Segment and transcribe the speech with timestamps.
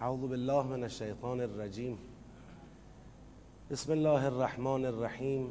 [0.00, 1.96] اعوذ بالله من الشیطان الرجیم.
[3.70, 5.50] بسم الله الرحمن الرحیم.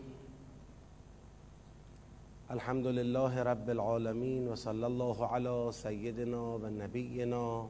[2.56, 7.68] الحمد لله رب العالمین و صلی الله علی سیدنا و نبینا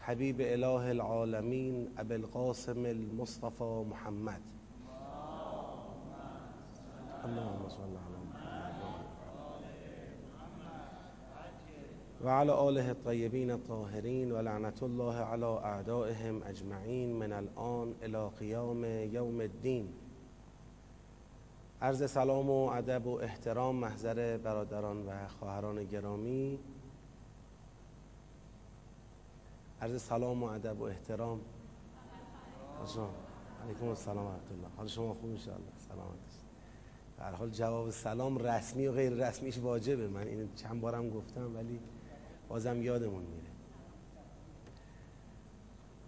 [0.00, 4.40] حبیب اله العالمین ابی القاسم المصطفى محمد.
[7.24, 8.17] اللهم صل علی
[12.24, 18.84] و علی آله الطیبین الطاهرین و لعنت الله علی اعدائهم اجمعین من الان الى قیام
[18.84, 19.88] یوم الدین.
[21.82, 26.58] عرض سلام و ادب و احترام محضر برادران و خواهران گرامی.
[29.80, 31.40] عرض سلام و ادب و احترام.
[33.64, 36.18] علیکم السلام و رحمت الله حال شما خوب ان سلامت
[37.18, 40.08] هر حال جواب سلام رسمی و غیر رسمیش واجبه.
[40.08, 41.80] من این چند بارم گفتم ولی
[42.48, 43.48] بازم یادمون میره.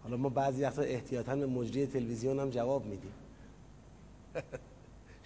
[0.03, 3.13] حالا ما بعضی وقتا احتیاطا به مجری تلویزیون هم جواب میدیم.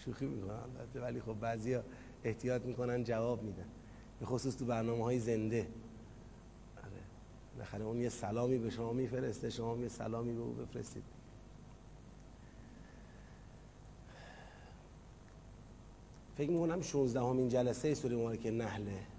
[0.04, 1.78] شوخی البته ولی خب بعضی
[2.24, 3.66] احتیاط می‌کنن جواب میدن.
[4.20, 5.66] به خصوص تو برنامه های زنده.
[6.76, 7.02] آره
[7.54, 11.04] بالاخره اون یه سلامی به شما میفرسته شما یه سلامی به او بفرستید.
[16.36, 19.13] فکر می‌کنم 16 همین جلسه سوره مبارکه نحله.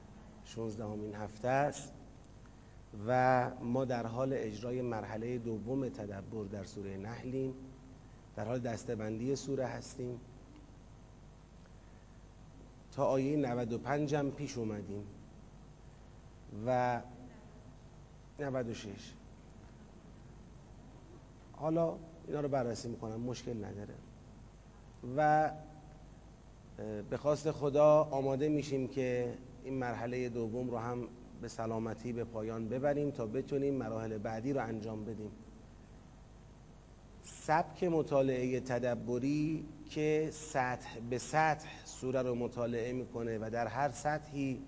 [0.46, 1.94] 16 همین هفته است
[3.08, 7.54] و ما در حال اجرای مرحله دوم تدبر در سوره نحلیم.
[8.36, 10.20] در حال دستبندی سوره هستیم.
[12.92, 15.04] تا آیه 95 هم پیش اومدیم
[16.68, 17.02] و
[18.40, 19.14] 96
[21.54, 21.96] حالا
[22.28, 23.94] اینا رو بررسی می‌کنم مشکل نداره.
[25.18, 25.52] و
[27.10, 31.08] به خواست خدا آماده میشیم که این مرحله دوم رو هم
[31.41, 35.31] به سلامتی به پایان ببریم تا بتونیم مراحل بعدی رو انجام بدیم.
[37.23, 44.61] سبک مطالعه تدبری که سطح به سطح سوره رو مطالعه می‌کنه و در هر سطحی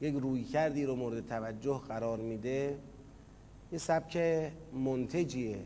[0.00, 2.78] یک روی کردی رو مورد توجه قرار میده
[3.72, 4.16] یه سبک
[4.72, 5.58] منتجیه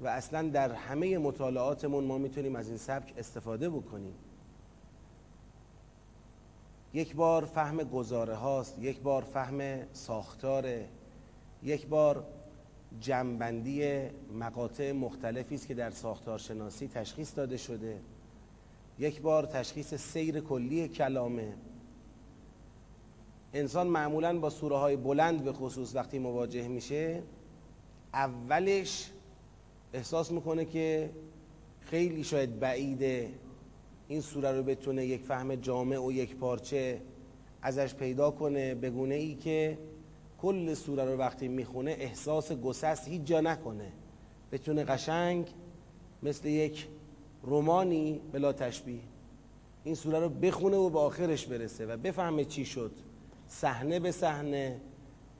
[0.00, 4.14] و اصلا در همه مطالعاتمون ما می‌تونیم از این سبک استفاده بکنیم.
[6.94, 10.88] یک بار فهم گزاره هاست یک بار فهم ساختاره
[11.62, 12.24] یک بار
[13.00, 14.00] جمعبندی
[14.38, 18.00] مقاطع مختلفی است که در ساختار شناسی تشخیص داده شده.
[18.98, 21.52] یک بار تشخیص سیر کلی کلامه.
[23.54, 27.22] انسان معمولا با سوره های بلند به خصوص وقتی مواجه میشه
[28.12, 29.10] اولش
[29.92, 31.10] احساس می‌کنه که
[31.80, 33.30] خیلی شاید بعیده
[34.08, 37.00] این سوره رو بتونه یک فهم جامع و یک پارچه
[37.62, 39.78] ازش پیدا کنه بگونه ای که
[40.38, 43.92] کل سوره رو وقتی می‌خونه احساس گسست هیچ جا نکنه.
[44.52, 45.46] بتونه قشنگ
[46.22, 46.88] مثل یک
[47.42, 49.00] رومانی بلا تشبیه
[49.84, 52.92] این سوره رو بخونه و به آخرش برسه و بفهمه چی شد.
[53.48, 54.80] صحنه به صحنه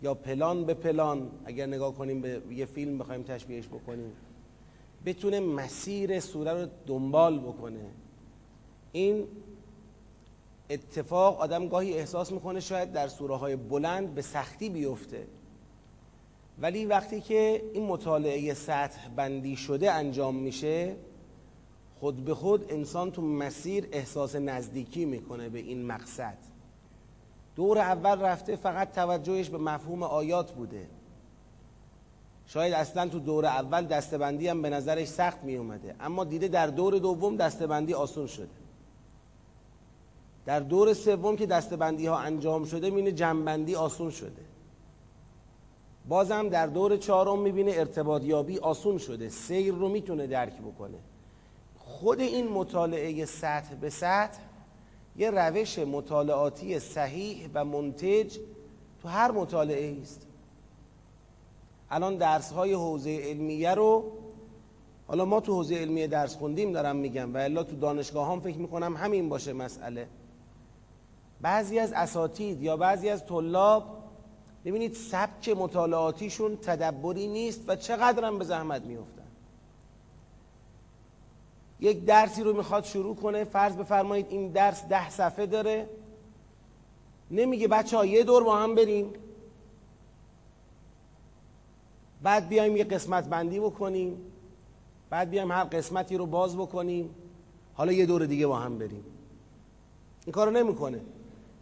[0.02, 1.30] یا پلان به پلان.
[1.44, 4.12] اگر نگاه کنیم به یه فیلم بخوایم تشبیهش بکنیم.
[5.06, 7.86] بتونه مسیر سوره رو دنبال بکنه.
[8.94, 9.28] این
[10.70, 15.26] اتفاق آدم گاهی احساس می‌کنه شاید در سوره های بلند به سختی بیفته.
[16.58, 20.96] ولی وقتی که این مطالعه سطح بندی شده انجام میشه
[22.00, 26.38] خود به خود انسان تو مسیر احساس نزدیکی می‌کنه به این مقصد.
[27.56, 30.88] دور اول رفته فقط توجهش به مفهوم آیات بوده.
[32.46, 36.66] شاید اصلا تو دور اول دستبندی هم به نظرش سخت می اومده اما دیده در
[36.66, 38.63] دور دوم دستبندی آسون شده.
[40.46, 44.42] در دور سوم که دستبندی ها انجام شده مینه جنبندی آسون شده.
[46.08, 49.28] بازم در دور چهارم می‌بینه ارتباط یابی آسون شده.
[49.28, 50.98] سیر رو می‌تونه درک بکنه.
[51.78, 54.38] خود این مطالعه سطح به سطح
[55.16, 58.38] یه روش مطالعاتی صحیح و منتج
[59.02, 60.26] تو هر مطالعه است.
[61.90, 64.12] الان درس های حوزه علمیه رو
[65.06, 68.58] حالا ما تو حوزه علمیه درس خوندیم دارم میگم و الا تو دانشگاه هم فکر
[68.58, 70.08] می‌کنم همین باشه مسئله.
[71.44, 73.84] بعضی از اساتید یا بعضی از طلاب
[74.64, 79.22] ببینید سبک مطالعاتیشون تدبری نیست و چقدرم به زحمت میفتن
[81.80, 85.88] یک درسی رو می‌خواد شروع کنه فرض بفرمایید این درس ده صفحه داره.
[87.30, 89.12] نمیگه بچه ها یه دور با هم بریم.
[92.22, 94.16] بعد بیایم یه قسمت بندی بکنیم.
[95.10, 97.14] بعد بیایم هر قسمتی رو باز بکنیم.
[97.74, 99.04] حالا یه دور دیگه با هم بریم.
[100.24, 101.00] این کارو نمی‌کنه.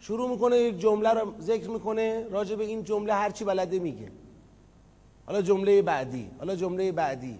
[0.03, 4.11] شروع می‌کنه یک جمله رو ذکر می‌کنه راجع به این جمله هرچی بلده میگه.
[5.25, 7.39] حالا جمله بعدی حالا جمله بعدی.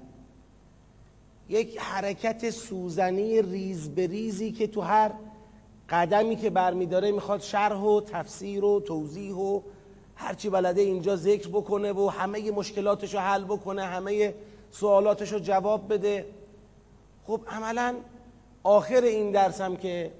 [1.49, 5.11] یک حرکت سوزنی ریز به ریزی که تو هر
[5.89, 9.61] قدمی که برمیداره می‌خواد شرح و تفسیر و توضیح و
[10.15, 14.33] هرچی بلده اینجا ذکر بکنه و همه مشکلاتش رو حل بکنه همه
[14.71, 16.25] سوالاتش رو جواب بده.
[17.27, 17.95] خب عملا
[18.63, 20.11] آخر این درس هم که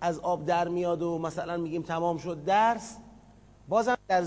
[0.00, 2.96] از آب در میاد و مثلا میگیم تمام شد درس
[3.68, 4.24] بازم در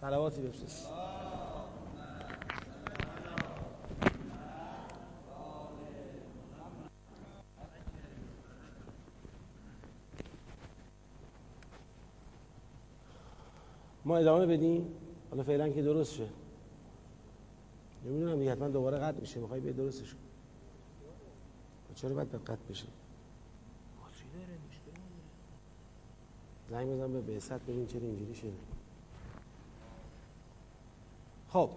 [0.00, 1.03] سلواتی بفرست.
[14.04, 14.86] ما ادامه بدیم؟
[15.30, 16.28] حالا فعلا که درست شه.
[18.04, 19.40] نمی‌دونم دیگه حتما دوباره قطع میشه.
[19.40, 20.18] می‌خوای بیا درستش کن.
[21.94, 22.86] چرا باید قطع بشه؟
[26.70, 28.52] زنگ بزن به بعثت ببین چرا اینجوری شده
[31.48, 31.70] خب.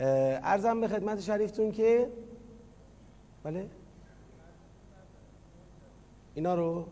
[0.00, 2.10] ارزم به خدمت شریفتون که
[3.42, 3.68] بله؟
[6.34, 6.86] اینا رو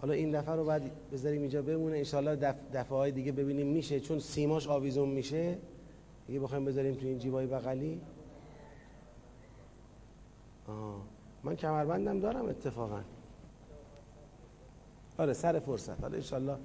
[0.00, 0.82] حالا این دفعه رو باید
[1.12, 1.96] بذاریم اینجا بمونه.
[1.96, 2.54] انشالله دف...
[2.74, 5.58] دفعه های دیگه ببینیم میشه چون سیماش آویزون میشه.
[6.26, 8.00] دیگه بخوایم بذاریم تو این جیبای بغلی.
[10.68, 11.02] آه.
[11.44, 13.00] من کمربندم دارم اتفاقا.
[15.18, 16.00] آره سر فرصت.
[16.00, 16.56] حالا انشالله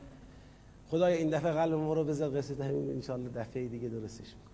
[0.90, 4.52] خدای این دفعه قلب ما رو بذار قصه همین انشالله دفعه دیگه درستش میکن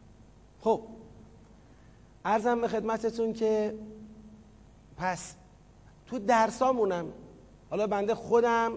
[0.60, 0.82] خب.
[2.26, 3.74] ارزم به خدمتتون که
[4.98, 5.36] پس
[6.06, 7.06] تو درسامونم
[7.69, 8.72] حالا بنده خودم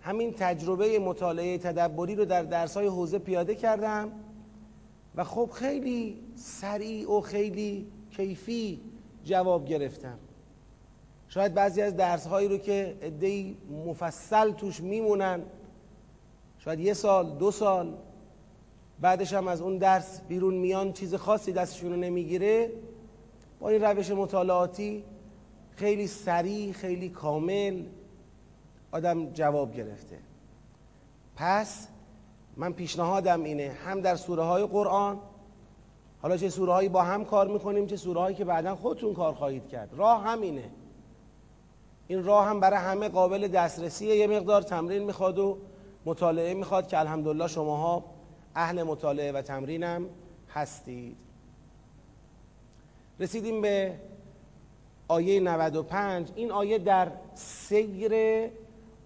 [0.00, 4.12] همین تجربه مطالعه تدبری رو در درسای حوزه پیاده کردم
[5.14, 7.86] و خب خیلی سریع و خیلی
[8.16, 8.80] کیفی
[9.24, 10.18] جواب گرفتم.
[11.28, 13.56] شاید بعضی از درسهایی رو که ادهی
[13.86, 15.42] مفصل توش میمونن
[16.58, 17.94] شاید یه سال دو سال
[19.00, 22.70] بعدش هم از اون درس بیرون میان چیز خاصی دستشون رو نمی‌گیره.
[23.60, 25.04] با این روش مطالعاتی
[25.76, 27.82] خیلی سریع خیلی کامل
[28.92, 30.18] آدم جواب گرفته.
[31.36, 31.88] پس
[32.56, 35.20] من پیشنهادم اینه هم در سوره های قرآن
[36.22, 39.34] حالا چه سوره هایی با هم کار می‌کنیم چه سوره هایی که بعدا خودتون کار
[39.34, 39.94] خواهید کرد.
[39.96, 40.70] راه همینه.
[42.08, 44.16] این راه هم برای همه قابل دسترسیه.
[44.16, 45.58] یه مقدار تمرین می‌خواد و
[46.04, 48.04] مطالعه می‌خواد که الحمدلله شماها
[48.54, 50.06] اهل مطالعه و تمرینم
[50.54, 51.16] هستید.
[53.20, 53.98] رسیدیم به
[55.08, 58.12] آیه 95 این آیه در سیر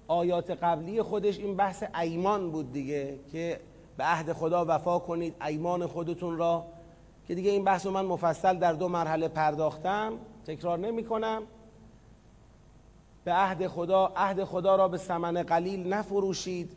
[0.08, 3.60] آیات قبلی خودش این بحث ایمان بود دیگه که
[3.96, 6.64] به عهد خدا وفا کنید ایمان خودتون را.
[7.28, 10.12] که دیگه این بحث رو من مفصل در دو مرحله پرداختم
[10.46, 11.42] تکرار نمی کنم
[13.24, 16.76] به عهد خدا عهد خدا را به ثمن قلیل نفروشید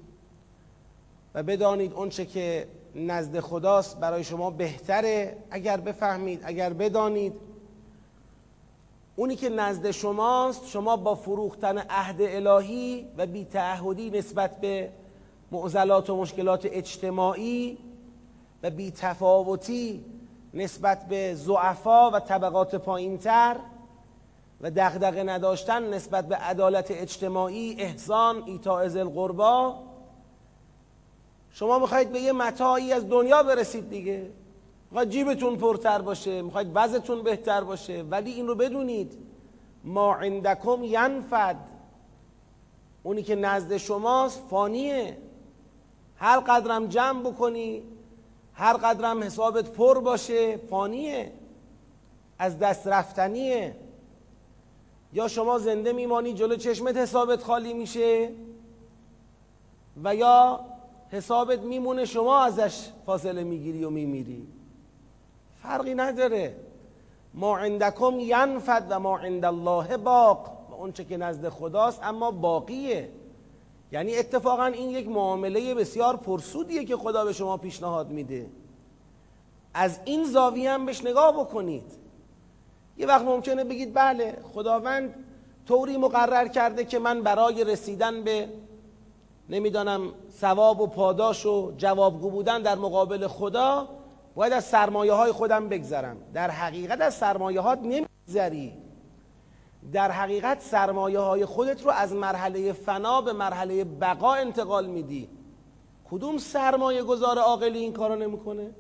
[1.34, 5.38] و بدانید اونچه که نزد خداست برای شما بهتره.
[5.52, 7.34] اگر بفهمید اگر بدانید
[9.20, 14.92] اونی که نزد شماست شما با فروختن عهد الهی و بی تعهدی نسبت به
[15.52, 17.78] معضلات و مشکلات اجتماعی
[18.64, 20.06] و بی تفاوتی
[20.54, 23.56] نسبت به زعفا و طبقات پایینتر
[24.62, 29.76] و دغدغه نداشتن نسبت به عدالت اجتماعی احسان ایتاء القربا
[31.52, 34.32] شما می‌خواید به یه متاعی از دنیا برسید دیگه.
[34.92, 39.18] می‌خواید جیبتون پرتر باشه می‌خواید وضعتون بهتر باشه ولی این رو بدونید.
[39.84, 41.56] ما عندکم ینفد.
[43.04, 45.18] اونی که نزد شماست فانیه.
[46.16, 47.84] هر قدرم جمع بکنی
[48.54, 51.32] هر قدرم حسابت پر باشه فانیه.
[52.40, 53.76] از دست رفتنیه.
[55.14, 58.30] یا شما زنده میمانی جلو چشمت حسابت خالی میشه
[60.04, 60.60] و یا
[61.10, 64.48] حسابت میمونه شما ازش فاصله می‌گیری و میمیری.
[65.64, 66.56] فرقی نداره.
[67.34, 70.52] ما عندکم ینفد و ما عند الله باق.
[70.70, 73.10] و اونچه که نزد خداست اما باقیه.
[73.92, 78.50] یعنی اتفاقا این یک معامله بسیار پرسودیه که خدا به شما پیشنهاد میده.
[79.74, 81.92] از این زاویه هم بهش نگاه بکنید.
[82.98, 85.16] یه وقت ممکنه بگید بله خداوند
[85.68, 88.50] طوری مقرر کرده که من برای رسیدن به
[89.50, 93.88] نمی‌دانم ثواب و پاداش و جوابگو بودن در مقابل خدا
[94.40, 96.18] باید از سرمایه های خودم بگذرم.
[96.34, 98.74] در حقیقت از سرمایه هات نمیگذری.
[99.94, 105.30] در حقیقت سرمایه های خودت رو از مرحله فنا به مرحله بقا انتقال میدی.
[106.12, 108.72] کدوم سرمایه گذار عاقلی این کارو نمی‌کنه؟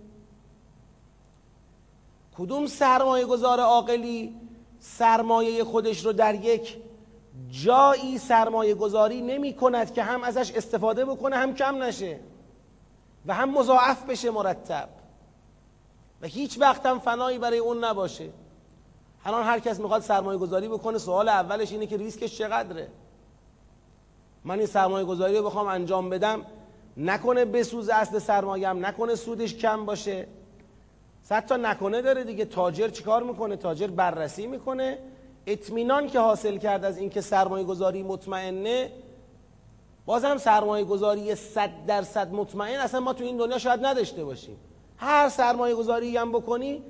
[2.37, 4.35] کدوم سرمایه گذار عاقلی
[4.79, 6.77] سرمایه خودش رو در یک
[7.49, 12.19] جایی سرمایه گذاری نمی کند که هم ازش استفاده بکنه هم کم نشه
[13.25, 14.99] و هم مضاعف بشه مرتب؟
[16.21, 18.29] و هیچ وقت هم فنایی برای اون نباشه.
[19.25, 22.88] الان هر کس می‌خواد سرمایه گذاری بکنه سوال اولش اینه که ریسکش چقدره؟
[24.43, 26.45] من این سرمایه گذاری رو بخوام انجام بدم
[26.97, 30.27] نکنه بسوز اصل سرمایهم نکنه سودش کم باشه.
[31.23, 32.45] صد تا نکنه داره دیگه.
[32.45, 34.97] تاجر چیکار می‌کنه؟ تاجر بررسی می‌کنه.
[35.47, 38.91] اطمینان که حاصل کرد از اینکه سرمایه گذاری مطمئنه
[40.05, 42.79] بازم سرمایه گذاری صد درصد مطمئن.
[42.79, 44.57] اصلا ما تو این دنیا شاید نداشته باشیم.
[45.00, 46.84] هر سرمایه گذاری هم بکنی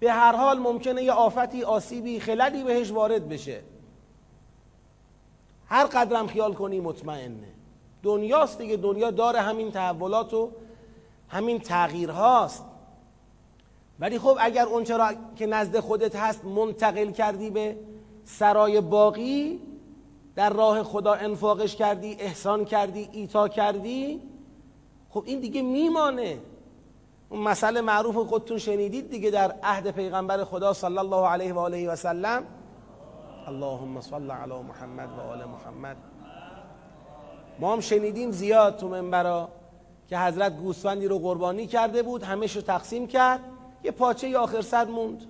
[0.00, 3.62] به هر حال ممکنه یه آفتی آسیبی خللی بهش وارد بشه.
[5.66, 7.48] هر قدرم خیال کنی مطمئنه.
[8.02, 10.50] دنیاست دیگه دنیا داره همین تحولات و
[11.28, 12.64] همین تغییرهاست.
[14.00, 17.76] ولی خب اگر اون چرا که نزد خودت هست منتقل کردی به
[18.24, 19.60] سرای باقی
[20.34, 24.20] در راه خدا انفاقش کردی احسان کردی ایتا کردی
[25.10, 26.38] خب این دیگه میمانه.
[27.32, 31.88] اون مسئله معروف خودتون شنیدید دیگه در عهد پیغمبر خدا صلی الله علیه و آله
[31.88, 32.42] و سلم.
[33.46, 35.96] اللهم صل علی محمد و آل محمد.
[37.58, 39.48] ما هم شنیدیم زیاد تو منبرا
[40.08, 43.40] که حضرت گوسفندی رو قربانی کرده بود همش رو تقسیم کرد.
[43.84, 45.22] یه پاچه آخر صد موند.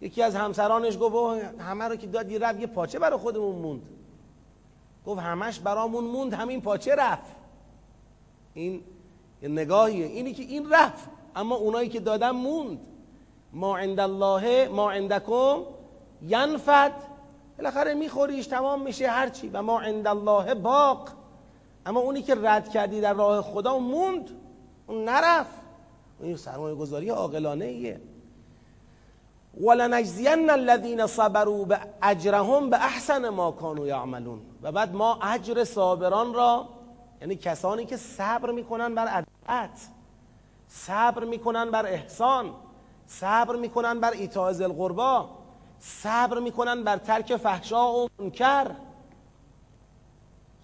[0.00, 3.82] یکی از همسرانش گفت همه رو که داد یه رفت یه پاچه برای خودمون موند.
[5.06, 7.36] گفت همش برامون موند همین پاچه رفت.
[8.54, 8.80] این
[9.42, 11.08] یه نگاهیه اینی که این رفت.
[11.36, 12.80] اما اونایی که دادن موند.
[13.52, 15.58] ما عند الله ما عندکم
[16.22, 16.92] ینفد.
[17.58, 19.48] بالاخره میخوریش تمام میشه هرچی.
[19.48, 21.08] و ما عند الله باق.
[21.86, 24.30] اما اونی که رد کردی در راه خدا موند
[24.86, 25.62] اون نرفت.
[26.20, 28.00] این سرمایه گذاری عاقلانه ایه
[29.60, 34.40] ولنجزین الذین صبروا به اجرهم به احسن ما کانوا یعملون.
[34.62, 36.68] و بعد ما اجر صابران را
[37.22, 39.88] یعنی کسانی که صبر می‌کنن بر عدت
[40.68, 42.54] صبر می‌کنن بر احسان
[43.06, 45.38] صبر می‌کنن بر ایتاء القربا
[45.78, 48.70] صبر می‌کنن بر ترک فحشا و منکر.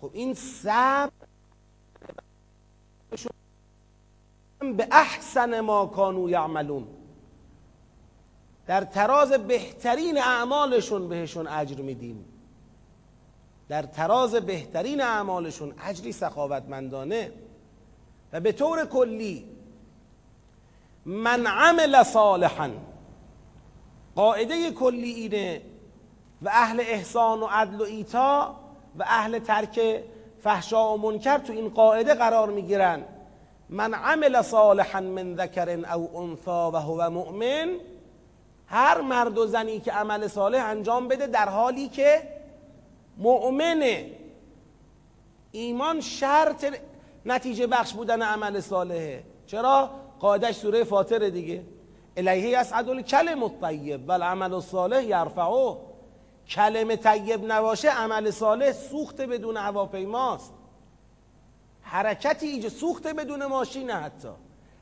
[0.00, 1.10] خب این صبر
[4.60, 6.86] به احسن ما کانوا یعملون.
[8.66, 12.37] در تراز بهترین اعمالشون بهشون اجر میدیم.
[13.68, 17.32] در تراز بهترین اعمالشون اجری سخاوتمندانه.
[18.32, 19.44] و به طور کلی
[21.06, 22.70] من عمل صالحا
[24.16, 25.62] قاعده کلی اینه
[26.42, 28.56] و اهل احسان و عدل و ایتا
[28.98, 30.04] و اهل ترک
[30.42, 33.04] فحشا و منکر تو این قاعده قرار می‌گیرن.
[33.68, 37.68] من عمل صالحا من ذکر او انثا و هو مؤمن
[38.66, 42.37] هر مرد و زنی که عمل صالح انجام بده در حالی که
[43.18, 44.10] مؤمنه.
[45.52, 46.64] ایمان شرط
[47.26, 49.24] نتیجه بخش بودن عمل صالحه.
[49.46, 51.64] چرا؟ قاعدش سوره فاطر دیگه.
[52.16, 55.76] الیه یسعد الکلم الطیب و العمل الصالح یرفعه.
[56.48, 60.52] کلمه طیب نباشه عمل صالح سوخت بدون هواپیماست.
[61.82, 64.28] حرکتی ایجاد سوخت بدون ماشین حتی.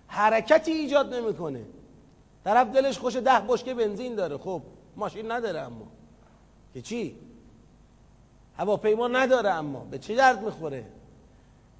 [0.06, 1.64] حرکتی ایجاد نمی‌کنه.
[2.44, 4.38] طرف دلش خوش ده بشکه بنزین داره.
[4.38, 4.62] خب
[4.96, 5.86] ماشین نداره اما.
[6.74, 7.16] که چی؟
[8.58, 9.80] هواپیما نداره اما.
[9.80, 10.84] به چه درد می‌خوره؟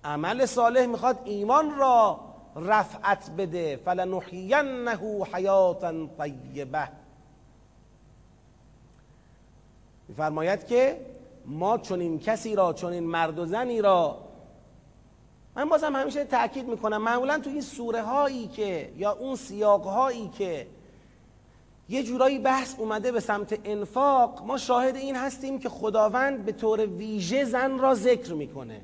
[0.04, 2.21] عمل صالح می‌خواد ایمان را
[2.56, 3.76] رفعت بده.
[3.76, 4.99] فلنحینه
[5.33, 6.88] حیاتا طیبه.
[10.09, 11.06] میفرماید که
[11.47, 14.18] ما چنین کسی را چنین مرد و زنی را
[15.56, 20.28] من بازم همیشه تاکید می‌کنم معمولا تو این سوره هایی که یا اون سیاق هایی
[20.28, 20.66] که
[21.88, 24.43] یه جورایی بحث اومده به سمت انفاق.
[24.47, 28.81] ما شاهد این هستیم که خداوند به طور ویژه زن را ذکر می‌کنه.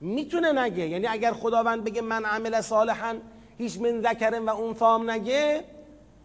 [0.00, 0.88] می‌تونه نگه.
[0.88, 3.16] یعنی اگر خداوند بگه من عمل صالحا
[3.58, 5.64] هیچ من ذکرم و انثام نگه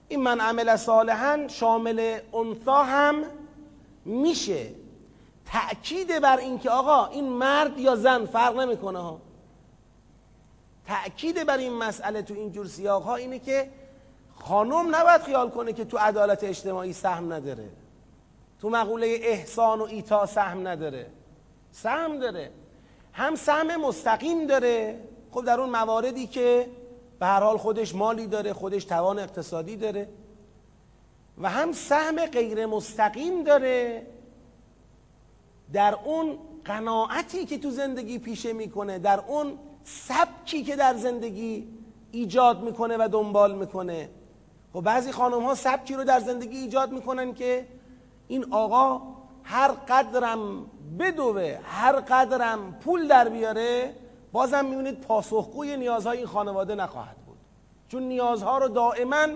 [0.08, 3.24] این من عمل صالحا شامل انثا هم
[4.06, 4.68] میشه.
[5.46, 9.22] تأکید بر اینکه آقا این مرد یا زن فرق نمی‌کنه ها.
[10.88, 13.70] تأکید بر این مسئله تو این جور سیاق ها اینه که
[14.42, 17.70] خانم نباید خیال کنه که تو عدالت اجتماعی سهم نداره.
[18.62, 21.08] تو مقوله احسان و ایتا سهم نداره.
[21.72, 22.52] سهم داره.
[23.14, 25.00] هم سهم مستقیم داره.
[25.32, 26.68] خب در اون مواردی که
[27.20, 30.08] به هر حال خودش مالی داره خودش توان اقتصادی داره.
[31.42, 34.08] و هم سهم غیر مستقیم داره.
[35.74, 41.68] در اون قناعتی که تو زندگی پیشه می‌کنه در اون سبکی که در زندگی
[42.12, 44.10] ایجاد می‌کنه و دنبال می‌کنه.
[44.74, 47.68] خب بعضی خانم ها سبکی رو در زندگی ایجاد می‌کنن که
[48.28, 49.02] این آقا
[49.44, 50.66] هر قدرم
[51.00, 53.96] بدوه هر قدرم پول در بیاره
[54.32, 57.38] بازم می‌بینید پاسخگوی نیازهای این خانواده نخواهد بود.
[57.88, 59.28] چون نیازها رو دائما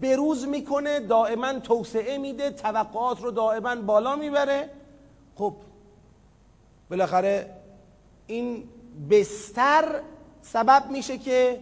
[0.00, 4.70] بروز می‌کنه دائما توسعه میده توقعات رو دائما بالا می‌بره.
[5.36, 5.54] خب
[6.90, 7.54] بالاخره
[8.26, 8.68] این
[9.10, 10.00] بستر
[10.42, 11.60] سبب میشه که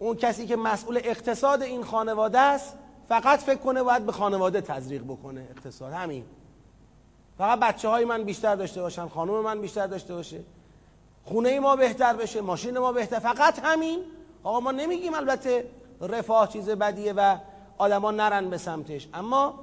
[0.00, 2.74] اون کسی که مسئول اقتصاد این خانواده است
[3.08, 5.92] فقط فکر کنه باید به خانواده تزریق بکنه اقتصاد.
[5.92, 6.24] همین.
[7.38, 10.40] فقط بچه های من بیشتر داشته باشن خانم من بیشتر داشته باشه.
[11.24, 13.18] خونه ما بهتر بشه ماشین ما بهتر.
[13.18, 13.98] فقط همین.
[14.42, 17.36] آقا ما نمیگیم البته رفاه چیز بدیه و
[17.78, 19.08] آدما نرن به سمتش.
[19.14, 19.54] اما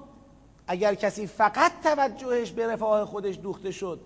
[0.68, 4.00] اگر کسی فقط توجهش به رفاه خودش دوخته شد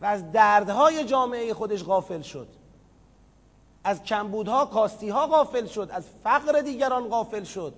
[0.00, 2.48] و از دردهای جامعه خودش غافل شد
[3.84, 7.74] از کمبودها کاستیها غافل شد از فقر دیگران غافل شد.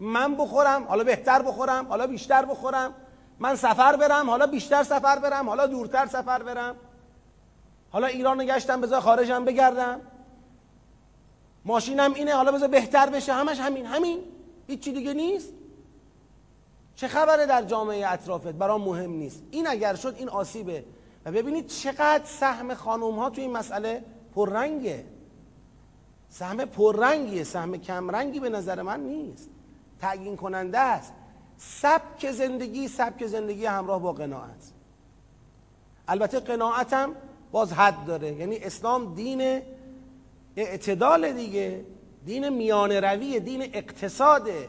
[0.00, 2.94] من بخورم حالا بهتر بخورم حالا بیشتر بخورم.
[3.38, 6.76] من سفر برم حالا بیشتر سفر برم حالا دورتر سفر برم.
[7.90, 10.00] حالا ایران گشتم بذار خارجم بگردم.
[11.64, 13.32] ماشینم اینه حالا بذار بهتر بشه.
[13.32, 14.18] همش همین همین.
[14.66, 15.52] هیچی دیگه نیست.
[16.96, 19.42] چه خبره در جامعه اطرافت؟ برام مهم نیست.
[19.50, 20.84] این اگر شد این آسیبه.
[21.24, 24.04] و ببینید چقدر سهم خانوم ها تو این مسئله
[24.36, 25.04] پررنگه.
[26.28, 29.50] سهم پررنگیه سهم کمرنگی به نظر من نیست.
[30.00, 31.12] تعیین کننده است.
[31.58, 34.72] سبک زندگی سبک زندگی همراه با قناعت.
[36.08, 37.12] البته قناعتم
[37.52, 38.32] باز حد داره.
[38.32, 39.62] یعنی اسلام دین
[40.56, 41.84] اعتدال دیگه
[42.24, 44.68] دین میان روی دین اقتصاده.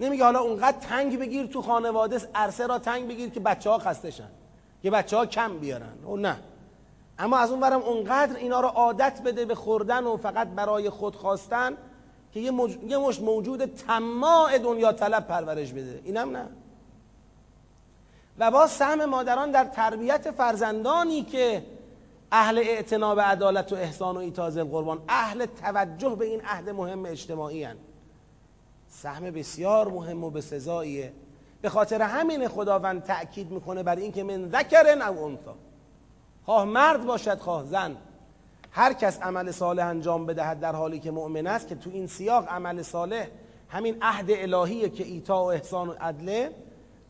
[0.00, 4.10] نمیگه حالا اونقدر تنگ بگیر تو خانواده عرصه را تنگ بگیر که بچه ها خسته
[4.10, 4.28] شن
[4.82, 6.04] که بچه ها کم بیارن.
[6.04, 6.51] او نه.
[7.22, 11.16] اما از اون برم اونقدر اینا رو عادت بده به خوردن و فقط برای خود
[11.16, 11.76] خواستن
[12.32, 16.00] که یه, مش موجود تماع دنیا طلب پرورش بده.
[16.04, 16.48] اینم نه.
[18.38, 21.64] و با سهم مادران در تربیت فرزندانی که
[22.32, 27.64] اهل اعتناب عدالت و احسان و ایتاز القربان اهل توجه به این عهد مهم اجتماعی
[27.64, 27.76] هن.
[28.90, 31.12] سهم بسیار مهم و به سزاییه
[31.62, 35.54] به خاطر همین خداوند تأکید می‌کنه بر اینکه من ذکرن او انثا
[36.46, 37.96] خواه مرد باشد خواه زن.
[38.70, 42.48] هر کس عمل صالح انجام بدهد در حالی که مؤمن است که تو این سیاق
[42.48, 43.26] عمل صالح
[43.68, 46.52] همین عهد الهیه که ایتا و احسان و عدله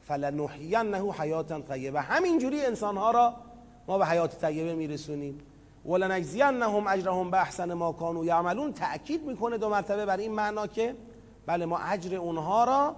[0.01, 2.01] فلنحینه حیاتا طیبه.
[2.01, 3.35] همینجوری انسانها را
[3.89, 5.39] ما به حیات طیبه میرسونیم.
[5.87, 8.73] ولنجزینهم اجرهم به احسن ما کانوا یعملون.
[8.73, 10.97] تأکید می‌کنه دو مرتبه بر این معنا که
[11.47, 12.97] بله ما اجر اونها را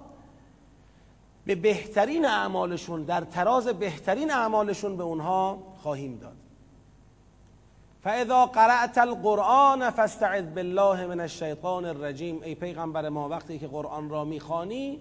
[1.46, 6.36] به بهترین اعمالشون در تراز بهترین اعمالشون به اونها خواهیم داد.
[8.02, 14.24] فاذا قرأت القرآن فاستعذ بالله من الشیطان الرجیم ای پیغمبر ما وقتی که قرآن را
[14.24, 15.00] می‌خوانی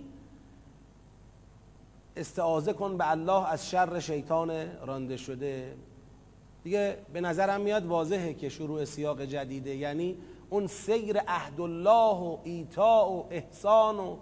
[2.17, 4.51] استعاذه کن به الله از شر شیطان
[4.85, 5.75] رانده شده.
[6.63, 9.75] دیگه به نظرم میاد واضحه که شروع سیاق جدیده.
[9.75, 10.17] یعنی
[10.49, 14.15] اون سیر عهد الله و ایتا و احسان و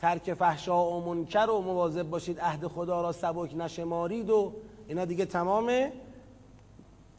[0.00, 4.52] ترک فحشا و منکر و مواظب باشید عهد خدا را سبک نشمارید و
[4.88, 5.92] اینا دیگه تمامه.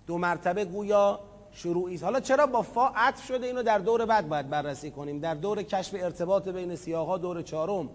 [0.08, 1.20] دو مرتبه گویا
[1.52, 5.36] شروعی حالا چرا با فا عطف شده اینو در دور بعد باید بررسی کنیم؟ در
[5.36, 7.90] دور کشف ارتباط بین سیاقها دور چهارم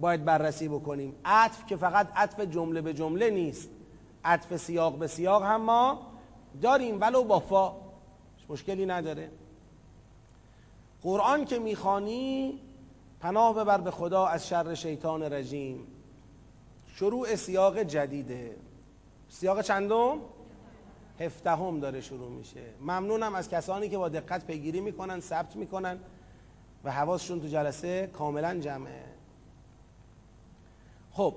[0.00, 1.14] باید بررسی بکنیم.
[1.24, 3.68] عطف که فقط عطف جمله به جمله نیست.
[4.24, 6.00] عطف سیاق به سیاق هم ما
[6.62, 7.72] داریم ولو با فا.
[8.48, 9.30] مشکلی نداره.
[11.02, 12.60] قرآن که می‌خوانی
[13.20, 15.86] پناه ببر به خدا از شر شیطان رجیم.
[16.86, 18.56] شروع سیاق جدیده.
[19.32, 20.18] سیاق چندم؟
[21.20, 22.60] هفدهم داره شروع میشه.
[22.80, 25.98] ممنونم از کسانی که با دقت پیگیری می‌کنن ثبت می‌کنن
[26.84, 29.04] و حواسشون تو جلسه کاملا جمعه.
[31.12, 31.34] خب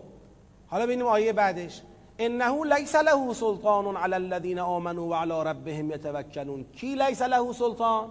[0.67, 1.81] حالا ببینیم آیه بعدش.
[2.19, 6.63] انه لیس له سلطان علی الذین آمنوا وعلى ربهم یتوکلون.
[6.63, 8.09] کی لیس له سلطان؟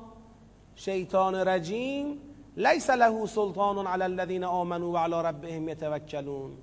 [0.76, 2.18] شیطان رجیم.
[2.56, 6.56] لیس له سلطان علی الذین آمنوا وعلى ربهم یتوکلون.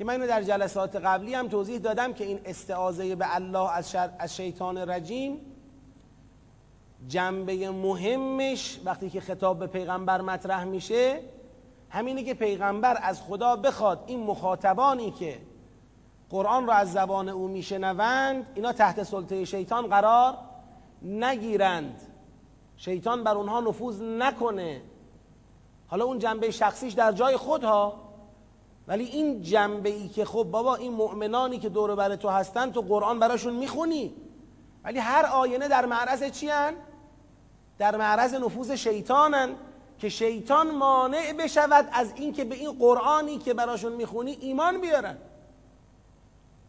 [0.00, 4.36] که من در جلسات قبلی هم توضیح دادم که این استعاذه به الله از, از
[4.36, 5.40] شیطان رجیم
[7.08, 11.20] جنبه مهمش وقتی که خطاب به پیغمبر مطرح میشه
[11.90, 14.04] همینه که پیغمبر از خدا بخواد.
[14.06, 15.38] این مخاطبانی که
[16.30, 20.38] قرآن را از زبان او میشنوند اینا تحت سلطه شیطان قرار
[21.02, 22.00] نگیرند.
[22.76, 24.82] شیطان بر اونها نفوذ نکنه.
[25.86, 28.09] حالا اون جنبه شخصیش در جای خودها.
[28.88, 32.80] ولی این جنبه ای که خب بابا این مؤمنانی که دور بر تو هستن تو
[32.80, 34.14] قرآن براشون می‌خونی.
[34.84, 36.74] ولی هر آینه در معرض چی هن؟
[37.78, 39.54] در معرض نفوذ شیطانن
[39.98, 45.16] که شیطان مانع بشود از اینکه به این قرآنی که براشون می‌خونی ایمان بیارن.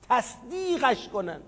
[0.10, 1.42] تصدیقش کنن.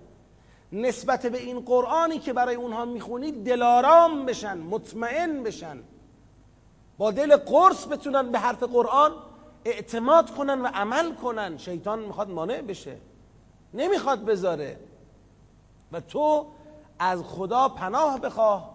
[0.72, 5.78] نسبت به این قرآنی که برای اونها می‌خونی دلارام بشن مطمئن بشن.
[6.98, 9.12] با دل قرص بتونن به حرف قرآن
[9.66, 11.58] اعتماد کنن و عمل کنن.
[11.58, 12.98] شیطان می‌خواد مانع بشه.
[13.74, 14.80] نمی‌خواد بذاره.
[15.92, 16.46] و تو
[17.00, 18.74] از خدا پناه بخواه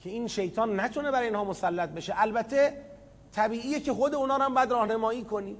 [0.00, 2.14] که این شیطان نتونه برای اینها مسلط بشه.
[2.16, 2.84] البته
[3.32, 5.56] طبیعیه که خود اونا رو هم باید راهنمایی کنی.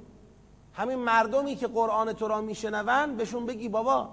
[0.73, 4.09] همین مردمی که قرآن تو را میشنون بهشون بگی بابا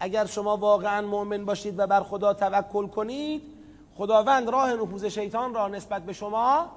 [0.00, 3.42] اگر شما واقعا مؤمن باشید و بر خدا توکل کنید
[3.96, 6.70] خداوند راه نفوذ شیطان را نسبت به شما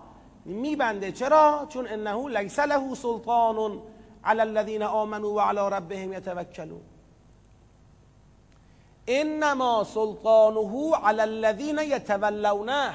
[0.45, 1.11] میبنده.
[1.11, 3.81] چرا؟ چون انه لیس له سلطان
[4.23, 6.81] علی الذین آمنوا و علی ربهم یتوکلون.
[9.07, 12.93] انما سلطانه علی الذین یتولونه.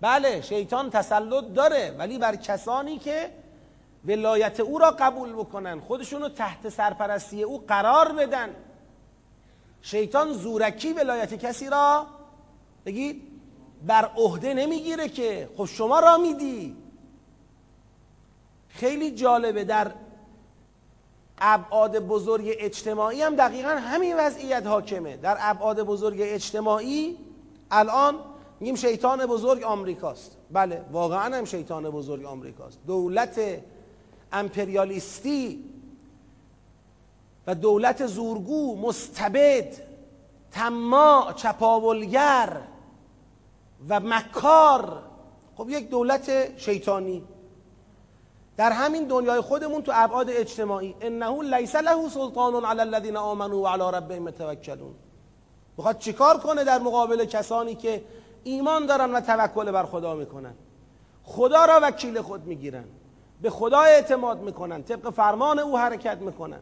[0.00, 3.30] بله شیطان تسلط داره ولی بر کسانی که
[4.04, 8.54] ولایت او را قبول بکنن خودشون رو تحت سرپرستی او قرار بدن.
[9.82, 12.06] شیطان زورکی ولایت کسی را؟
[12.86, 13.25] بگید.
[13.86, 16.76] بر عهده نمی‌گیره که خب شما را میدی.
[18.68, 19.92] خیلی جالبه در
[21.38, 25.16] ابعاد بزرگ اجتماعی هم دقیقا همین وضعیت حاکمه.
[25.16, 27.16] در ابعاد بزرگ اجتماعی
[27.70, 28.14] الان
[28.60, 30.36] میگیم شیطان بزرگ آمریکاست.
[30.52, 32.78] بله واقعا هم شیطان بزرگ آمریکاست.
[32.86, 33.40] دولت
[34.32, 35.64] امپریالیستی
[37.46, 39.74] و دولت زورگو مستبد
[40.52, 42.60] تما چپاولگر
[43.88, 45.02] و مکار.
[45.56, 47.24] خب یک دولت شیطانی.
[48.56, 50.94] در همین دنیای خودمون تو ابعاد اجتماعی.
[51.00, 54.94] انه لیس له سلطان علی الذین آمنوا و علی ربهم یتوکلون.
[55.76, 58.04] می‌خواد چیکار کنه در مقابل کسانی که
[58.44, 60.54] ایمان دارن و توکل بر خدا می‌کنن؟
[61.24, 62.84] خدا را وکیل خود می‌گیرن.
[63.42, 64.82] به خدا اعتماد می‌کنن.
[64.82, 66.60] طبق فرمان او حرکت می‌کنن.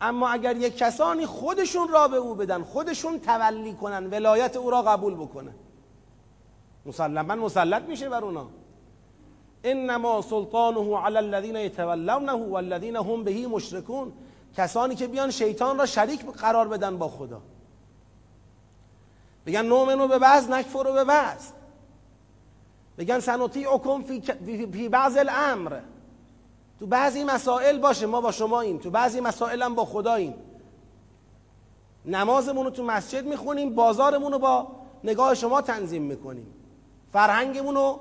[0.00, 4.82] اما اگر یک کسانی خودشون را به او بدن خودشون تولی کنن ولایت او را
[4.82, 5.54] قبول بکنن.
[6.86, 8.46] مسلما مسلط میشه بر اونا.
[9.64, 14.12] انما سلطانه علی الذین یتولونه والذین هم بهی مشرکون.
[14.56, 17.40] کسانی که بیان شیطان را شریک قرار بدن با خدا.
[19.46, 21.48] بگن نومنو به بعض نکفر رو به بعض.
[22.98, 24.02] بگن سنوتی اکم
[24.72, 25.80] فی, بعض الامر.
[26.80, 30.34] تو بعضی مسائل باشه ما با شما این تو بعضی مسائل هم با خداییم
[32.06, 34.68] نمازمون رو تو مسجد می‌خونیم بازارمون رو با
[35.04, 36.46] نگاه شما تنظیم می‌کنیم.
[37.12, 38.00] فرهنگمون رو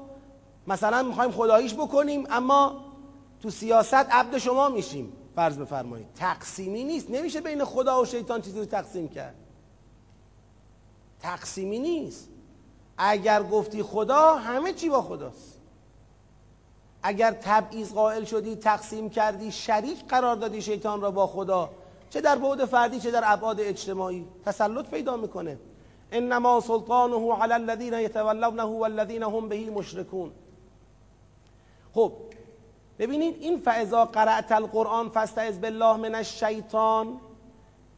[0.68, 2.86] مثلا می‌خوایم خداییش بکنیم اما
[3.42, 5.14] تو سیاست عبد شما میشیم.
[5.36, 6.08] فرض بفرمایید.
[6.16, 7.10] تقسیمی نیست.
[7.10, 9.36] نمیشه بین خدا و شیطان چیزی رو تقسیم کرد.
[11.22, 12.30] تقسیمی نیست.
[12.98, 15.62] اگر گفتی خدا همه چی با خداست.
[17.04, 21.70] اگر تبعیض قائل شدی تقسیم کردی شریک قرار دادی شیطان را با خدا
[22.10, 25.60] چه در بعد فردی چه در ابعاد اجتماعی تسلط پیدا می‌کنه.
[26.12, 30.32] انما سلطانه علی الذین یتولونه والذین هم بهی مشرکون
[31.94, 32.12] خب
[33.00, 37.20] ببینید این فاذا قرأت القرآن فاستعذ بالله من الشیطان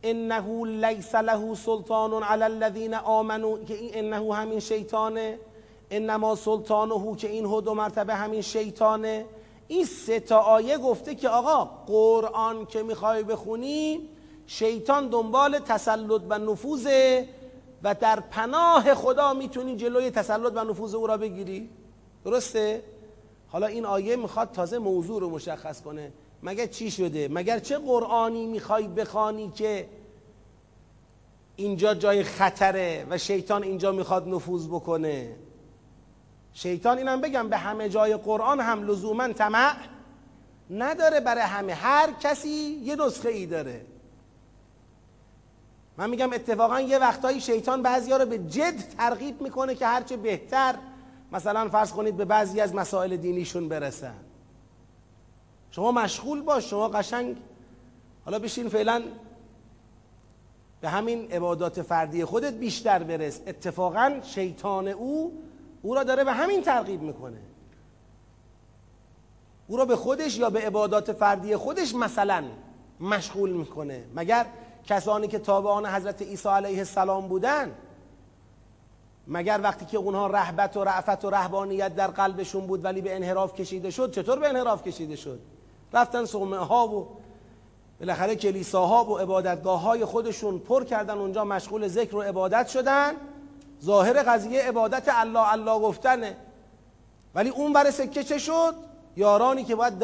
[0.03, 5.39] انه لیس له سلطان علی الذین آمنوا که این انه همین شیطانه
[5.91, 9.25] انما سلطانه که این دو مرتبه همین شیطانه.
[9.67, 14.09] این سه تا آیه گفته که آقا قرآن که می‌خوای بخونی
[14.47, 17.29] شیطان دنبال تسلط و نفوذه.
[17.83, 21.69] و در پناه خدا می‌تونی جلوی تسلط و نفوذ او را بگیری.
[22.25, 22.83] درسته؟
[23.47, 26.11] حالا این آیه می‌خواد تازه موضوع رو مشخص کنه.
[26.43, 29.89] مگر چی شده؟ مگر چه قرآنی می‌خوای بخوانی که
[31.55, 35.35] اینجا جای خطره و شیطان اینجا می‌خواد نفوذ بکنه؟
[36.53, 39.75] شیطان اینم بگم به همه جای قرآن هم لزوما طمع
[40.69, 41.73] نداره برای همه.
[41.73, 43.85] هر کسی یه نسخه ای داره.
[45.97, 50.75] من میگم اتفاقا یه وقتایی شیطان بعضیا رو به جد ترغیب می‌کنه که هرچه بهتر
[51.31, 54.15] مثلا فرض کنید به بعضی از مسائل دینیشون برسن.
[55.71, 57.37] شما مشغول باش شما قشنگ.
[58.25, 59.03] حالا بشین فعلا
[60.81, 63.39] به همین عبادات فردی خودت بیشتر برس.
[63.47, 65.43] اتفاقا شیطان او
[65.81, 67.39] او را داره به همین ترغیب می‌کنه.
[69.67, 72.43] او را به خودش یا به عبادات فردی خودش مثلا
[72.99, 74.03] مشغول می‌کنه.
[74.15, 74.45] مگر
[74.85, 77.71] کسانی که تابعان حضرت عیسی علیه السلام بودن
[79.27, 83.53] مگر وقتی که اونها رهبت و رعفت و رهبانیت در قلبشون بود ولی به انحراف
[83.53, 85.39] کشیده شد؟ چطور به انحراف کشیده شد؟
[85.93, 87.07] رفتن صومعه ها و
[87.99, 93.13] بالاخره کلیساها و عبادتگاه های خودشون پر کردن اونجا مشغول ذکر و عبادت شدن.
[93.83, 96.37] ظاهر قضیه عبادت الله الله گفتنه.
[97.35, 98.75] ولی اون بر سکه چه شد؟
[99.15, 100.03] یارانی که باید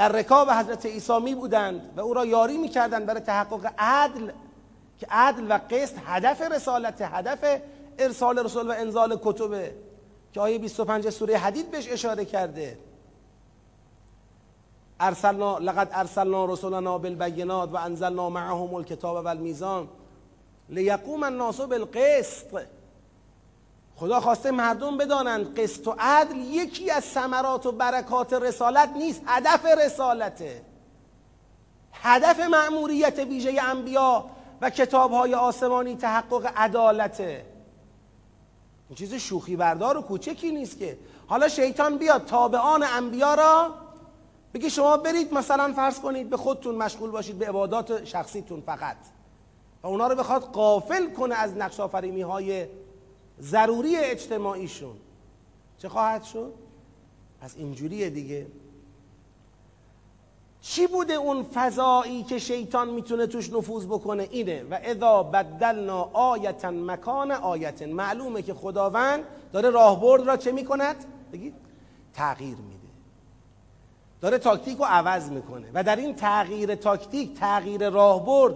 [0.00, 4.30] در رکاب حضرت عیسی می بودند و او را یاری می‌کردند برای تحقق عدل
[4.98, 7.60] که عدل و قسط هدف رسالت هدف
[7.98, 9.74] ارسال رسول و انزال کتبه
[10.32, 12.78] که آیه 25 سوره حدید بهش اشاره کرده.
[15.00, 19.88] ارسلنا لقد ارسلنا رسولنا بالبینات و انزلنا معهم الکتاب و المیزان
[20.68, 22.60] لیقوم الناس بالقسط.
[24.00, 29.66] خدا خواسته مردم بدانند قسط و عدل یکی از ثمرات و برکات رسالت نیست هدف
[29.84, 30.62] رسالته.
[31.92, 34.24] هدف مأموریت ویژه انبیا
[34.60, 37.46] و کتابهای آسمانی تحقق عدالته.
[38.88, 40.98] این چیز شوخی بردار و کوچکی نیست که.
[41.26, 43.74] حالا شیطان بیاد تابعان انبیا را
[44.54, 48.96] بگه شما برید مثلا فرض کنید به خودتون مشغول باشید به عبادات شخصیتون فقط.
[49.82, 52.66] و اونا رو بخواد قافل کنه از نقش های
[53.40, 54.96] ضروری اجتماعیشون.
[55.78, 56.52] چه خواهد شد؟
[57.40, 58.46] پس اینجوریه دیگه.
[60.62, 64.62] چی بوده اون فضایی که شیطان می‌تونه توش نفوذ بکنه؟ اینه.
[64.70, 70.96] و اذا بدلنا آیتا مکان آیت معلومه که خداوند داره راهبرد را چه می‌کند؟
[71.32, 71.54] بگید.
[72.14, 72.88] تغییر میده.
[74.20, 75.66] داره تاکتیک رو عوض می‌کنه.
[75.74, 78.54] و در این تغییر تاکتیک تغییر راهبرد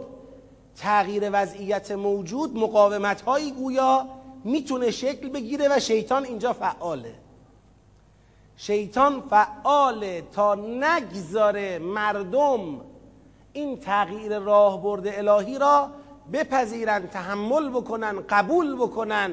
[0.77, 4.07] تغییر وضعیت موجود مقاومت هایی گویا
[4.45, 7.15] می‌تونه شکل بگیره و شیطان اینجا فعاله.
[8.57, 12.81] شیطان فعاله تا نگذاره مردم
[13.53, 15.91] این تغییر راهبرد الهی را
[16.33, 19.33] بپذیرن تحمل بکنن قبول بکنن.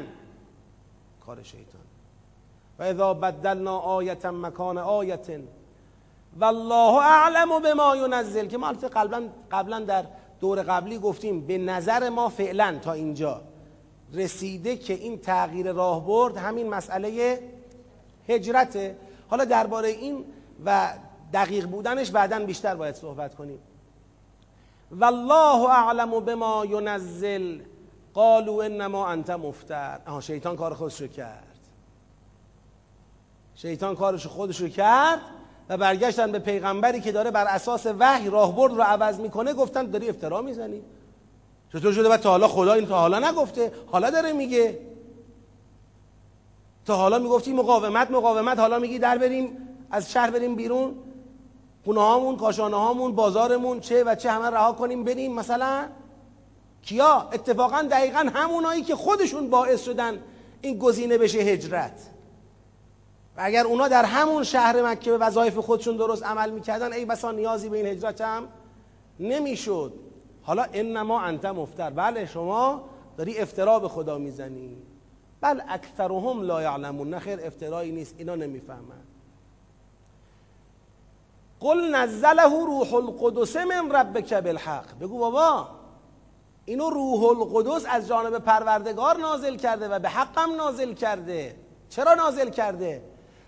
[1.25, 1.81] کار شیطان.
[2.79, 5.27] و اذا بدلنا آیتا مکان آیت
[6.39, 10.05] والله اعلم بما ینزل که ما قبلا قبلا در
[10.39, 13.41] دور قبلی گفتیم به نظر ما فعلا تا اینجا.
[14.13, 17.39] رسیده که این تغییر راهبرد همین مسئله
[18.29, 18.97] هجرته.
[19.29, 20.25] حالا درباره این
[20.65, 20.93] و
[21.33, 23.59] دقیق بودنش بعدا بیشتر باید صحبت کنیم.
[24.91, 27.59] والله اعلم بما ینزل.
[28.13, 29.99] قالوا انما انت مفتر.
[30.07, 31.47] آها شیطان کار خودش رو کرد.
[33.55, 35.19] شیطان کارش خودش رو کرد
[35.69, 40.09] و برگشتن به پیغمبری که داره بر اساس وحی راهبرد رو عوض می‌کنه گفتن داری
[40.09, 40.81] افترا می‌زنی.
[41.73, 44.79] چطور شده و تا حالا خدا این تا حالا نگفته؟ حالا داره میگه.
[46.85, 48.59] تا حالا می‌گفتی مقاومت مقاومت.
[48.59, 49.57] حالا میگی در بریم
[49.91, 50.95] از شهر بریم بیرون.
[51.85, 55.33] خونه هامون کاشانه هامون بازارمون چه و چه همه رها کنیم بریم.
[55.33, 55.85] مثلا
[56.81, 60.19] کیا؟ اتفاقا دقیقا همونایی که خودشون باعث شدن
[60.61, 62.09] این گزینه بشه هجرت.
[63.37, 67.31] و اگر اونا در همون شهر مکه به وظایف خودشون درست عمل می‌کردن ای بسا
[67.31, 68.47] نیازی به این هجرت هم
[69.19, 69.93] نمی‌شد.
[70.43, 71.89] حالا انما انت مفتر.
[71.89, 72.83] بله شما
[73.17, 74.77] داری افترا به خدا می‌زنی.
[75.41, 77.09] بل اکثرهم لا یعلمون.
[77.09, 78.15] نه خیر افترایی نیست.
[78.17, 79.01] اینا نمی‌فهمن.
[81.59, 84.99] قل نزله روح القدس من ربک بالحق.
[84.99, 85.67] بگو بابا
[86.65, 91.55] اینو روح القدس از جانب پروردگار نازل کرده و به حقم نازل کرده.
[91.89, 93.03] چرا نازل کرده؟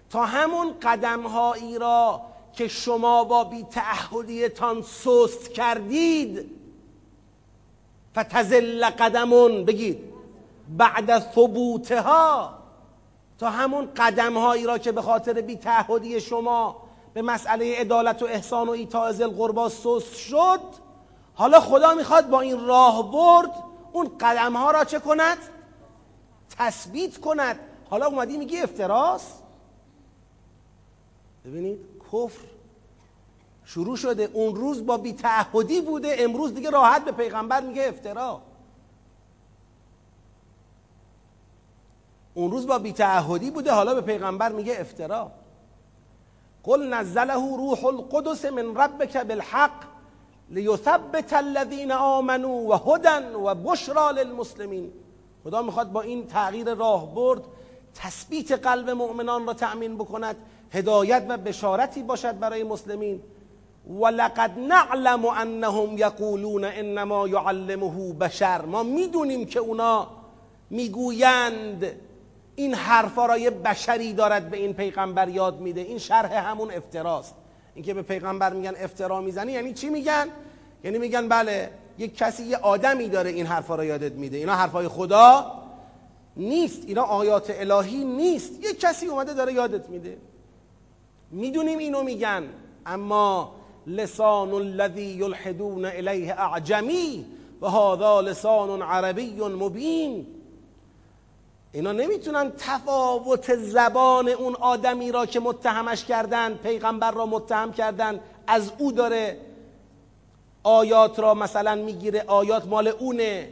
[0.10, 2.22] تا همون قدم هایی را
[2.54, 6.52] که شما با بی تعهدیتان سست کردید
[8.16, 9.66] فتزل قدمون.
[9.66, 10.14] بگید.
[10.78, 12.54] بعد ثبوتها
[13.40, 18.26] تا همون قدم هایی را که به خاطر بی تعهدی شما به مسئله عدالت و
[18.26, 20.60] احسان و ایتاء ذل قربا سست شد
[21.36, 23.52] حالا خدا می‌خواد با این راه برد
[23.94, 25.38] اون قدم ها را چه کند؟
[26.58, 27.60] تثبیت کند.
[27.90, 29.44] حالا اومدی میگی افتراست
[31.46, 31.80] ببینید
[32.12, 32.40] کفر
[33.66, 34.30] شروع شده.
[34.34, 36.16] اون روز با بی تعهدی بوده.
[36.20, 38.42] امروز دیگه راحت به پیغمبر میگه افترا.
[42.34, 43.72] اون روز با بیتعهدی بوده.
[43.72, 45.32] حالا به پیغمبر میگه افترا.
[46.64, 49.84] قل نزله روح القدس من ربک بالحق
[50.50, 54.92] لیثبت الذین آمنوا و هدن و بشرا للمسلمین.
[55.44, 57.42] خدا می‌خواد با این تغییر راه برد
[57.96, 60.36] تثبیت قلب مؤمنان را تأمین بکند
[60.72, 63.22] هدایت و بشارتی باشد برای مسلمین.
[63.88, 68.62] ولقد نعلم انهم یقولون انما یعلمه بشر.
[68.62, 70.08] ما می‌دونیم که اونا
[70.70, 71.86] می‌گویند
[72.56, 75.82] این حرفا را یه بشری دارد به این پیغمبر یاد میده.
[75.82, 77.36] این شرح همون افتراست.
[77.76, 80.28] اینکه به پیغمبر میگن افترا می‌زنی یعنی چی میگن؟
[80.84, 84.38] یعنی میگن بله یک کسی یه آدمی داره این حرفا را یادت میده.
[84.38, 85.52] اینا حرفای خدا
[86.38, 88.52] نیست اینا آیات الهی نیست.
[88.60, 90.18] یک کسی اومده داره یادت میده.
[91.32, 92.44] می‌دونیم اینو میگن
[92.86, 93.56] اما
[93.88, 97.26] لسان الذی یلحدون الیه اعجمی
[97.62, 97.68] و
[98.22, 100.28] لسان عربی مبین.
[101.72, 108.72] اینا نمی‌تونن تفاوت زبان اون آدمی را که متهمش کردن پیغمبر را متهم کردن از
[108.78, 109.38] او داره
[110.64, 113.50] آیات را مثلا می‌گیره آیات مال اونه.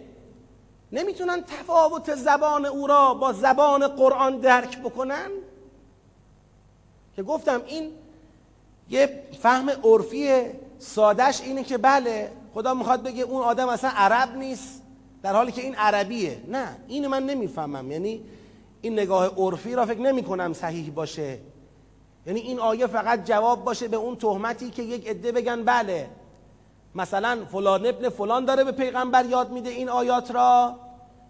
[0.92, 5.32] نمی‌تونن تفاوت زبان او را با زبان قرآن درک بکنن؟
[7.16, 7.92] که گفتم این
[8.92, 10.44] یه فهم عرفی
[10.80, 14.82] سادش اینه که بله خدا می‌خواد بگه اون آدم اصلا عرب نیست
[15.24, 16.38] در حالی که این عربیه.
[16.48, 17.92] نه اینو من نمی‌فهمم.
[17.92, 18.22] یعنی
[18.82, 21.38] این نگاه عرفی را فکر نمی کنم صحیح باشه.
[22.28, 26.10] یعنی این آیه فقط جواب باشه به اون تهمتی که یک عده بگن بله
[26.96, 30.76] مثلا فلان ابن فلان داره به پیغمبر یاد میده این آیات را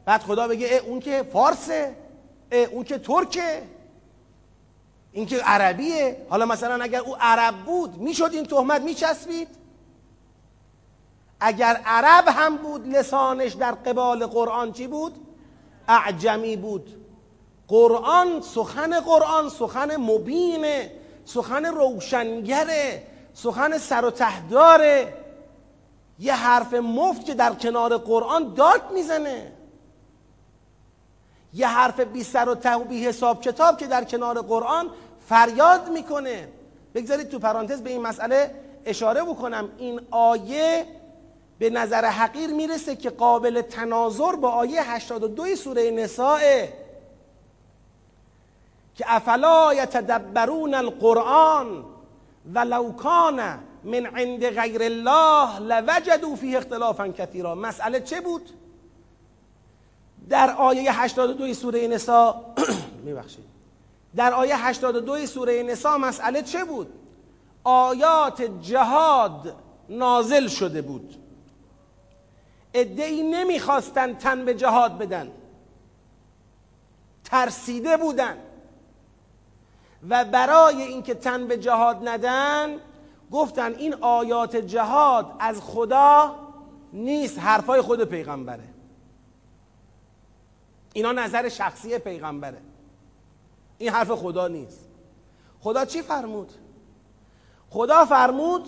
[0.06, 1.95] بعد خدا بگه اه اون که فارسه
[2.52, 3.62] اه اون که ترکه.
[5.12, 6.26] این که عربیه.
[6.30, 9.47] حالا مثلا اگر او عرب بود می‌شد این تهمت میچسبید؟
[11.39, 15.15] اگر عرب هم بود لسانش در قبال قرآن چی بود؟
[15.88, 16.97] اعجمی بود.
[17.67, 20.91] قرآن سخن قرآن سخن مبینه
[21.26, 25.13] سخن روشنگره سخن سر و تهداره
[26.19, 29.52] یه حرف مفت که در کنار قرآن داد می‌زنه.
[31.54, 34.90] یه حرف بی سر و ته و بی حساب کتاب که در کنار قرآن
[35.30, 36.48] فریاد می‌کنه.
[36.96, 39.70] بگذارید تو پرانتز به این مسئله اشاره بکنم.
[39.78, 40.86] این آیه
[41.60, 46.40] به نظر حقیر می‌رسه که قابل تناظر با آیه 82 سوره نساء
[48.96, 51.86] که افلا یتدبرون القرآن
[52.54, 57.56] ولو کان من عند غیر الله لوجدوا فیه اختلافا کثیرا.
[57.56, 58.50] مسئله چه بود؟
[60.29, 62.36] در آیه 82 سوره نساء
[63.05, 63.45] میبخشید.
[64.15, 66.93] در آیه 82 سوره نساء مسئله چه بود؟
[67.63, 69.55] آیات جهاد
[69.89, 71.15] نازل شده بود.
[72.73, 75.31] ادعی نمی‌خواستن تن به جهاد بدن.
[77.23, 78.38] ترسیده بودن.
[80.10, 82.77] و برای اینکه تن به جهاد ندن
[83.31, 86.36] گفتن این آیات جهاد از خدا
[86.93, 88.63] نیست حرفای خود پیغمبره.
[90.93, 92.58] اینا نظر شخصی پیغمبره.
[93.77, 94.89] این حرف خدا نیست.
[95.60, 96.51] خدا چی فرمود؟
[97.69, 98.67] خدا فرمود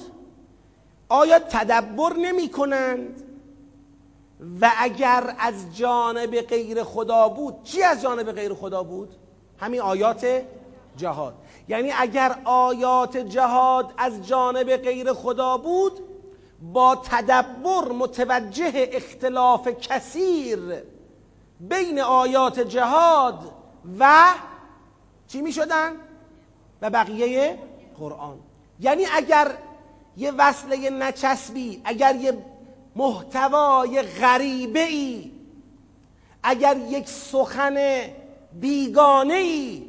[1.09, 3.23] آیا تدبر نمی کنند
[4.61, 9.15] و اگر از جانب غیر خدا بود چی از جانب غیر خدا بود؟
[9.57, 10.41] همین آیات
[10.97, 11.33] جهاد.
[11.67, 15.99] یعنی اگر آیات جهاد از جانب غیر خدا بود
[16.73, 20.83] با تدبر متوجه اختلاف کثیر
[21.59, 23.39] بین آیات جهاد
[23.99, 24.33] و
[25.27, 25.91] چی می شدن؟
[26.81, 27.57] و بقیه
[27.99, 28.39] قرآن
[28.79, 29.57] یعنی اگر
[30.17, 32.37] یه وصله نچسبی اگر یه
[32.95, 35.31] محتوای غریبه ای
[36.43, 37.77] اگر یک سخن
[38.59, 39.85] بیگانه ای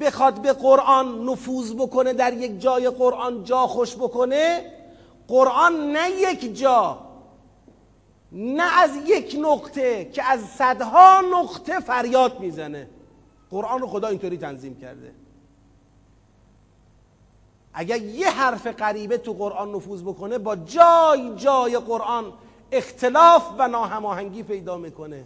[0.00, 4.72] بخواد به قرآن نفوذ بکنه در یک جای قرآن جا خوش بکنه
[5.28, 6.98] قرآن نه یک جا
[8.32, 12.88] نه از یک نقطه که از صدها نقطه فریاد می‌زنه.
[13.50, 15.14] قرآن رو خدا اینطوری تنظیم کرده.
[17.74, 22.32] اگر یه حرف غریبه تو قرآن نفوذ بکنه با جای جای قرآن
[22.72, 25.24] اختلاف و ناهماهنگی پیدا می‌کنه.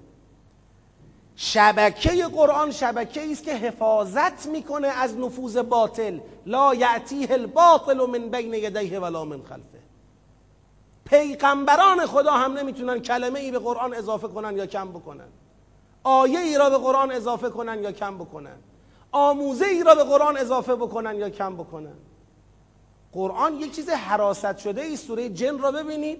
[1.36, 6.18] شبکه قرآن شبکه است که حفاظت می‌کنه از نفوذ باطل.
[6.46, 9.75] لا یعتیه الباطل من بین یدیه ولا من خلفه.
[11.06, 15.28] پیغمبران خدا هم نمی‌تونن کلمه ای به قرآن اضافه کنن یا کم بکنن.
[16.04, 18.56] آیه ای را به قرآن اضافه کنن یا کم بکنن.
[19.12, 21.94] آموزه ای را به قرآن اضافه بکنن یا کم بکنن.
[23.12, 26.18] قرآن یک چیز حراست شده ای سوره جن را ببینید.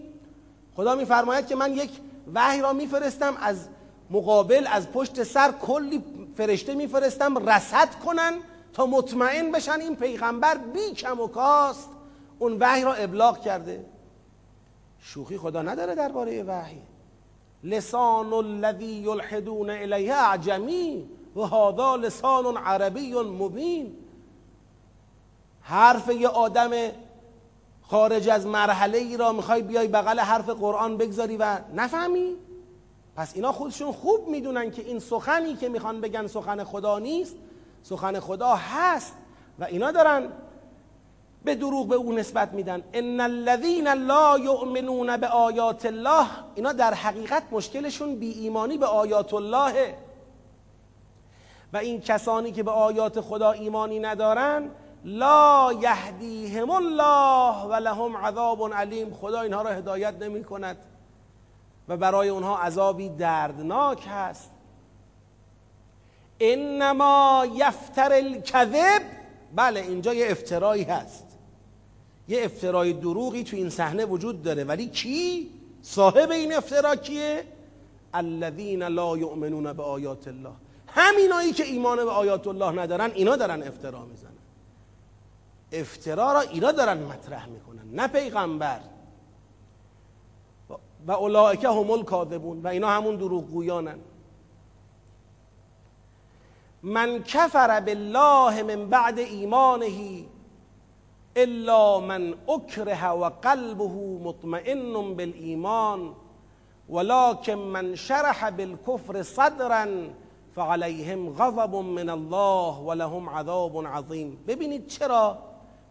[0.76, 1.90] خدا میفرماید که من یک
[2.34, 3.68] وحی را میفرستم از
[4.10, 6.04] مقابل از پشت سر کلی
[6.36, 8.32] فرشته میفرستم رسد کنن
[8.72, 11.88] تا مطمئن بشن این پیغمبر بی کم و کاست.
[12.38, 13.84] اون وحی را ابلاغ کرده.
[15.06, 16.82] شوخی خدا نداره درباره وحی.
[17.64, 23.96] لسان الذی یلحدون الیه اعجمی و هذا لسان عربی مبین.
[25.60, 26.70] حرف یه آدم
[27.82, 32.36] خارج از مرحله ای را می‌خوای بیای بغل حرف قرآن بگذاری و نفهمی؟
[33.16, 37.36] پس اینا خودشون خوب می‌دونن که این سخنی که می‌خوان بگن سخن خدا نیست.
[37.82, 39.14] سخن خدا هست
[39.58, 40.28] و اینا دارن
[41.46, 42.82] به دروغ به او نسبت میدن.
[42.92, 49.34] ان الذين لا یؤمنون به آیات الله اینا در حقیقت مشکلشون بی ایمانی به آیات
[49.34, 49.94] الله.
[51.72, 54.70] و این کسانی که به آیات خدا ایمانی ندارن
[55.04, 59.14] لا یهدیهم الله و لهم عذاب علیم.
[59.14, 60.76] خدا اینها را هدایت نمی کند
[61.88, 64.50] و برای اونها عذابی دردناک هست.
[66.40, 69.02] انما یفتر الکذب.
[69.54, 71.25] بله اینجا یه افترایی هست.
[72.28, 74.64] یه افترای دروغی تو این صحنه وجود داره.
[74.64, 75.50] ولی کی؟
[75.82, 77.44] صاحب این افترا کیه؟
[78.14, 80.52] الذین لا یؤمنون به الله.
[80.88, 84.30] همینایی که ایمان به آیات الله ندارن اینا دارن افترا می‌زنن.
[85.72, 88.80] افترا را اینا دارن مطرح می‌کنن نه پیغمبر.
[91.06, 93.98] و اولئک هم الکاذبون و اینا همون دروغگویانن.
[96.82, 100.24] من کفر بالله من بعد ایمانه
[101.36, 106.14] الا من اکره و قلبه مطمئن بالایمان
[106.88, 109.86] ولكن من شرح بالكفر صدرا
[110.56, 115.38] فعليهم غضب من الله ولهم عذاب عظیم ببینید چرا؟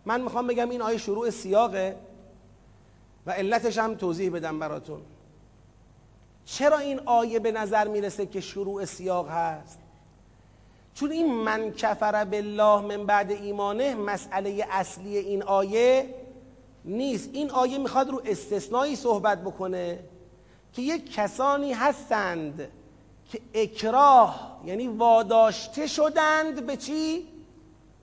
[0.06, 1.96] من می‌خوام بگم این آیه شروع سیاقه
[3.26, 5.02] و علتش هم توضیح بدم براتون.
[6.46, 9.80] چرا این آیه به نظر می‌رسه که شروع سیاق هست؟
[10.96, 16.16] چون این من کفر بالله من بعد ایمانه مسئله اصلی این آیه
[16.86, 17.30] نیست.
[17.34, 20.00] این آیه می‌خواد رو استثنایی صحبت بکنه
[20.74, 22.72] که یک کسانی هستند
[23.32, 27.28] که اکراه یعنی واداشته شدند به چی؟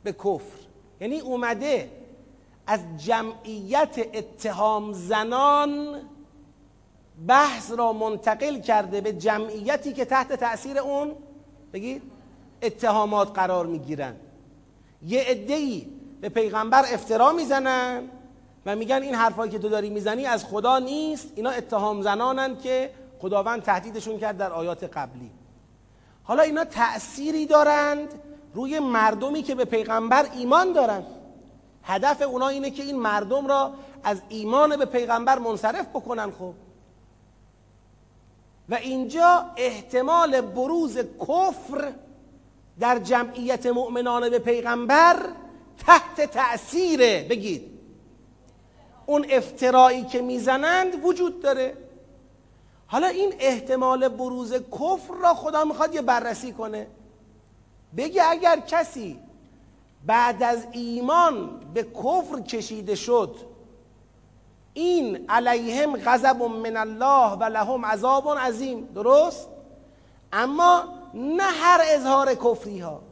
[0.05, 0.63] به کفر.
[1.01, 1.91] یعنی اومده
[2.67, 6.01] از جمعیت اتهام زنان
[7.29, 11.13] بحث را منتقل کرده به جمعیتی که تحت تأثیر اون.
[11.73, 12.12] بگید.
[12.63, 14.17] اتهامات قرار می‌گیرن.
[15.07, 15.87] یه عده‌ای
[16.21, 18.03] به پیغمبر افترا می‌زنن
[18.67, 21.33] و میگن این حرفایی که تو داری می‌زنی از خدا نیست.
[21.37, 25.31] اینا اتهام زنانن که خداوند تهدیدشون کرد در آیات قبلی.
[26.25, 28.09] حالا اینا تأثیری دارند
[28.55, 31.03] روی مردمی که به پیغمبر ایمان دارن.
[31.83, 33.73] هدف اونا اینه که این مردم را
[34.05, 36.55] از ایمان به پیغمبر منصرف بکنن خب.
[38.69, 41.93] و اینجا احتمال بروز کفر
[42.81, 45.17] در جمعیت مؤمنان به پیغمبر
[45.87, 47.73] تحت تأثیر بگید.
[49.07, 51.77] اون افترایی که می‌زنند وجود داره.
[52.87, 56.87] حالا این احتمال بروز کفر را خدا می‌خواد یه بررسی کنه.
[57.97, 59.19] بگه اگر کسی
[60.07, 63.37] بعد از ایمان به کفر کشیده شد
[64.75, 68.85] این علیهم غضب من الله و لهم عذاب عظیم.
[68.85, 69.49] درست؟
[70.33, 70.85] اما
[71.15, 73.03] نه هر اظهار کفری ها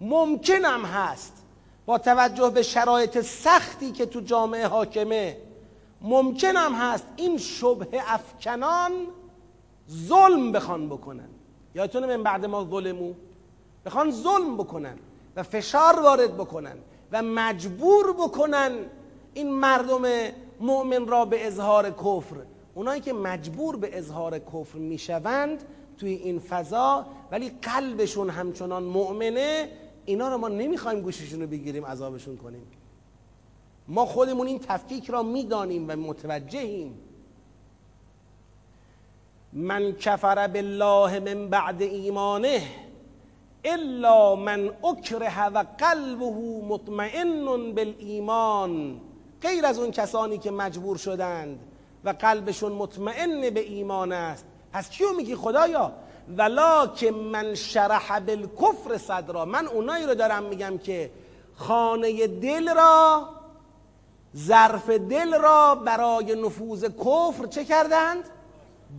[0.00, 1.32] ممکنم هست
[1.86, 5.36] با توجه به شرایط سختی که تو جامعه حاکمه
[6.00, 8.92] ممکنم هست این شبه افکنان
[9.90, 11.28] ظلم بخوان بکنن.
[11.74, 13.12] یادتونه من بعد ما ظلمو؟
[13.86, 14.98] بخوان ظلم بکنن
[15.36, 16.76] و فشار وارد بکنن
[17.12, 18.72] و مجبور بکنن
[19.34, 20.02] این مردم
[20.60, 22.36] مؤمن را به اظهار کفر.
[22.74, 25.64] اونایی که مجبور به اظهار کفر می‌شوند
[25.98, 29.68] توی این فضا ولی قلبشون همچنان مؤمنه
[30.04, 32.66] اینا رو ما نمی‌خوایم گوششون رو بگیریم عذابشون کنیم.
[33.88, 36.98] ما خودمون این تفکیک را می‌دانیم و متوجهیم.
[39.52, 42.62] من کفر بالله من بعد ایمانه
[43.64, 46.30] الا من اکره و قلبه
[46.68, 47.44] مطمئن
[47.74, 49.00] بالایمان.
[49.42, 51.58] غیر از اون کسانی که مجبور شدند
[52.04, 55.92] و قلبشون مطمئن به ایمان است پس کیو میگی خدایا؟
[56.36, 59.44] ولکن من شرح بالکفر صدرا.
[59.44, 61.10] من اونایی رو دارم میگم که
[61.54, 63.28] خانه دل را
[64.36, 68.24] ظرف دل را برای نفوذ کفر چه کردند؟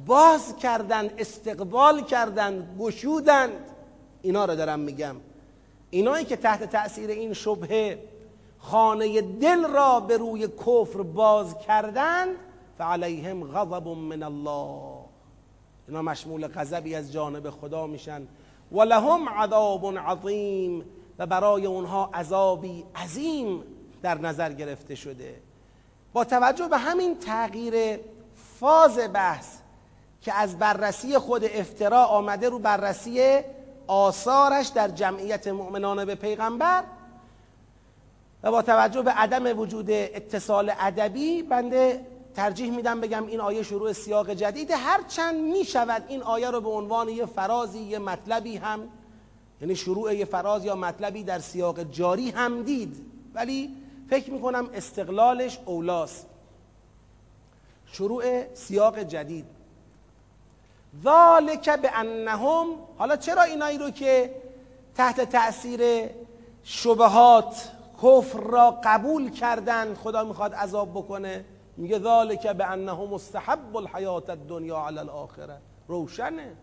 [0.05, 3.65] باز کردند استقبال کردند گشودند.
[4.22, 5.15] اینا رو دارم میگم.
[5.89, 7.99] اینایی که تحت تأثیر این شبهه
[8.59, 12.36] خانه دل را به روی کفر باز کردند
[12.78, 14.99] فعلیهم غضب من الله.
[15.89, 18.27] اینا مشمول غضبی از جانب خدا میشن.
[18.71, 20.85] و لهم عذاب عظیم
[21.19, 23.63] و برای اونها عذابی عظیم
[24.01, 25.41] در نظر گرفته شده.
[26.13, 27.99] با توجه به همین تغییر
[28.59, 29.57] فاز بحث
[30.21, 33.39] که از بررسی خود افترا آمده رو بررسی
[33.87, 36.83] آثارش در جمعیت مؤمنان به پیغمبر
[38.43, 42.05] و با توجه به عدم وجود اتصال ادبی بنده
[42.36, 47.09] ترجیح میدم بگم این آیه شروع سیاق جدیده هرچند می‌شود این آیه رو به عنوان
[47.09, 48.89] یه فرازی یه مطلبی هم
[49.61, 53.05] یعنی شروع یه فراز یا مطلبی در سیاق جاری هم دید.
[53.34, 53.75] ولی
[54.09, 56.25] فکر می‌کنم استقلالش اولاست.
[57.91, 59.45] شروع سیاق جدید.
[61.03, 62.65] ذالک به انهم
[62.97, 64.36] حالا چرا اینایی رو که
[64.95, 66.09] تحت تأثیر
[66.63, 67.71] شبهات
[68.03, 71.45] کفر را قبول کردن خدا می‌خواد عذاب بکنه؟
[71.80, 75.57] میگه ذالک به انه مستحب الحیات الدنیا علی الاخره
[75.88, 76.55] روشنه.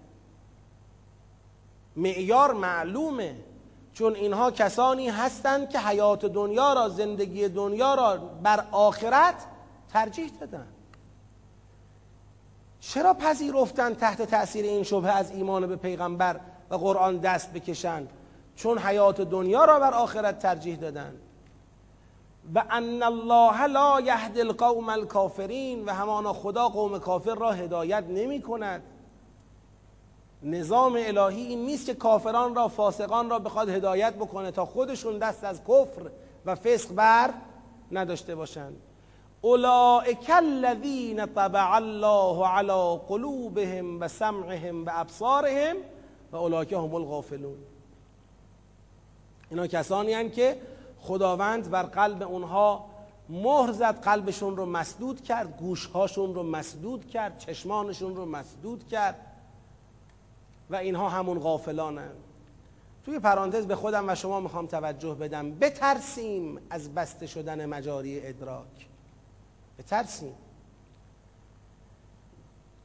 [1.96, 3.36] معیار معلومه.
[3.92, 9.46] چون اینها کسانی هستند که حیات دنیا را زندگی دنیا را بر آخرت
[9.92, 10.66] ترجیح دادن.
[12.80, 16.40] چرا پذیرفتن تحت تاثیر این شبه از ایمان به پیغمبر
[16.70, 18.08] و قرآن دست بکشند؟
[18.56, 21.25] چون حیات دنیا را بر آخرت ترجیح دادند
[22.54, 28.42] و ان الله لا یهدی القوم الکافرین و همانا خدا قوم کافر را هدایت نمی
[28.42, 28.82] کند.
[30.42, 35.44] نظام الهی این نیست که کافران را فاسقان را بخواد هدایت بکنه تا خودشون دست
[35.44, 36.10] از کفر
[36.46, 37.30] و فسق بر
[37.92, 38.76] نداشته باشند
[39.40, 45.76] اولئک الذین طبع الله علی قلوبهم و سمعهم و ابصارهم
[46.32, 47.56] و اولئک هم الغافلون.
[49.50, 50.56] اینا کسانی هستند که
[51.06, 52.84] خداوند بر قلب اونها
[53.28, 59.16] مهر زد قلبشون رو مسدود کرد گوشهاشون رو مسدود کرد چشمانشون رو مسدود کرد
[60.70, 62.16] و اینها همون غافلانند
[63.04, 65.50] توی پرانتز به خودم و شما می‌خوام توجه بدم.
[65.50, 68.86] بترسیم از بسته شدن مجاری ادراک.
[69.78, 70.34] بترسیم.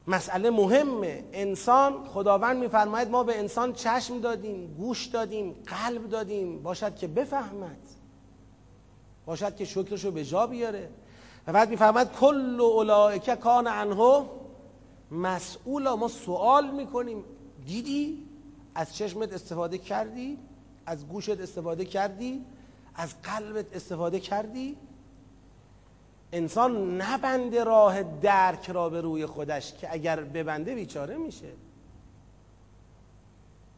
[0.06, 1.24] مسئله مهمه.
[1.32, 6.62] انسان خداوند میفرماید ما به انسان چشم دادیم گوش دادیم قلب دادیم.
[6.62, 7.91] باشد که بفهمد.
[9.26, 10.88] باشد که شکرشو به جا بیاره.
[11.46, 14.24] و بعد میفرماید کل اولائک کان عنه.
[15.10, 17.24] مسئولا ما سوال می‌کنیم.
[17.66, 18.26] دیدی؟
[18.74, 20.38] از چشمت استفاده کردی؟
[20.86, 22.44] از گوشت استفاده کردی؟
[22.94, 24.76] از قلبت استفاده کردی؟
[26.32, 31.52] انسان نبنده راه درک را به روی خودش که اگر ببنده بیچاره میشه.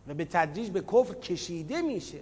[0.09, 2.21] و به تدریج به کفر کشیده میشه.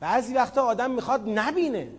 [0.00, 1.90] بعضی وقتا آدم می‌خواد نبینه.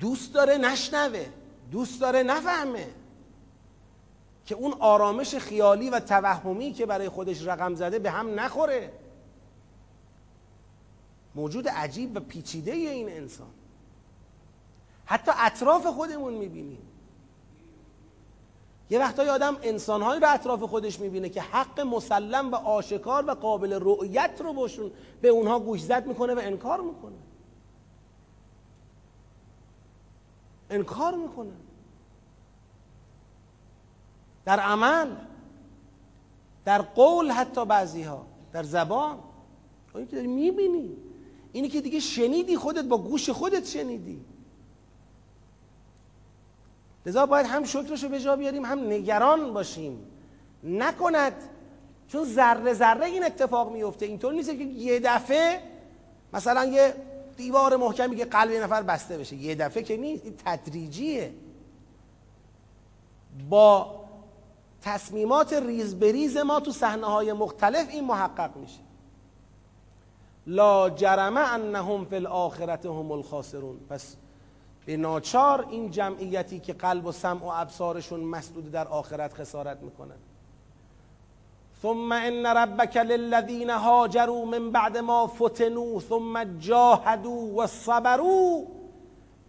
[0.00, 1.26] دوست داره نشنوه.
[1.70, 2.86] دوست داره نفهمه.
[4.46, 8.92] که اون آرامش خیالی و توهمی که برای خودش رقم زده به هم نخوره.
[11.34, 13.50] موجود عجیب و پیچیده این انسان.
[15.06, 16.93] حتی اطراف خودمون می‌بینیم.
[18.90, 23.78] یه وقتایی آدم انسانهایی رو اطراف خودش می‌بینه که حق مسلم و آشکار و قابل
[23.82, 27.16] رؤیت رو باشون به اونها گوشزد می‌کنه و انکار می‌کنه.
[30.70, 31.52] انکار می‌کنه.
[34.44, 35.10] در عمل
[36.64, 39.18] در قول حتی بعضی ها در زبان.
[39.94, 40.96] اینی که داری می‌بینی.
[41.52, 44.24] اینی که دیگه شنیدی خودت با گوش خودت شنیدی.
[47.06, 50.06] لذا باید هم شکرش رو به جا بیاریم هم نگران باشیم.
[50.64, 51.32] نکند.
[52.08, 55.60] چون ذره ذره این اتفاق میفته اینطور نیست که یه دفعه
[56.32, 56.94] مثلا یه
[57.36, 59.36] دیوار محکمی که قلب یه نفر بسته بشه.
[59.36, 61.34] یه دفعه که نیست این تدریجیه.
[63.48, 64.00] با
[64.82, 68.80] تصمیمات ریز بریز ما تو صحنه های مختلف این محقق میشه.
[70.46, 73.76] لا جرم انهم فی الاخرت هم الخاسرون.
[73.88, 74.16] پس
[74.86, 80.16] به ناچار این جمعیتی که قلب و سمع و ابصارشون مسدود در آخرت خسارت می‌کنن.
[81.82, 88.62] ثم ان ربک للذین هاجروا من بعد ما فتنوا ثم جاهدوا و صبروا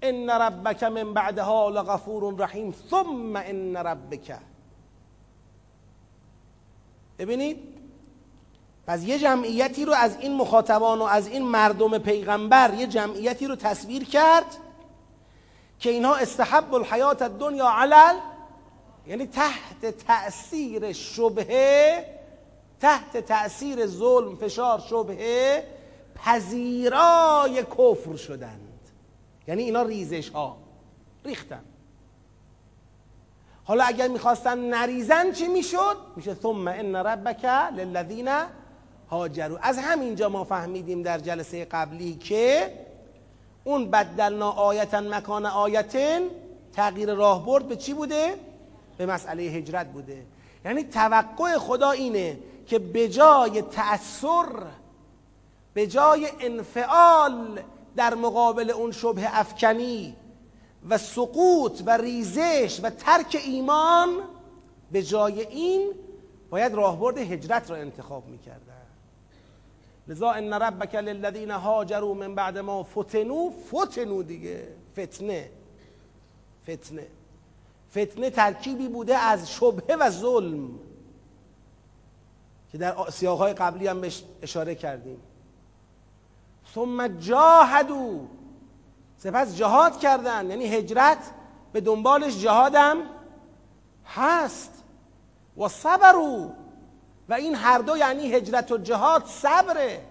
[0.01, 2.75] ان ربک من بعدها لغفور رحیم.
[2.89, 4.35] ثم ان ربک.
[7.19, 7.57] ببینید
[8.87, 13.55] پس یه جمعیتی رو از این مخاطبان و از این مردم پیغمبر یه جمعیتی رو
[13.55, 14.57] تصویر کرد.
[15.79, 18.15] که اینها استحب الحیات الدنیا علل
[19.07, 22.05] یعنی تحت تأثیر شبهه
[22.79, 25.63] تحت تأثیر ظلم فشار شبهه
[26.15, 28.79] پذیرای کفر شدند.
[29.47, 30.57] یعنی اینا ریزش ها
[31.25, 31.63] ریختن.
[33.63, 38.29] حالا اگر می‌خواستن نریزن چی می‌شد؟ میشه ثم ان ربک للذین
[39.09, 39.57] هاجروا.
[39.61, 42.73] از همینجا ما فهمیدیم در جلسه قبلی که
[43.67, 46.21] اون بدلنا آیتا مکان آیتن
[46.73, 48.35] تغییر راهبرد به چی بوده؟
[48.97, 50.25] به مسئله هجرت بوده
[50.65, 52.37] یعنی توقع خدا اینه
[52.67, 54.45] که به جای تأثر
[55.73, 57.59] به جای انفعال
[57.95, 60.15] در مقابل اون شبه افکنی
[60.89, 64.09] و سقوط و ریزش و ترک ایمان
[64.91, 65.91] به جای این
[66.49, 68.74] باید راهبرد هجرت را انتخاب می‌کردن
[70.07, 74.67] لذا ان ربک للذین هاجروا من بعد ما فتنو فتنو دیگه.
[74.93, 75.49] فتنه.
[76.63, 77.07] فتنه.
[77.91, 80.79] فتنه ترکیبی بوده از شبهه و ظلم
[82.71, 84.01] که در سیاقهای قبلی هم
[84.41, 85.19] اشاره کردیم.
[86.75, 88.27] ثم جاهدو
[89.17, 90.49] سپس جهاد کردن.
[90.49, 91.31] یعنی هجرت
[91.73, 92.97] به دنبالش جهادم
[94.05, 94.71] هست.
[95.57, 96.51] و صبرو
[97.29, 100.01] و این هر دو یعنی هجرت و جهاد صبره.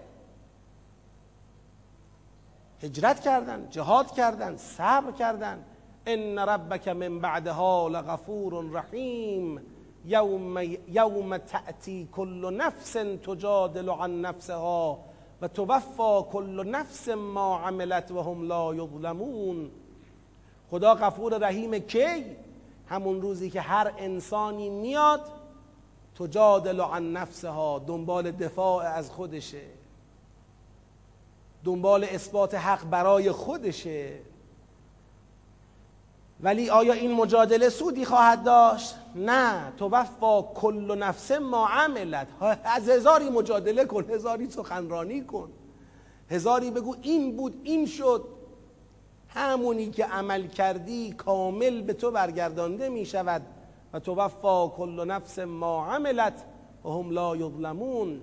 [2.83, 5.65] هجرت کردن جهاد کردن صبر کردن.
[6.05, 9.61] ان ربک من بعدها لغفور رحیم.
[10.05, 10.57] یوم,
[10.87, 14.99] یوم تأتی کل نفس تجادل عن نفسها
[15.41, 19.71] و توفا کل نفس ما عملت و هم لا یظلمون.
[20.71, 22.25] خدا غفور رحیم کی؟
[22.89, 25.21] همون روزی که هر انسانی میاد
[26.19, 29.61] تجادل عن نفسها دنبال دفاع از خودشه.
[31.63, 34.19] دنبال اثبات حق برای خودشه.
[36.39, 39.73] ولی آیا این مجادله سودی خواهد داشت؟ نه.
[39.77, 42.27] توفا کل نفس ما عملت.
[42.63, 45.51] از هزاری مجادله کن هزاری سخنرانی کن.
[46.31, 48.25] هزاری بگو این بود این شد.
[49.29, 53.41] همونی که عمل کردی کامل به تو برگردانده می شود
[53.95, 56.45] و توفا کل نفس ما عملت
[56.83, 58.21] و هم لا یظلمون.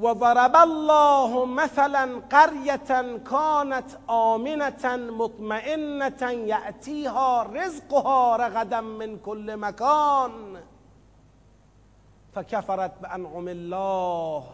[0.00, 10.60] و ضرب الله مثلا قرية كانت آمنة مطمئنة يأتيها رزقها رغدا من كل مكان
[12.34, 14.44] فكفرت بأنعم الله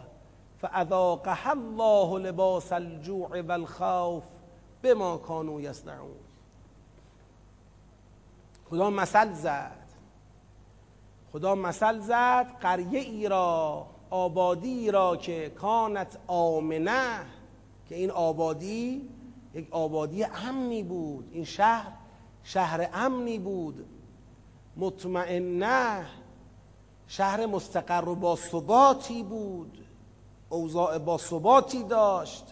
[0.59, 4.25] فأذاقها الله لباس الجوع والخوف
[4.83, 6.24] بما كانوا يصنعون
[8.75, 9.85] خدا مثل زد.
[11.33, 17.27] خدا مثل زد قریه ای را آبادی را که کانت آمنه
[17.89, 19.09] که این آبادی
[19.55, 21.31] یک آبادی امنی بود.
[21.33, 21.93] این شهر
[22.43, 23.87] شهر امنی بود.
[24.77, 26.07] مطمئنه
[27.07, 29.79] شهر مستقر و با ثباتی بود.
[30.49, 32.45] اوضاع با ثباتی داشت.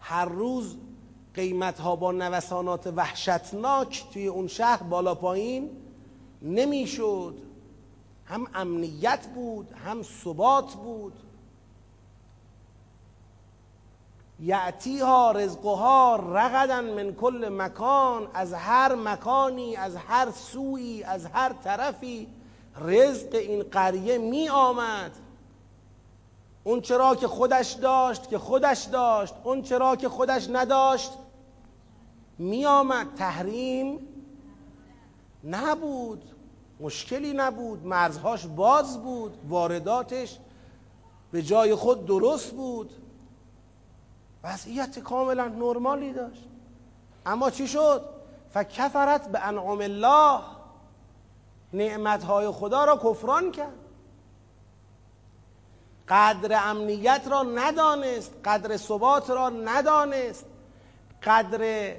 [0.00, 0.76] هر روز
[1.34, 5.70] قیمت ها با نوسانات وحشتناک توی اون شهر بالا پایین
[6.42, 7.34] نمی‌شد.
[8.24, 11.12] هم امنیت بود هم ثبات بود.
[14.40, 22.28] یعتیها رزقها رغدا من کل مکان از هر مکانی از هر سوی از هر طرفی
[22.80, 25.10] رزق این قریه می آمد
[26.64, 31.12] اون چرا که خودش داشت که خودش داشت اون چرا که خودش نداشت
[32.40, 33.98] می آمد تحریم
[35.44, 36.24] نبود
[36.80, 40.38] مشکلی نبود مرزهاش باز بود وارداتش
[41.32, 42.92] به جای خود درست بود.
[44.44, 46.44] وضعیت کاملا نرمالی داشت.
[47.26, 48.04] اما چی شد؟
[48.54, 50.40] فکفرت به انعام الله.
[51.72, 53.78] نعمتهای خدا را کفران کرد.
[56.08, 60.44] قدر امنیت را ندانست قدر ثبات را ندانست.
[61.22, 61.94] قدر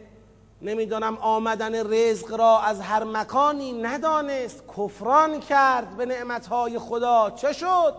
[0.61, 4.63] نمی‌دانم آمدن رزق را از هر مکانی ندانست.
[4.77, 7.31] کفران کرد به نعمتهای خدا.
[7.31, 7.93] چه شد؟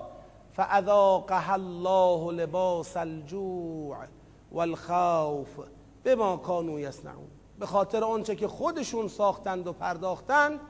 [0.56, 3.96] فاذاقها الله لباس الجوع
[4.52, 5.48] والخوف
[6.04, 7.30] بما کانوا یصنعون.
[7.58, 10.60] به خاطر آنچه که خودشون ساختند و پرداختند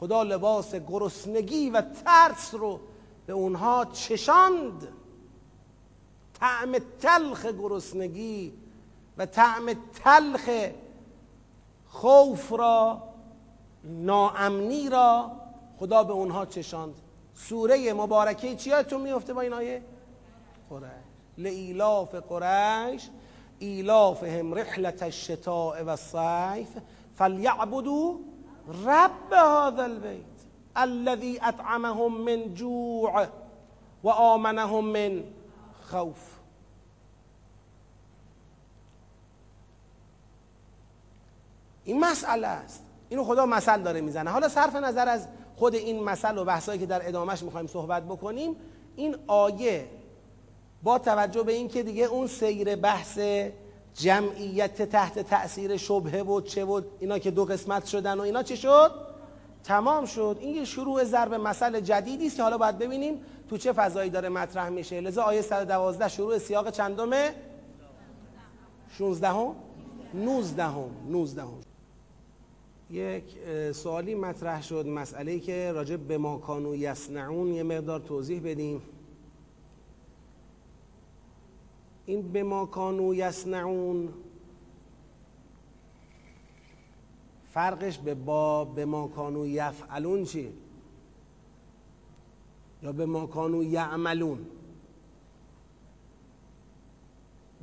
[0.00, 2.80] خدا لباس گرسنگی و ترس رو
[3.26, 4.88] به اونها چشاند.
[6.40, 8.52] طعم تلخ گرسنگی
[9.18, 9.74] و طعم
[10.04, 10.48] تلخ
[11.92, 13.02] خوف را
[13.84, 15.30] ناامنی را
[15.78, 16.94] خدا به اونها چشاند.
[17.34, 19.82] سوره مبارکه چی یادتون میفته با این آیه؟
[20.70, 20.90] قریش.
[21.38, 23.08] لإیلاف قریش
[23.58, 26.68] ایلافهم رحلت الشتاء و الصیف
[27.14, 28.14] فلیعبدوا
[28.84, 30.24] رب هذا البيت
[30.76, 33.26] الذي اطعمهم من جوع
[34.04, 35.24] و آمنهم من
[35.90, 36.31] خوف.
[41.84, 42.82] این مسئله است.
[43.08, 44.30] اینو خدا مثل داره می‌زنه.
[44.30, 45.26] حالا صرف نظر از
[45.56, 48.56] خود این مسئله و بحثایی که در ادامهش می‌خوایم صحبت بکنیم
[48.96, 49.88] این آیه
[50.82, 53.18] با توجه به اینکه دیگه اون سیر بحث
[53.94, 58.56] جمعیت تحت تأثیر شبهه و چه و اینا که دو قسمت شدن و اینا چه
[58.56, 58.92] شد؟
[59.64, 60.36] تمام شد.
[60.40, 63.20] این یه شروع ضرب مسئله جدیدی است که حالا باید ببینیم
[63.50, 65.00] تو چه فضایی داره مطرح میشه.
[65.00, 67.34] لذا آیه 112 شروع سیاق چندمه؟
[68.98, 69.54] 16 هم
[70.14, 71.71] 19 هم 19 هم
[72.92, 73.24] یک
[73.72, 78.82] سوالی مطرح شد مسئله که راجب به ما کانو یصنعون یه مقدار توضیح بدیم
[82.06, 84.08] این به ما کانو یصنعون
[87.52, 90.52] فرقش به با به ما کانو یفعلون چی؟
[92.82, 94.46] یا به ماکانو یعملون؟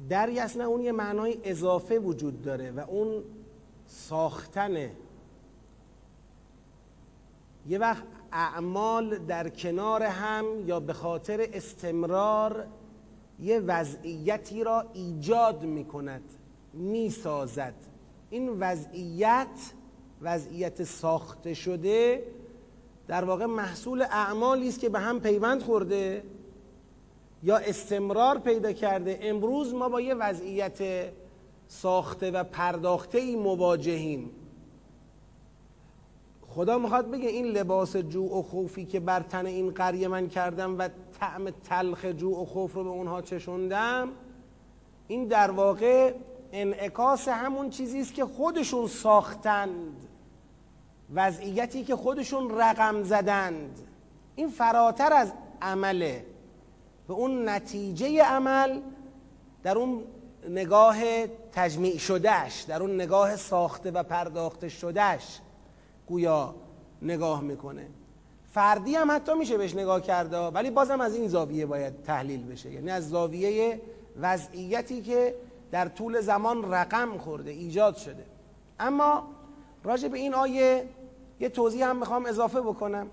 [0.10, 3.24] در یسنه اون یه معنای اضافه وجود داره و اون
[3.88, 4.92] ساختنه
[7.68, 12.68] یه وقت اعمال در کنار هم یا به خاطر استمرار
[13.40, 16.24] یه وضعیتی را ایجاد می کند
[16.74, 17.74] می سازد
[18.30, 19.74] این وضعیت
[20.22, 22.24] وضعیت ساخته شده
[23.08, 26.24] در واقع محصول اعمالی است که به هم پیوند خورده
[27.44, 29.20] یا استمرار پیدا کرده.
[29.22, 31.10] امروز ما با یه وضعیت
[31.68, 34.32] ساخته و پرداخته ای مواجهیم.
[36.56, 40.80] خدا می‌خواد بگه این لباس جوع و خوفی که بر تن این قریه من کردم
[40.80, 40.90] و
[41.20, 44.10] طعم تلخ جوع و خوف رو به اونها چشوندم
[45.08, 46.14] این در واقع
[46.52, 50.08] انعکاس همون چیزی است که خودشون ساختند
[51.14, 53.80] وضعیتی که خودشون رقم زدند.
[54.36, 56.26] این فراتر از عمله.
[57.08, 58.80] به اون نتیجه عمل
[59.64, 60.04] در اون
[60.50, 65.40] نگاه تجمیع شدهش در اون نگاه ساخته و پرداخته شدهش
[66.10, 66.56] گویا
[67.02, 67.88] نگاه می‌کنه.
[68.54, 72.72] فردی هم حتی میشه بهش نگاه کرده ولی بازم از این زاویه باید تحلیل بشه.
[72.72, 73.82] یعنی از زاویه
[74.22, 75.36] وضعیتی که
[75.72, 78.26] در طول زمان رقم خورده ایجاد شده.
[78.80, 79.24] اما
[79.84, 80.88] راجع به این آیه
[81.40, 83.08] یه توضیح هم می‌خوام اضافه بکنم.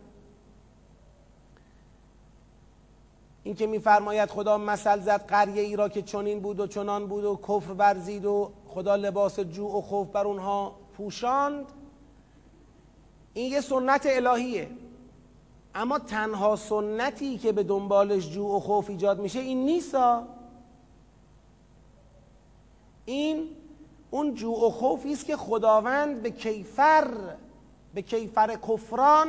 [3.42, 7.24] این که میفرماید خدا مثل زد قریه ای را که چنین بود و چنان بود
[7.24, 11.64] و کفر ورزید و خدا لباس جوع و خوف بر اونها پوشاند.
[13.36, 14.68] این یه سنت الهیه.
[15.74, 20.22] اما تنها سنتی که به دنبالش جوع و خوف ایجاد میشه این نیستا.
[23.04, 23.48] این
[24.10, 27.08] اون جوع و خوفی است که خداوند به کیفر
[27.94, 29.28] به کیفر کفران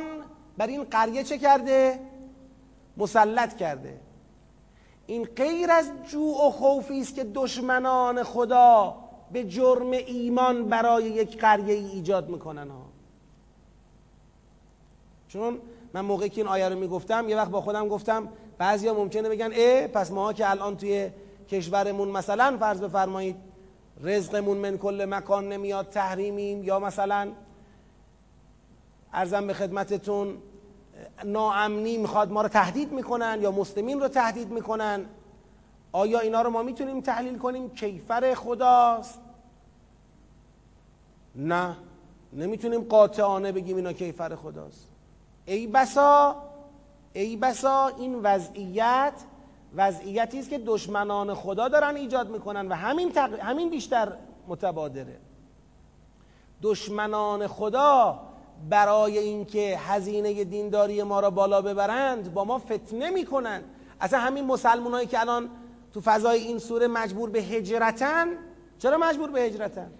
[0.58, 2.00] بر این قریه چه کرده؟
[2.96, 4.00] مسلط کرده.
[5.06, 8.94] این غیر از جوع و خوفی است که دشمنان خدا
[9.32, 12.87] به جرم ایمان برای یک قریه ای ایجاد می‌کنن ها.
[15.28, 15.58] چون
[15.94, 19.50] من موقعی که این آیه رو می‌گفتم یه وقت با خودم گفتم بعضیا ممکنه بگن
[19.54, 21.10] اه پس ما که الان توی
[21.48, 23.36] کشورمون مثلا فرض بفرمایید
[24.00, 27.32] رزقمون من کل مکان نمیاد تحریمیم یا مثلا
[29.12, 30.38] ارزم به خدمتتون
[31.24, 35.04] ناامنی می‌خواد ما رو تهدید می‌کنن یا مسلمین رو تهدید می‌کنن
[35.92, 39.20] آیا اینا رو ما می‌تونیم تحلیل کنیم؟ کیفر خداست؟
[41.34, 41.76] نه.
[42.32, 44.87] نمی‌تونیم قاطعانه بگیم اینا کیفر خداست.
[45.48, 46.36] ای بسا
[47.12, 49.12] ای بسا این وضعیت
[49.76, 53.40] وضعیتی است که دشمنان خدا دارن ایجاد می‌کنن و همین, تق...
[53.40, 54.12] همین بیشتر
[54.48, 55.16] متبادره.
[56.62, 58.20] دشمنان خدا
[58.70, 63.62] برای اینکه هزینه دینداری ما را بالا ببرند با ما فتنه می‌کنن.
[64.00, 65.50] اصلا همین مسلمانایی که الان
[65.94, 68.26] تو فضای این سوره مجبور به هجرتن
[68.78, 69.90] چرا مجبور به هجرتن؟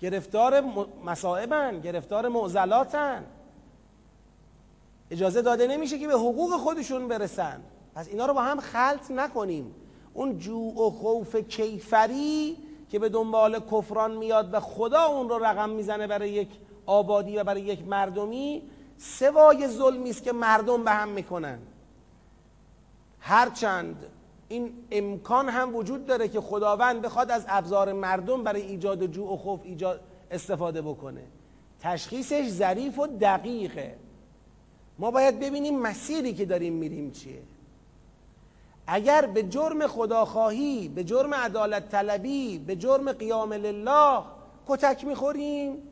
[0.00, 0.64] گرفتار
[1.04, 3.24] مصائبن گرفتار معضلاتن.
[5.10, 7.60] اجازه داده نمیشه که به حقوق خودشون برسن.
[7.94, 9.74] پس اینا رو با هم خلط نکنیم.
[10.14, 12.56] اون جوع و خوف کیفری
[12.90, 16.48] که به دنبال کفران میاد و خدا اون رو رقم می‌زنه برای یک
[16.86, 18.62] آبادی و برای یک مردمی
[18.98, 21.58] سوای ظلمی است که مردم به هم می‌کنن.
[23.20, 24.06] هرچند
[24.48, 29.36] این امکان هم وجود داره که خداوند بخواد از ابزار مردم برای ایجاد جوع و
[29.36, 30.00] خوف ایجاد
[30.30, 31.22] استفاده بکنه.
[31.80, 33.96] تشخیصش ظریف و دقیقه.
[34.98, 37.42] ما باید ببینیم مسیری که داریم میریم چیه.
[38.86, 44.22] اگر به جرم خداخواهی به جرم عدالت طلبی به جرم قیام لله
[44.68, 45.82] کتک می‌خوریم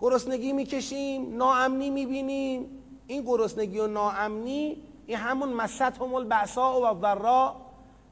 [0.00, 2.66] گرسنگی می‌کشیم ناامنی می‌بینیم.
[3.06, 7.56] این گرسنگی و ناامنی این همون مستهم البعصا و ضرا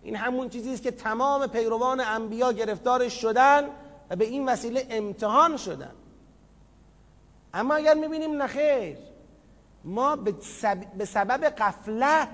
[0.03, 3.68] این همون چیزی است که تمام پیروان انبیا گرفتارش شدن
[4.11, 5.92] و به این وسیله امتحان شدن.
[7.55, 8.96] اما اگر می‌بینیم نخیر
[9.85, 10.16] ما
[10.99, 12.28] به سبب قفلت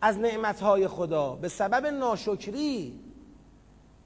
[0.00, 3.00] از نعمتهای خدا به سبب ناشکری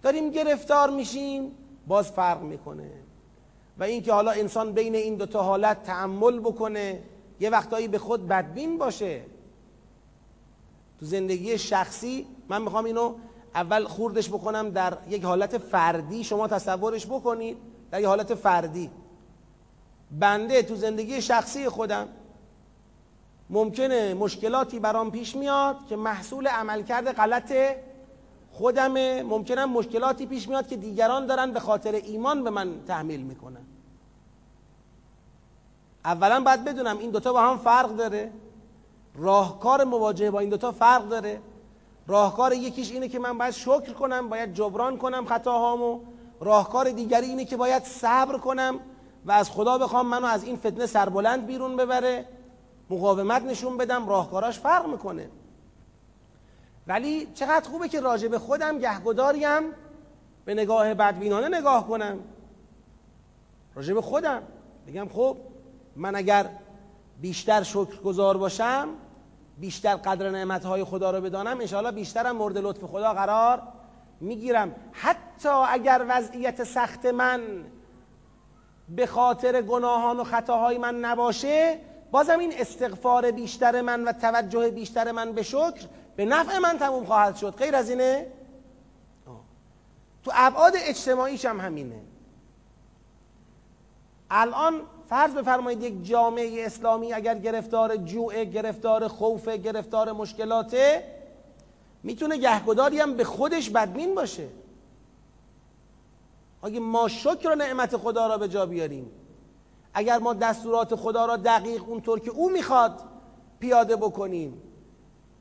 [0.02, 1.52] داریم گرفتار میشیم
[1.86, 2.90] باز فرق می‌کنه.
[3.78, 7.02] و اینکه حالا انسان بین این دوتا حالت تعمل بکنه
[7.40, 9.22] یه وقتایی به خود بدبین باشه.
[11.00, 13.14] تو زندگی شخصی من می‌خوام اینو
[13.54, 17.56] اول خوردش بکنم در یک حالت فردی شما تصورش بکنید
[17.90, 18.90] در یک حالت فردی.
[20.18, 22.08] بنده تو زندگی شخصی خودم.
[23.50, 27.52] ممکنه مشکلاتی برام پیش میاد که محصول عملکرد غلط
[28.52, 29.22] خودمه.
[29.22, 33.66] ممکنه مشکلاتی پیش میاد که دیگران دارن به خاطر ایمان به من تحمیل می‌کنن.
[36.04, 38.32] اولا باید بدونم این دوتا با هم فرق داره.
[39.14, 41.40] راهکار مواجهه با این دوتا فرق داره.
[42.06, 46.00] راهکار یکیش اینه که من باید شکر کنم باید جبران کنم خطاهامو.
[46.40, 48.80] راهکار دیگری اینه که باید صبر کنم.
[49.24, 52.24] و از خدا بخوام منو از این فتنه سربلند بیرون ببره
[52.90, 55.30] مقاومت نشون بدم راهکاراش فرق می‌کنه.
[56.86, 59.62] ولی چقدر خوبه که راجع به خودم گهگداریم
[60.44, 62.18] به نگاه بدبینانه نگاه کنم.
[63.74, 64.42] راجع به خودم
[64.86, 65.36] بگم خب
[65.96, 66.50] من اگر
[67.20, 68.88] بیشتر شکرگزار باشم
[69.58, 73.62] بیشتر قدر نعمتهای خدا رو بدانم انشاءالله بیشترم مورد لطف خدا قرار
[74.20, 74.74] می‌گیرم.
[74.92, 77.40] حتی اگر وضعیت سخت من
[78.88, 81.78] به خاطر گناهان و خطاهای من نباشه
[82.10, 87.04] بازم این استغفار بیشتر من و توجه بیشتر من به شکر به نفع من تموم
[87.04, 87.54] خواهد شد.
[87.56, 88.26] غیر از اینه؟
[90.24, 92.00] تو ابعاد اجتماعیش هم همینه.
[94.30, 101.04] الان فرض بفرمایید یک جامعه اسلامی اگر گرفتار جوع گرفتار خوف گرفتار مشکلاته
[102.02, 104.48] می‌تونه گهگداری هم به خودش بدبین باشه.
[106.64, 109.10] اگه ما شکر نعمت خدا را به جا بیاریم.
[109.94, 113.00] اگر ما دستورات خدا را دقیق اونطور که او می‌خواد
[113.58, 114.62] پیاده بکنیم.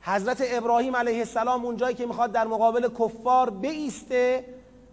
[0.01, 4.45] حضرت ابراهیم علیه السلام اونجایی که می‌خواد در مقابل کفار بیسته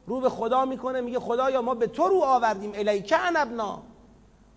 [0.06, 2.72] رو به خدا می‌کنه میگه خدایا ما به تو رو آوردیم.
[2.74, 3.82] الیک انبنا.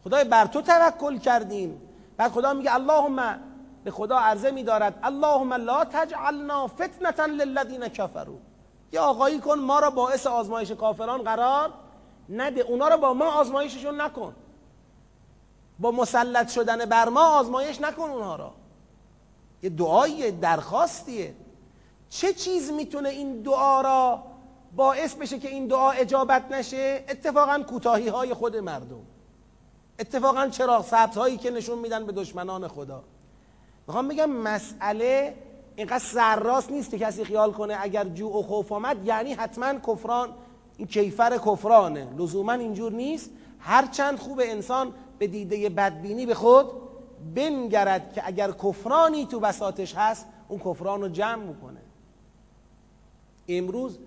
[0.04, 1.82] خدای بر تو توکل کردیم.
[2.18, 3.40] بعد خدا میگه اللهم
[3.84, 5.00] به خدا عرضه میدارد.
[5.04, 8.53] اللهم لا تجعلنا فتنه للذین کفروا.
[8.94, 11.74] یا آقایی کن ما را باعث آزمایش کافران قرار
[12.30, 12.62] نده.
[12.62, 14.36] اونا رو با ما آزمایششون نکن.
[15.80, 18.54] با مسلط شدن بر ما آزمایش نکن اونها را
[19.64, 21.36] یه دعایی درخواستیه.
[22.10, 24.24] چه چیز می‌تونه این دعا را
[24.76, 29.02] باعث بشه که این دعا اجابت نشه؟ اتفاقا کوتاهی های خود مردم.
[30.00, 33.04] اتفاقا چراغ سبز هایی که نشون میدن به دشمنان خدا.
[33.88, 35.36] می‌خوام بگم مسئله
[35.76, 40.30] اینقدر سرراست نیست که کسی خیال کنه اگر جوع و خوف آمد یعنی حتما کفران.
[40.78, 42.08] این کیفر کفرانه.
[42.18, 43.30] لزوما اینجور نیست.
[43.60, 46.68] هرچند خوب انسان به دیده بدبینی به خود
[47.36, 51.80] بنگرد که اگر کفرانی تو بساتش هست اون کفران رو جمع می‌کنه.
[53.48, 53.98] امروز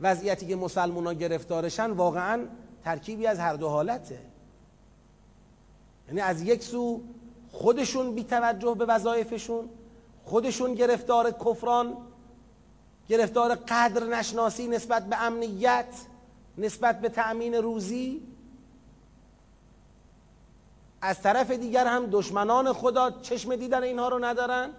[0.00, 2.46] وضعیتی که مسلمان ها گرفتارشن واقعا
[2.84, 4.18] ترکیبی از هر دو حالته.
[6.08, 7.00] یعنی از یک سو
[7.52, 9.68] خودشون بی توجه به وظایفشون
[10.30, 11.96] خودشون گرفتار کفران
[13.08, 15.86] گرفتار قدر نشناسی نسبت به امنیت
[16.58, 18.22] نسبت به تأمین روزی.
[21.00, 24.70] از طرف دیگر هم دشمنان خدا چشم دیدن اینها رو ندارن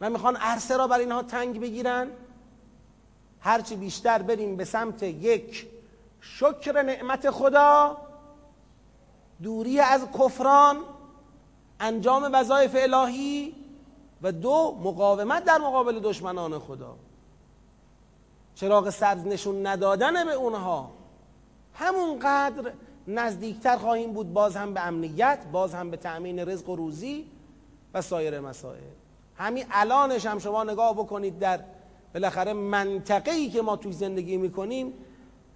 [0.00, 2.10] و می‌خوان عرصه را بر اینها تنگ بگیرن.
[3.40, 5.66] هرچی بیشتر بریم به سمت یک
[6.20, 7.96] شکر نعمت خدا
[9.42, 10.76] دوری از کفران
[11.80, 13.63] انجام وظایف الهی
[14.24, 16.94] و دو مقاومت در مقابل دشمنان خدا.
[18.54, 20.90] چراغ سبز نشون ندادن به اونها.
[21.74, 22.72] همونقدر
[23.08, 27.26] نزدیکتر خواهیم بود باز هم به امنیت باز هم به تأمین رزق و روزی
[27.94, 28.80] و سایر مسائل.
[29.36, 31.60] همین الانش هم شما نگاه بکنید در
[32.14, 34.92] بالاخره منطقه ای که ما توی زندگی می‌کنیم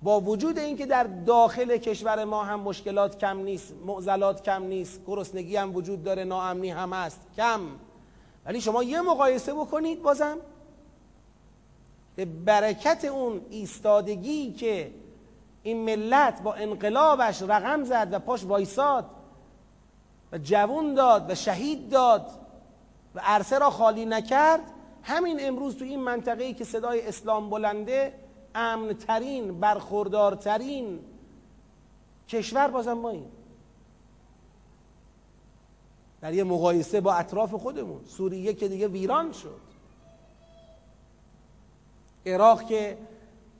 [0.02, 5.56] با وجود اینکه در داخل کشور ما هم مشکلات کم نیست معضلات کم نیست گرسنگی
[5.56, 7.60] هم وجود داره ناامنی هم هست کم.
[8.48, 10.38] ولی شما یه مقایسه بکنید بازم
[12.16, 14.92] به برکت اون ایستادگی که
[15.62, 19.04] این ملت با انقلابش رقم زد و پاش وایساد
[20.32, 22.30] و جوون داد و شهید داد
[23.14, 24.60] و عرصه را خالی نکرد
[25.02, 28.14] همین امروز تو این منطقه ای که صدای اسلام بلنده
[28.54, 31.00] امنترین برخوردارترین
[32.28, 33.26] کشور بازم ما این
[36.20, 38.04] در یه مقایسه با اطراف خودمون.
[38.04, 39.60] سوریه که دیگه ویران شد.
[42.26, 42.98] عراق که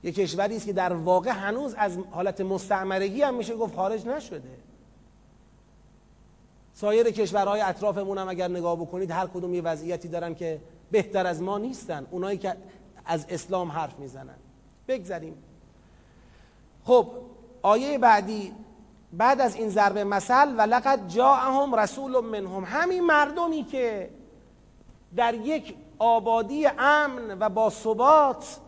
[0.03, 4.57] یه کشوری است که در واقع هنوز از حالت مستعمرگی هم میشه گفت خارج نشده.
[6.73, 11.41] سایر کشورهای اطرافمون هم اگر نگاه بکنید هر کدوم یه وضعیتی دارن که بهتر از
[11.41, 12.07] ما نیستن.
[12.11, 12.55] اونایی که
[13.05, 14.35] از اسلام حرف می‌زنن.
[14.87, 15.35] بگذریم.
[16.85, 17.11] خب
[17.61, 18.53] آیه بعدی
[19.13, 24.09] بعد از این ضرب مثل و لقد جاءهم رسول منهم همین مردمی که
[25.15, 28.59] در یک آبادی امن و با ثبات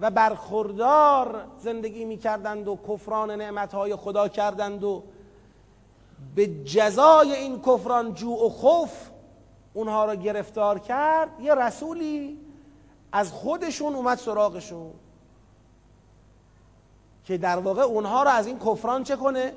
[0.00, 5.02] و برخوردار زندگی می‌کردند و کفران نعمتهای خدا کردند و
[6.34, 9.08] به جزای این کفران جوع و خوف
[9.74, 12.38] اونها را گرفتار کرد یه رسولی
[13.12, 14.90] از خودشون اومد سراغشون
[17.24, 19.52] که در واقع اونها را از این کفران چه کنه؟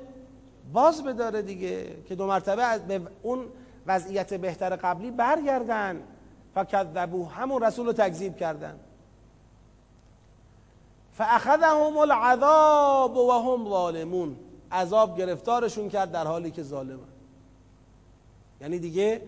[0.72, 3.46] باز بداره دیگه که دو مرتبه به اون
[3.86, 6.02] وضعیت بهتر قبلی برگردن.
[6.54, 8.80] فکذبو همون رسول رو تکذیب کردن.
[11.12, 14.36] فاخذهم العذاب و هم ظالمون.
[14.72, 16.98] عذاب گرفتارشون کرد در حالی که ظالمن
[18.60, 19.20] یعنی دیگه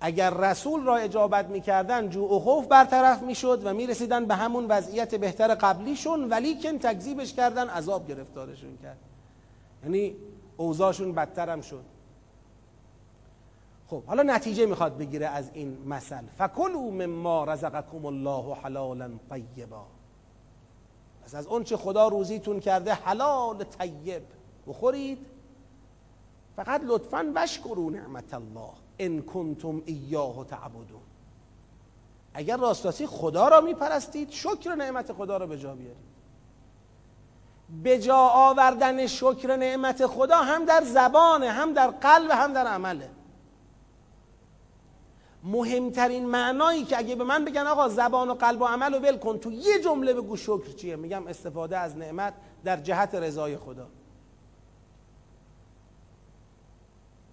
[0.00, 5.14] اگر رسول را اجابت می‌کردن جو و خوف برطرف می‌شد و می‌رسیدن به همون وضعیت
[5.14, 8.98] بهتر قبلیشون ولی کن تکذیبش کردن عذاب گرفتارشون کرد.
[9.84, 10.16] یعنی
[10.56, 11.84] اوضاعشون بدتر هم شد.
[13.86, 19.84] خب حالا نتیجه می‌خواد بگیره از این مثل فکلوا مما رزقکم الله حلالا طیبا.
[21.24, 24.22] پس از اون چه خدا روزیتون کرده حلال طیب
[24.66, 25.26] بخورید.
[26.56, 31.00] فقط لطفا بشکرو نعمت الله ان کنتم ایاه تعبدون.
[32.34, 36.15] اگر راستاسی خدا را میپرستید شکر نعمت خدا را به جا بیارید.
[37.68, 43.10] به جا آوردن شکر نعمت خدا هم در زبان هم در قلب هم در عمله.
[45.44, 49.16] مهمترین معنایی که اگه به من بگن آقا زبان و قلب و عمل رو ول
[49.16, 53.86] کن تو یه جمله بگو شکر چیه میگم استفاده از نعمت در جهت رضای خدا.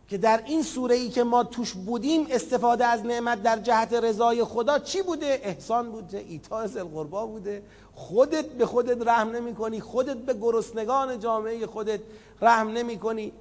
[0.08, 4.44] که در این سوره ای که ما توش بودیم استفاده از نعمت در جهت رضای
[4.44, 7.64] خدا چی بوده؟ احسان بوده ایتاء القربا بوده
[7.96, 12.00] خودت به خودت رحم نمی کنی خودت به گرسنگان جامعه خودت
[12.42, 13.32] رحم نمی کنی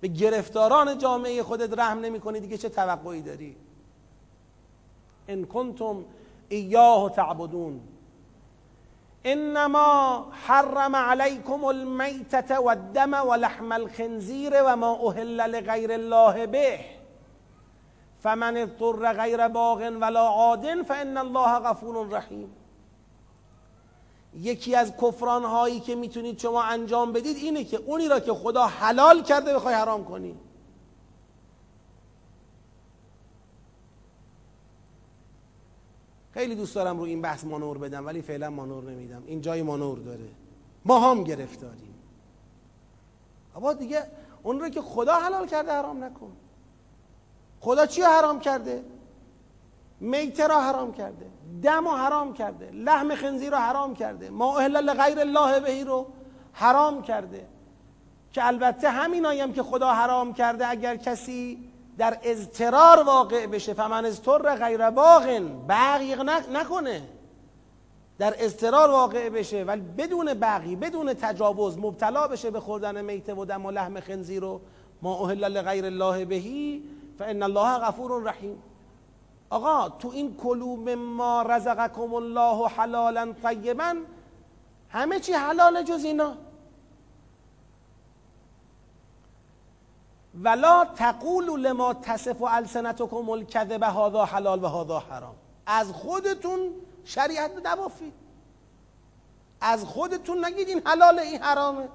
[0.00, 3.56] به گرفتاران جامعه خودت رحم نمی کنی دیگه چه توقعی داری؟
[5.28, 6.04] ان کنتم
[6.48, 7.80] ایاه تعبدون.
[9.24, 16.78] انما حرم عليكم المیتة والدم ولحم الخنزیر ما اهل لغیر الله به.
[18.22, 22.63] فمن اضطر غیر باغ ولا عاد فان الله غفور رحیم.
[24.40, 28.66] یکی از کفران هایی که می‌تونید شما انجام بدید اینه که اونی را که خدا
[28.66, 30.34] حلال کرده بخوای حرام کنی.
[36.30, 39.22] خیلی دوست دارم رو این بحث مانور بدم ولی فعلا مانور نمیدم.
[39.26, 40.28] این جای مانور داره.
[40.84, 41.94] ما هم گرفتاریم.
[43.56, 44.02] اما دیگه
[44.42, 46.32] اون رو که خدا حلال کرده حرام نکن.
[47.60, 48.84] خدا چی حرام کرده؟
[50.00, 51.26] میته را حرام کرده
[51.62, 56.06] دم حرام کرده لحم خنزیر را حرام کرده ما اهل لغیر الله بهی رو
[56.52, 57.46] حرام کرده.
[58.32, 64.04] که البته همین آیم که خدا حرام کرده اگر کسی در اضطرار واقع بشه فمن
[64.04, 66.16] اضطر غیر باغ بغی
[66.52, 67.02] نکنه.
[68.18, 73.44] در اضطرار واقع بشه ولی بدون بغی بدون تجاوز مبتلا بشه به خوردن میته و
[73.44, 74.60] دم و لحم خنزیر و
[75.02, 76.82] ما اهل لغیر الله بهی
[77.18, 78.62] فان الله غفور رحیم.
[79.50, 83.94] آقا تو این کلو مما رزقکم الله حلالا طیبا
[84.90, 86.36] همه چی حلال جز اینا.
[90.42, 95.34] ولا تقولوا لما تصف السنتكم الكذب هذا حلال و هذا حرام.
[95.66, 96.58] از خودتون
[97.04, 98.12] شریعت نبافید
[99.60, 101.88] از خودتون نگید این حلال این حرامه.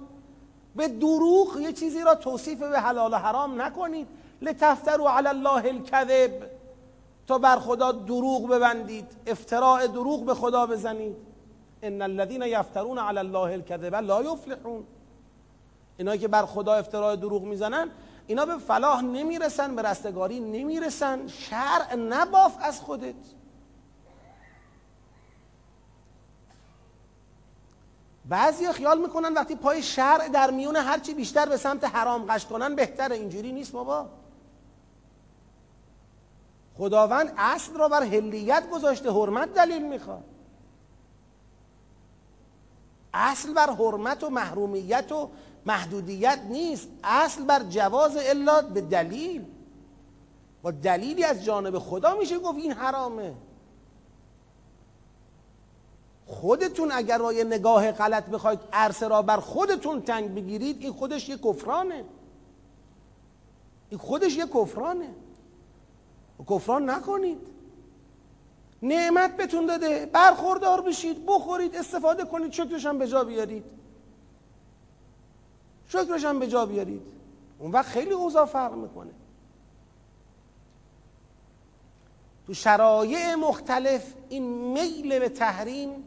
[0.76, 4.08] به دروغ یه چیزی را توصیف به حلال و حرام نکنید.
[4.42, 6.59] لتفتروا علی الله الكذب.
[7.30, 11.16] تا بر خدا دروغ ببندید افتراع دروغ به خدا بزنید.
[11.84, 14.84] ان الذين يفترون علی الله الكذب لا یفلحون.
[15.98, 17.90] اینایی که بر خدا افتراع دروغ می‌زنن
[18.28, 21.28] اینا به فلاح نمی‌رسن به رستگاری نمی‌رسن.
[21.28, 23.16] شرع نباف از خودت.
[28.26, 32.76] بعضی خیال می‌کنن وقتی پای شرع در میون هرچی بیشتر به سمت حرام قش کنن
[32.76, 33.16] بهتره.
[33.16, 34.19] اینجوری نیست بابا.
[36.80, 40.24] خداوند اصل را بر هلیت گذاشته حرمت دلیل می‌خواد.
[43.14, 45.30] اصل بر حرمت و محرومیت و
[45.66, 46.88] محدودیت نیست.
[47.04, 49.46] اصل بر جواز الا به دلیل.
[50.62, 53.34] با دلیلی از جانب خدا میشه گفت این حرامه.
[56.26, 61.30] خودتون اگر با یه نگاه غلط بخواید عرصه را بر خودتون تنگ بگیرید این خودش
[61.30, 62.06] یه کفرانه.
[63.90, 65.10] این خودش یه کفرانه.
[66.48, 67.38] کفران نکنید.
[68.82, 70.06] نعمت بهتون داده.
[70.06, 73.64] برخوردار بشید بخورید استفاده کنید شکرش هم به جا بیارید.
[75.88, 77.02] شکرش هم به جا بیارید.
[77.60, 79.12] اون وقت خیلی اوضاع فرق می‌کنه.
[82.48, 86.04] تو شرایع مختلف این میل به تحریم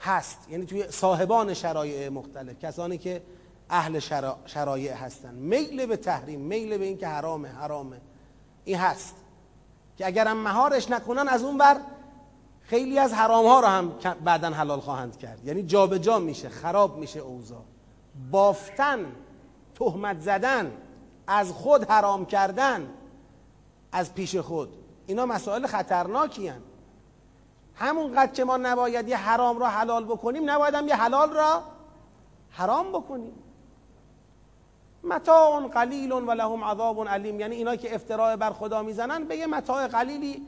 [0.00, 0.38] هست.
[0.50, 3.22] یعنی توی صاحبان شرایع مختلف کسانی که
[3.70, 3.98] اهل
[4.46, 5.34] شرایع هستن.
[5.34, 8.00] میل به تحریم میل به اینکه حرامه حرامه.
[8.70, 9.14] این هست
[9.96, 11.76] که اگرم مهارش نکنن از اون بر
[12.62, 13.92] خیلی از حرام ها رو هم
[14.24, 15.44] بعدا حلال خواهند کرد.
[15.44, 17.62] یعنی جابجا جا میشه خراب میشه اوضاع.
[18.30, 19.12] بافتن
[19.74, 20.72] تهمت زدن
[21.26, 22.90] از خود حرام کردن
[23.92, 24.68] از پیش خود
[25.06, 26.62] اینا مسائل خطرناکی هن.
[27.74, 31.62] همونقدر که ما نباید یه حرام را حلال بکنیم نباید هم یه حلال را
[32.50, 33.32] حرام بکنیم.
[35.04, 37.40] متاع قلیل و لهم عذاب علیم.
[37.40, 40.46] یعنی اینا که افتراع بر خدا می‌زنن به یه متاع قلیلی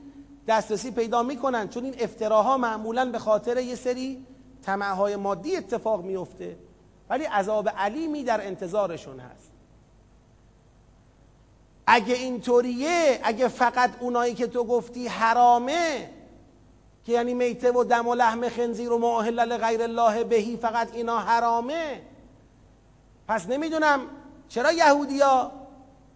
[0.49, 1.69] دسترسی پیدا می‌کنن.
[1.69, 4.27] چون این افتراها معمولا به خاطر یه سری
[4.63, 6.57] طمعهای مادی اتفاق میفته
[7.11, 9.51] ولی عذاب علیمی در انتظارشون هست.
[11.87, 16.11] اگه اینطوریه اگه فقط اونایی که تو گفتی حرامه
[17.05, 21.19] که یعنی میته و دم و لحم خنزیر و معاهل لغیر الله بهی فقط اینا
[21.19, 22.03] حرامه.
[23.29, 24.01] پس نمی‌دونم
[24.53, 25.51] چرا یهودیا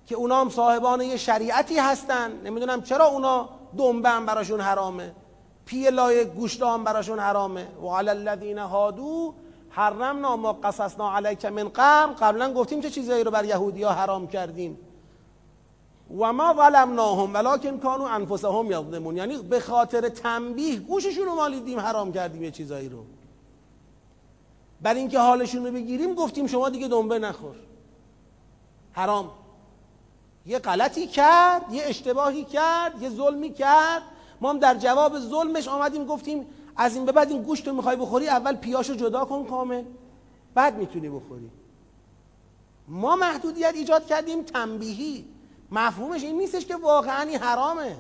[0.07, 5.13] که اونا هم صاحبان یه شریعتی هستن؟ نمی‌دونم چرا اونا دنبه هم براشون حرامه.
[5.67, 7.69] پی لای گوشت هم براشون حرامه.
[7.83, 9.35] و علی الذین هادو
[9.71, 12.13] حرمنا ما قصصنا علیک من قبل.
[12.13, 14.79] قبلا گفتیم چه چیزایی رو بر یهودیا حرام کردیم.
[16.19, 19.17] و ما ظلمناهم ولکن کانوا انفسهم یظلمون.
[19.17, 23.05] یعنی به خاطر تنبیه گوششون رو مالیدیم حرام کردیم یه چیزایی رو.
[24.83, 27.66] برای اینکه حالشون رو بگیریم گفتیم شما دیگه دنبه نخور.
[28.97, 29.31] حرام.
[30.47, 34.03] یه غلطی کرد یه اشتباهی کرد یه ظلمی کرد.
[34.41, 37.97] ما هم در جواب ظلمش آمدیم گفتیم از این به بعد این گوشت رو می‌خوای
[37.97, 39.85] بخوری اول پیاشو جدا کن کامل
[40.55, 41.51] بعد می‌تونی بخوری.
[42.89, 45.25] ما محدودیت ایجاد کردیم تنبیهی.
[45.71, 47.97] مفهومش این نیستش که واقعا حرامه.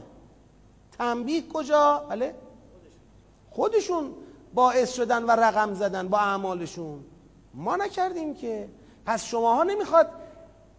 [0.98, 2.34] تنبیه کجا؟ بله؟
[3.50, 4.14] خودشون
[4.54, 7.04] باعث شدن و رقم زدن با اعمالشون.
[7.54, 8.68] ما نکردیم که.
[9.06, 10.10] پس شماها نمی‌خواد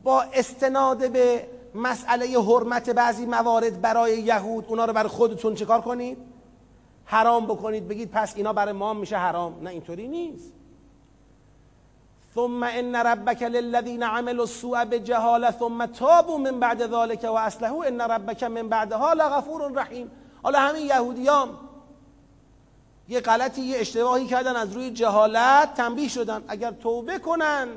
[0.04, 6.18] با استناد به مسئله حرمت بعضی موارد برای یهود اونا رو برای خودتون چکار کنید؟
[7.06, 9.64] حرام بکنید بگید پس اینا برای ما میشه حرام.
[9.64, 10.54] نه اینطوری نیست.
[12.36, 17.84] ثم ان ربك للذين عملوا السوء بجهاله ثم تابوا من بعد ذلك واصلحوا.
[17.84, 20.12] ان ربك من بعدها لغفور رحیم.
[20.44, 21.50] حالا همین یهودیام
[23.10, 26.44] یه غلطی یه اشتباهی کردن از روی جهالت تنبیه شدن.
[26.48, 27.68] اگر توبه کنن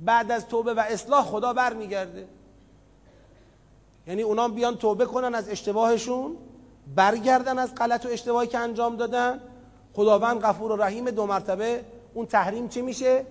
[0.00, 2.28] بعد از توبه و اصلاح خدا برمیگرده.
[4.06, 6.36] یعنی اونا بیان توبه کنن از اشتباهشون
[6.94, 9.40] برگردن از غلط و اشتباهی که انجام دادن.
[9.94, 11.84] خداوند غفور و رحیم دو مرتبه
[12.14, 13.26] اون تحریم چی میشه؟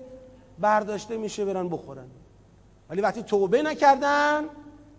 [0.59, 2.07] برداشته میشه برن بخورن.
[2.89, 4.43] ولی وقتی توبه نکردن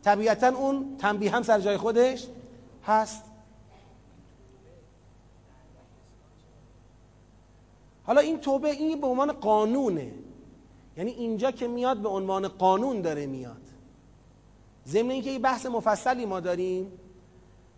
[0.05, 2.27] طبیعتا اون تنبیه هم سر جای خودش
[2.87, 3.23] هست.
[8.05, 10.13] حالا این توبه این به عنوان قانونه.
[10.97, 13.63] یعنی اینجا که میاد به عنوان قانون داره میاد.
[14.87, 16.93] ضمن اینکه یه بحث مفصلی ما داریم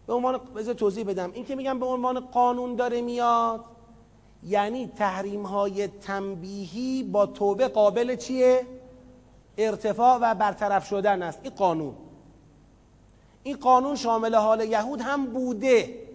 [0.06, 1.30] به عنوان بذار توضیح بدم.
[1.34, 3.64] این که میگم به عنوان قانون داره میاد
[4.42, 8.66] یعنی تحریم های تنبیهی با توبه قابل چیه؟
[9.58, 11.38] ارتفاع و برطرف شدن است.
[11.42, 11.94] این قانون.
[13.42, 16.08] این قانون شامل حال یهود هم بوده.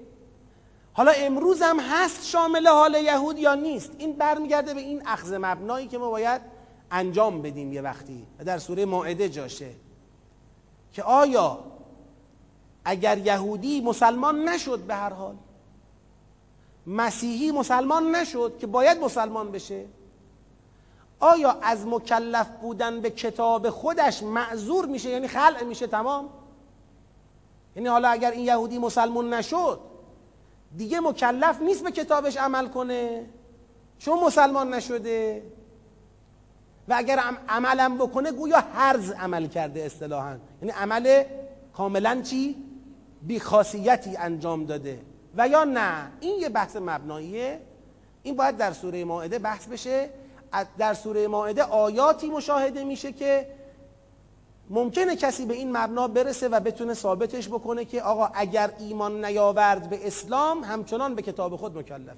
[0.93, 5.87] حالا امروز هم هست شامل حال یهود یا نیست؟ این برمیگرده به این اخذ مبنایی
[5.87, 6.41] که ما باید
[6.93, 8.27] انجام بدیم یه وقتی.
[8.45, 9.69] در سوره ماعده جاشه
[10.93, 11.59] که آیا
[12.85, 15.35] اگر یهودی مسلمان نشد به هر حال
[16.87, 19.85] مسیحی مسلمان نشد که باید مسلمان بشه
[21.19, 26.29] آیا از مکلف بودن به کتاب خودش معذور میشه؟ یعنی خلع میشه تمام؟
[27.75, 29.79] یعنی حالا اگر این یهودی مسلمان نشد
[30.77, 33.29] دیگه مکلف نیست به کتابش عمل کنه
[33.99, 35.43] چون مسلمان نشده.
[36.87, 37.19] و اگر
[37.49, 40.37] عملم بکنه گویا هرز عمل کرده اصطلاحا.
[40.61, 41.23] یعنی عمل
[41.73, 42.55] کاملا چی؟
[43.21, 44.99] بیخاصیتی انجام داده.
[45.37, 47.59] و یا نه؟ این یه بحث مبناییه.
[48.23, 50.09] این باید در سوره ماعده بحث بشه.
[50.77, 53.47] در سوره ماعده آیاتی مشاهده میشه که
[54.69, 59.89] ممکنه کسی به این مبنا برسه و بتونه ثابتش بکنه که آقا اگر ایمان نیاورد
[59.89, 62.15] به اسلام همچنان به کتاب خود مکلف.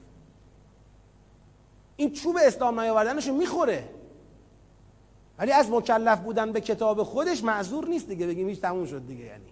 [1.95, 3.89] این چوب اسلام نیاوردنشو می‌خوره.
[5.39, 9.25] ولی از مکلف بودن به کتاب خودش معذور نیست دیگه بگیم هیچ تموم شد دیگه
[9.25, 9.45] یعنی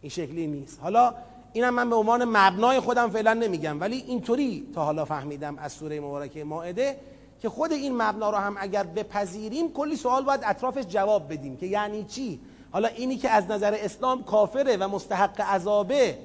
[0.00, 0.80] این شکلی نیست.
[0.80, 1.14] حالا
[1.52, 6.00] اینم من به عنوان مبنای خودم فعلا نمیگم ولی اینطوری تا حالا فهمیدم از سوره
[6.00, 6.96] مبارکه ماعده
[7.40, 11.66] که خود این مبنا رو هم اگر بپذیریم کلی سوال باید اطرافش جواب بدیم که
[11.66, 16.18] یعنی چی؟ حالا اینی که از نظر اسلام کافره و مستحق عذابه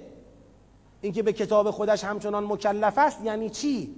[1.01, 3.95] اینکه به کتاب خودش همچنان مکلف است یعنی چی؟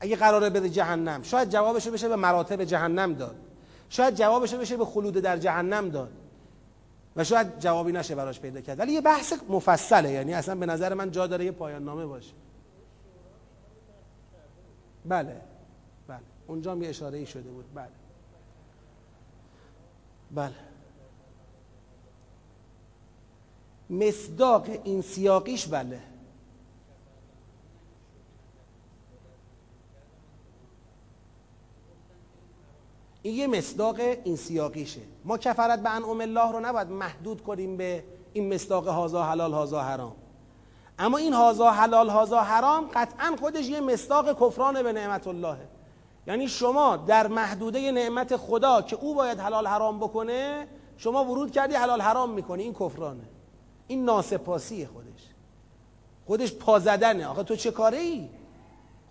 [0.00, 1.22] اگه قراره بده جهنم.
[1.22, 3.36] شاید جوابشو بشه به مراتب جهنم داد.
[3.88, 6.10] شاید جوابشو بشه به خلود در جهنم داد.
[7.16, 8.78] و شاید جوابی نشه براش پیدا کرد.
[8.78, 10.10] ولی یه بحث مفصله.
[10.10, 12.32] یعنی اصلا به نظر من جا داره یه پایان نامه باشه.
[15.04, 15.40] بله.
[16.08, 16.20] بله.
[16.46, 17.64] اونجا هم یه اشاره ای شده بود.
[17.74, 17.88] بله.
[20.30, 20.54] بله.
[23.90, 26.00] مصداق این سیاقیش بله.
[33.24, 35.00] این یه مصداق این سیاقیشه.
[35.24, 39.82] ما کفرت به انعام الله رو نباید محدود کنیم به این مصداق هازا حلال هازا
[39.82, 40.12] حرام.
[40.98, 45.68] اما این هازا حلال هازا حرام قطعا خودش یه مصداق کفران به نعمت اللهه
[46.26, 51.74] یعنی شما در محدوده نعمت خدا که او باید حلال حرام بکنه شما ورود کردی
[51.74, 52.62] حلال حرام می‌کنی.
[52.62, 53.24] این کفرانه.
[53.86, 55.28] این ناسپاسی خودش.
[56.26, 57.26] خودش پازدنه.
[57.26, 58.28] آخه تو چه کاره ای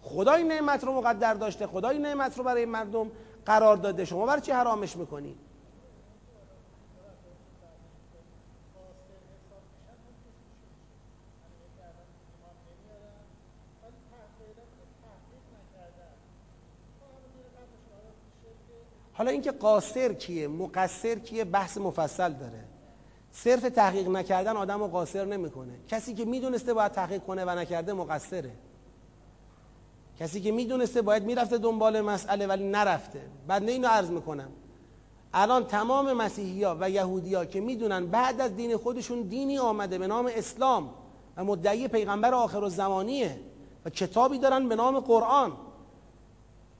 [0.01, 3.11] خدای نعمت رو مقدر داشته خدای نعمت رو برای مردم.
[3.45, 5.35] قرار داده شما برای چی حرامش می‌کنی؟
[19.13, 22.65] حالا اینکه قاصر کیه مقصر کیه بحث مفصل داره.
[23.31, 25.79] صرف تحقیق نکردن آدم رو قاصر نمی‌کنه.
[25.87, 28.51] کسی که می‌دونسته باید تحقیق کنه و نکرده مقصره.
[30.19, 33.21] کسی که می‌دونسته باید می‌رفته دنبال مسئله ولی نرفته.
[33.47, 34.49] بعد اینو عرض می‌کنم.
[35.33, 39.97] الان تمام مسیحی ها و یهودی ها که می‌دونن بعد از دین خودشون دینی آمده
[39.97, 40.89] به نام اسلام
[41.37, 43.39] و مدعی پیغمبر آخر زمانیه
[43.85, 45.51] و کتابی دارن به نام قرآن.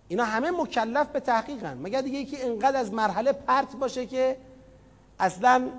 [0.08, 1.78] اینا همه مکلف به تحقیقن.
[1.78, 4.38] مگر دیگه یکی انقدر از مرحله پرت باشه که
[5.20, 5.70] اصلا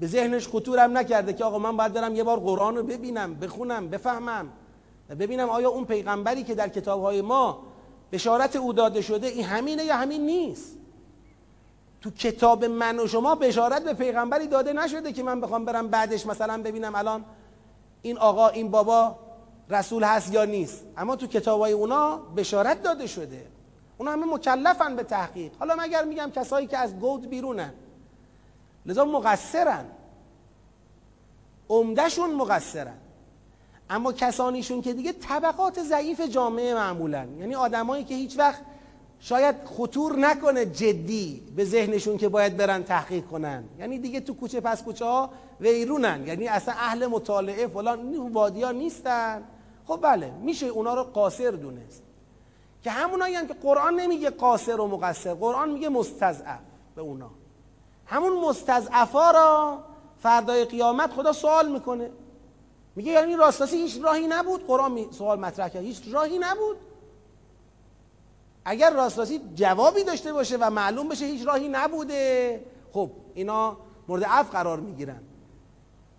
[0.00, 3.88] به ذهنش خطورم نکرده که آقا من باید برم یه بار قرآن رو ببینم بخونم
[3.88, 4.46] بفهمم.
[4.46, 4.50] و
[5.08, 7.62] ببینم آیا اون پیغمبری که در کتابهای ما
[8.12, 10.76] بشارت او داده شده این همینه یا همین نیست؟
[12.00, 16.26] تو کتاب من و شما بشارت به پیغمبری داده نشده که من بخوام برم بعدش
[16.26, 17.24] مثلا ببینم الان
[18.02, 19.18] این آقا این بابا
[19.70, 20.84] رسول هست یا نیست.
[20.96, 23.46] اما تو کتابهای اونا بشارت داده شده.
[23.98, 25.52] اونا همه مکلفن به تحقیق.
[25.58, 27.72] حالا مگر میگم کسایی که از گود بیرونن؟
[28.86, 29.84] لذا مقصرن.
[31.68, 32.98] عمدهشون مقصرن.
[33.90, 37.26] اما کسانیشون که دیگه طبقات ضعیف جامعه معمولا.
[37.38, 38.60] یعنی آدمایی که هیچ وقت
[39.20, 43.64] شاید خطور نکنه جدی به ذهنشون که باید برن تحقیق کنن.
[43.78, 45.30] یعنی دیگه تو کوچه پس کوچه ها
[45.60, 46.26] ویرونن.
[46.26, 49.42] یعنی اصلا اهل مطالعه فلان وادی ها نیستن.
[49.86, 52.02] خب بله میشه اونا رو قاصر دونست.
[52.82, 56.60] که همونایی هم که قرآن نمیگه قاصر و مقصر قرآن میگه مستضعف
[56.96, 57.30] به اونا.
[58.06, 59.78] همون مستضعفا را
[60.22, 62.10] فردای قیامت خدا سوال می‌کنه.
[62.96, 64.66] میگه یعنی راستاسی هیچ راهی نبود.
[64.66, 65.82] قرآن سوال مطرح کرد.
[65.82, 66.76] هیچ راهی نبود.
[68.64, 72.60] اگر راستاسی جوابی داشته باشه و معلوم بشه هیچ راهی نبوده
[72.92, 73.76] خب اینا
[74.08, 75.20] مورد عفو قرار می‌گیرن.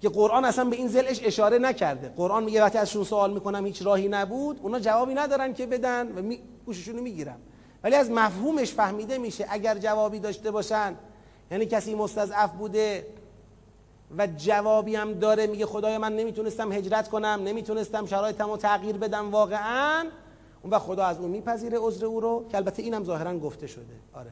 [0.02, 2.14] که قرآن اصلا به این زلش اشاره نکرده.
[2.18, 6.22] قرآن میگه وقتی ازشون سوال می‌کنم هیچ راهی نبود اونا جوابی ندارن که بدن و
[6.22, 6.40] می...
[6.66, 7.38] گوششونو می‌گیرن.
[7.84, 10.96] ولی از مفهومش فهمیده میشه اگر جوابی داشته باشن
[11.52, 13.08] یعنی کسی مستضعف بوده
[14.18, 19.32] و جوابی هم داره میگه خدای من نمی‌تونستم هجرت کنم نمی‌تونستم شرایطم رو تغییر بدم
[19.32, 20.06] واقعا.
[20.62, 23.96] اون و خدا از اون میپذیره عذر او رو که البته اینم ظاهرا گفته شده.
[24.14, 24.32] آره.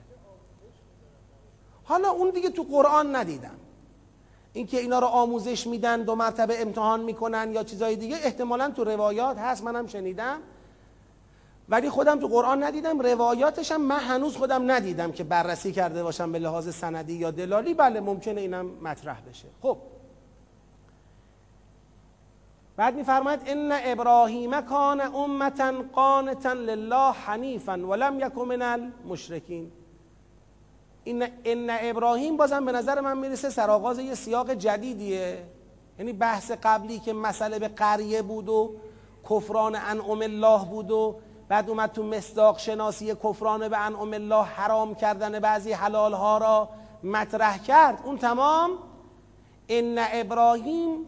[1.84, 3.56] حالا اون دیگه تو قرآن ندیدم
[4.54, 9.38] اینکه اینا رو آموزش میدن دو مرتبه امتحان می‌کنن یا چیزای دیگه احتمالا تو روایات
[9.38, 10.40] هست منم شنیدم.
[11.70, 16.32] ولی خودم تو قرآن ندیدم روایاتش هم من هنوز خودم ندیدم که بررسی کرده باشم
[16.32, 17.74] به لحاظ سندی یا دلالی.
[17.74, 19.48] بله ممکنه اینم مطرح بشه.
[19.62, 19.78] خب.
[22.76, 29.72] بعد میفرماید ان ابراهیم کان امتا قانتا لله حنیفا ولم یکن من المشرکین.
[31.04, 35.46] این ان ابراهیم بازم به نظر من می‌رسه سرآغاز یه سیاق جدیدیه.
[36.00, 38.76] یعنی بحث قبلی که مسئله به قریه بود و
[39.30, 41.16] کفران انعم الله بود و
[41.54, 46.70] بعد اومد تو مصداق شناسی کفران به انعم الله حرام کردن بعضی حلال ها را
[47.04, 48.00] مطرح کرد.
[48.04, 48.70] اون تمام
[49.70, 51.06] ان ابراهیم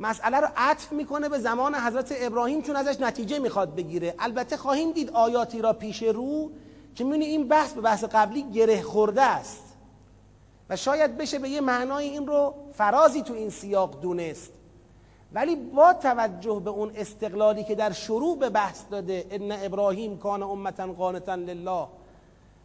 [0.00, 4.14] مسئله رو عطف می‌کنه به زمان حضرت ابراهیم چون ازش نتیجه می‌خواد بگیره.
[4.18, 6.50] البته خواهیم دید آیاتی را پیش رو
[6.94, 9.64] که می‌بینی این بحث به بحث قبلی گره خورده است.
[10.70, 14.52] و شاید بشه به یه معنای این رو فرازی تو این سیاق دونست.
[15.32, 20.42] ولی با توجه به اون استقلالی که در شروع به بحث داده ان ابراهیم کان
[20.42, 21.86] امتا قانتا لله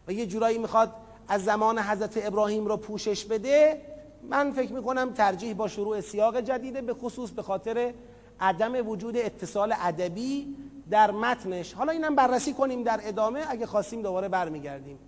[0.08, 0.92] و یه جورایی می‌خواد
[1.28, 3.80] از زمان حضرت ابراهیم رو پوشش بده
[4.28, 7.94] من فکر می‌کنم ترجیح با شروع سیاق جدیده به خصوص به خاطر
[8.40, 10.56] عدم وجود اتصال ادبی
[10.90, 11.72] در متنش.
[11.72, 14.98] حالا اینم بررسی کنیم در ادامه اگه خواستیم دوباره برمیگردیم.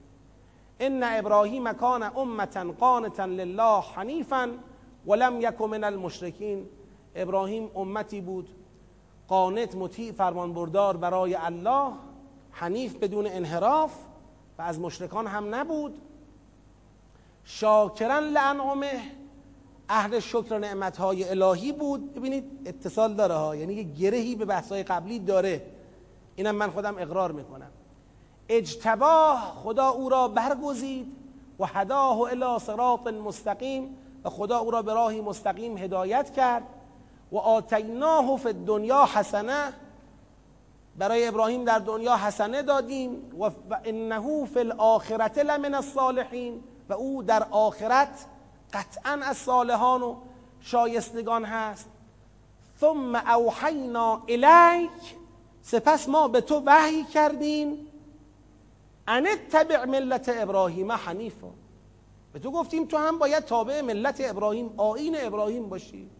[0.81, 4.51] ان ابراهیم کان امتا قانتا لله حنیفا
[5.07, 6.66] ولم یک من المشرکین
[7.16, 8.48] ابراهیم امتی بود.
[9.28, 11.93] قانت مطیع فرمانبردار برای الله
[12.51, 13.93] حنیف بدون انحراف
[14.59, 15.98] و از مشرکان هم نبود.
[17.44, 19.02] شاکرن لانعمه
[19.88, 22.14] اهل شکر نعمت های الهی بود.
[22.14, 25.66] ببینید اتصال داره ها یعنی یه گرهی به بحث های قبلی داره.
[26.36, 27.70] اینم من خودم اقرار می‌کنم.
[28.48, 31.12] اجتباه خدا او را برگزید
[31.59, 36.62] و هداه الی صراط مستقیم و خدا او را به راهی مستقیم هدایت کرد.
[37.32, 39.73] و آتیناه فی الدنیا حسنه.
[40.98, 43.51] برای ابراهیم در دنیا حسنه دادیم و
[43.85, 46.65] انه فی الاخرت لمن الصالحین.
[46.89, 48.27] و او در آخرت
[48.73, 50.16] قطعا از صالحان و
[50.61, 51.89] شایستگان هست.
[52.81, 55.16] ثم اوحینا الیک.
[55.62, 57.86] سپس ما به تو وحی کردیم.
[59.09, 61.48] ان اتبع ملت ابراهیم حنیفا.
[62.32, 66.11] به تو گفتیم تو هم باید تابع ملت ابراهیم آین ابراهیم باشی.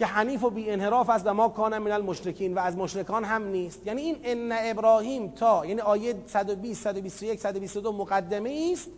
[0.00, 3.46] که حنیف و بی انحراف است و ما کان من المشرکین و از مشرکان هم
[3.46, 3.86] نیست.
[3.86, 8.88] یعنی این ان ابراهیم تا یعنی آیه 120 121 122 مقدمه است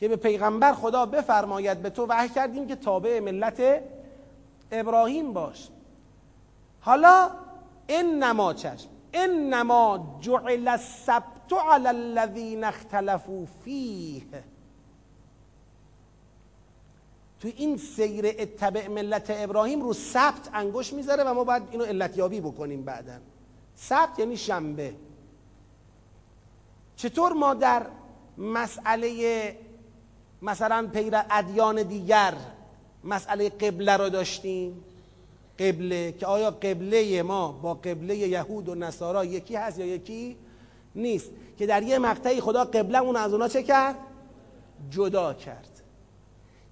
[0.00, 3.82] که به پیغمبر خدا بفرماید به تو وحی کردیم که تابع ملت
[4.72, 5.68] ابراهیم باش.
[6.80, 7.30] حالا
[7.88, 14.22] انما چشم انما جعل السبت علی الذین اختلفوا فیه.
[17.44, 22.40] تو این سیر اتبع ملت ابراهیم رو سبت انگوش می‌ذاره و ما باید اینو علتیابی
[22.40, 23.12] بکنیم بعدا.
[23.76, 24.94] سبت یعنی شنبه.
[26.96, 27.86] چطور ما در
[28.38, 29.56] مسئله
[30.42, 32.34] مثلا پیر ادیان دیگر
[33.04, 34.84] مسئله قبله رو داشتیم؟
[35.58, 40.36] قبله که آیا قبله ما با قبله یهود و نصارا یکی هست یا یکی
[40.94, 43.96] نیست؟ که در یه مقطعی خدا قبله اون از اونا چه کرد؟
[44.90, 45.73] جدا کرد.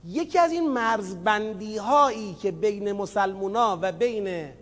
[0.04, 4.52] یکی از این مرزبندی هایی که بین مسلمونا و بین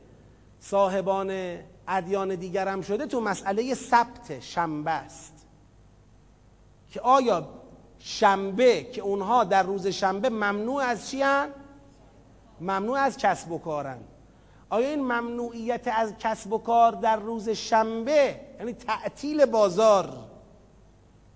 [0.61, 1.59] صاحبان
[1.89, 5.47] ادیان دیگر هم شده تو مسئله سبت شنبه است
[6.91, 7.49] که آیا
[7.99, 11.23] شنبه که اونها در روز شنبه ممنوع از چی؟
[12.61, 13.99] ممنوع از کسب و کارن
[14.71, 20.17] آیا این ممنوعیت از کسب و کار در روز شنبه یعنی تعطیل بازار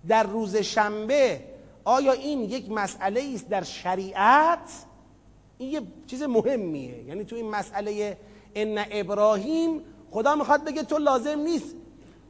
[0.09, 1.54] در روز شنبه
[1.85, 4.85] آیا این یک مسئله است در شریعت؟
[5.59, 7.05] این یه چیز مهمیه.
[7.05, 8.17] یعنی تو این مسئله
[8.55, 11.77] ان ابراهیم خدا می‌خواد بگه تو لازم نیست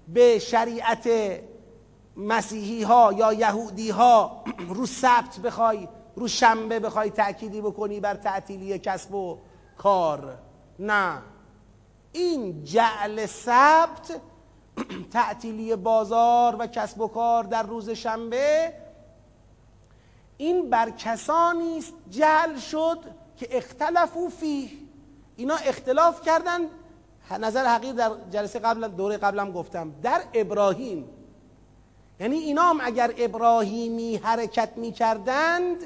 [0.08, 1.08] به شریعت
[2.16, 4.44] مسیحی ها یا یهودی ها
[4.76, 9.38] رو سبت بخوای رو شنبه بخوای تأکیدی بکنی بر تعطیلی کسب و
[9.78, 10.38] کار.
[10.78, 11.22] نه.
[12.12, 14.20] این جعل سبت
[15.12, 18.72] تعطیلی بازار و کسب و کار در روز شنبه
[20.38, 22.98] این بر کسانی است جعل شد
[23.36, 24.70] که اختلفو فیه.
[25.36, 26.60] اینا اختلاف کردن.
[27.40, 29.92] نظر حقیق در جلسه قبل دوره قبلم گفتم.
[30.02, 31.08] در ابراهیم.
[32.20, 35.76] یعنی اینا هم اگر ابراهیمی حرکت می کردند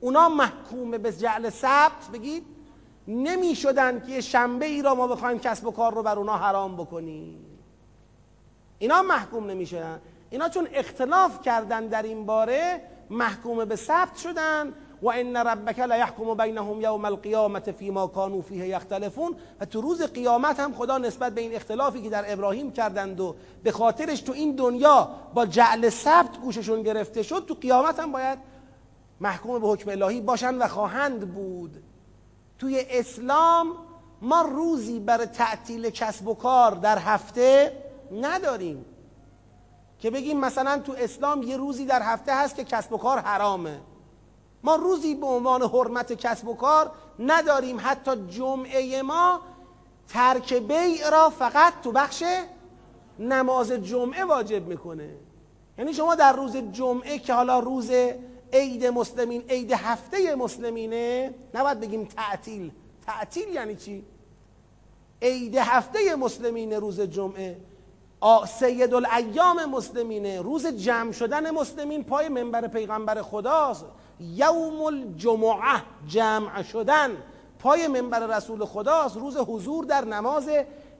[0.00, 2.08] اونا محکوم به جعل ثبت.
[2.12, 2.44] بگید
[3.08, 6.76] نمی شدن که شنبه ای را ما بخوایم کسب و کار رو بر اونا حرام
[6.76, 7.52] بکنیم.
[8.78, 10.00] اینا محکوم نمی شدن
[10.30, 12.80] اینا چون اختلاف کردن در این باره
[13.12, 14.72] محکوم به ثبت شدن
[15.02, 19.36] و ان ربک لیحکم بینهم یوم القیامت فیما کانوا فیه یختلفون.
[19.60, 23.34] و تو روز قیامت هم خدا نسبت به این اختلافی که در ابراهیم کردند و
[23.62, 28.38] به خاطرش تو این دنیا با جعل ثبت گوششون گرفته شد تو قیامت هم باید
[29.20, 31.82] محکوم به حکم الهی باشند و خواهند بود.
[32.58, 33.66] توی اسلام
[34.22, 37.72] ما روزی برای تعطیل کسب و کار در هفته
[38.12, 38.84] نداریم.
[40.02, 43.80] که بگیم مثلا تو اسلام یه روزی در هفته هست که کسب و کار حرامه.
[44.62, 47.76] ما روزی به عنوان حرمت کسب و کار نداریم.
[47.80, 49.40] حتی جمعه ما
[50.08, 52.24] ترک بیع را فقط تو بخش
[53.18, 55.14] نماز جمعه واجب می‌کنه.
[55.78, 57.90] یعنی شما در روز جمعه که حالا روز
[58.52, 62.70] عید مسلمین عید هفته مسلمینه نباید بگیم تعطیل.
[63.06, 64.04] تعطیل یعنی چی؟
[65.22, 67.71] عید هفته مسلمینه روز جمعه.
[68.46, 70.42] سید الایام مسلمینه.
[70.42, 73.84] روز جمع شدن مسلمین پای منبر پیغمبر خداست.
[74.20, 77.10] یوم الجمعه جمع شدن
[77.58, 79.16] پای منبر رسول خداست.
[79.16, 80.48] روز حضور در نماز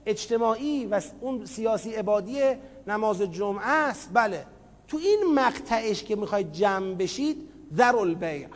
[0.05, 2.39] اجتماعی و اون سیاسی عبادی
[2.87, 4.09] نماز جمعه است.
[4.13, 4.45] بله.
[4.87, 8.47] تو این مقطعش که می‌خواید جمع بشید ذر البیع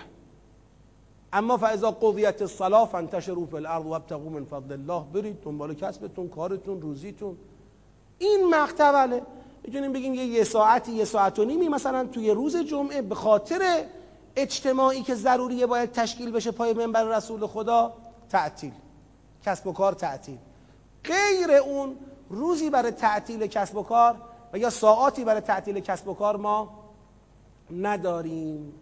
[1.33, 6.81] اما فاذا قضیت الصلاه فانتشروا فی الارض وابتغوا من فضل الله برید دنبال کسبتون کارتون
[6.81, 7.37] روزیتون.
[8.19, 9.21] این مقطع بله
[9.63, 13.85] می‌تونیم بگیم یه یه ساعتی یه ساعت و نیمی مثلا توی روز جمعه به خاطر
[14.35, 17.93] اجتماعی که ضروریه باید تشکیل بشه پای منبر رسول خدا
[18.29, 18.73] تعطیل.
[19.45, 20.37] کسب و کار تعطیل.
[21.03, 21.95] غیر اون
[22.29, 24.15] روزی برای تعطیل کسب و کار
[24.53, 26.69] و یا ساعاتی برای تعطیل کسب و کار ما
[27.71, 28.73] نداریم.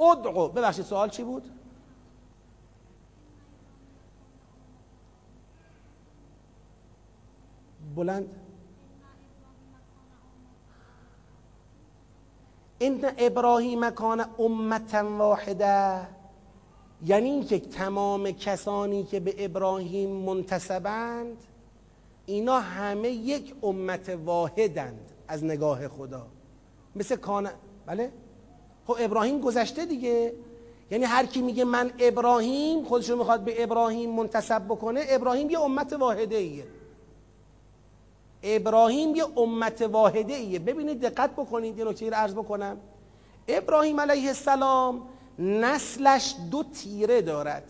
[0.00, 0.48] ادعو.
[0.48, 1.50] ببخشید سوال چی بود؟
[7.94, 8.34] بلند.
[12.78, 16.08] این ابراهیم کان امتا واحده
[17.04, 21.36] یعنی اینکه تمام کسانی که به ابراهیم منتسبند
[22.26, 26.26] اینا همه یک امت واحدند از نگاه خدا.
[26.96, 27.50] مثل کان
[27.86, 28.12] بله؟
[28.86, 30.34] خب ابراهیم گذشته دیگه.
[30.90, 35.92] یعنی هر کی میگه من ابراهیم خودشو می‌خواد به ابراهیم منتسب بکنه ابراهیم یه امت
[35.92, 36.64] واحده ایه
[38.44, 42.76] ابراهیم یه امت واحده ایه ببینید دقت بکنید یه نکته رو عرض بکنم.
[43.48, 45.02] ابراهیم علیه السلام
[45.38, 47.64] نسلش دو تیره دارد.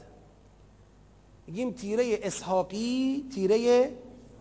[1.47, 3.91] میگیم تیره اسحاقی تیره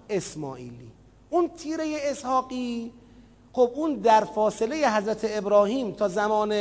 [0.09, 0.91] اسماعیلی.
[1.29, 2.91] اون تیره اسحاقی
[3.53, 6.51] خب اون در فاصله حضرت ابراهیم تا زمان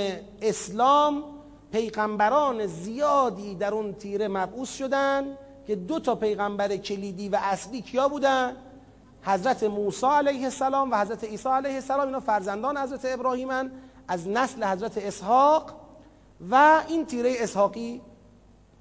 [0.43, 1.25] اسلام
[1.73, 8.09] پیغمبران زیادی در اون تیره مبعوث شدن که دو تا پیغمبر کلیدی و اصلی کیا
[8.09, 8.57] بودن؟
[9.25, 13.71] حضرت موسی علیه السلام و حضرت عیسی علیه السلام اینا فرزندان حضرت ابراهیمن
[14.09, 15.75] از نسل حضرت اسحاق
[16.51, 18.01] و این تیره اسحاقی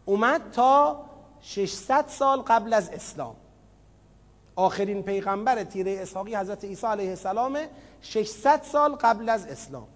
[0.06, 1.06] اومد تا
[1.42, 3.36] 600 سال قبل از اسلام.
[4.56, 7.60] آخرین پیغمبر تیره اسحاقی حضرت عیسی علیه السلام
[8.02, 9.88] 600 سال قبل از اسلام.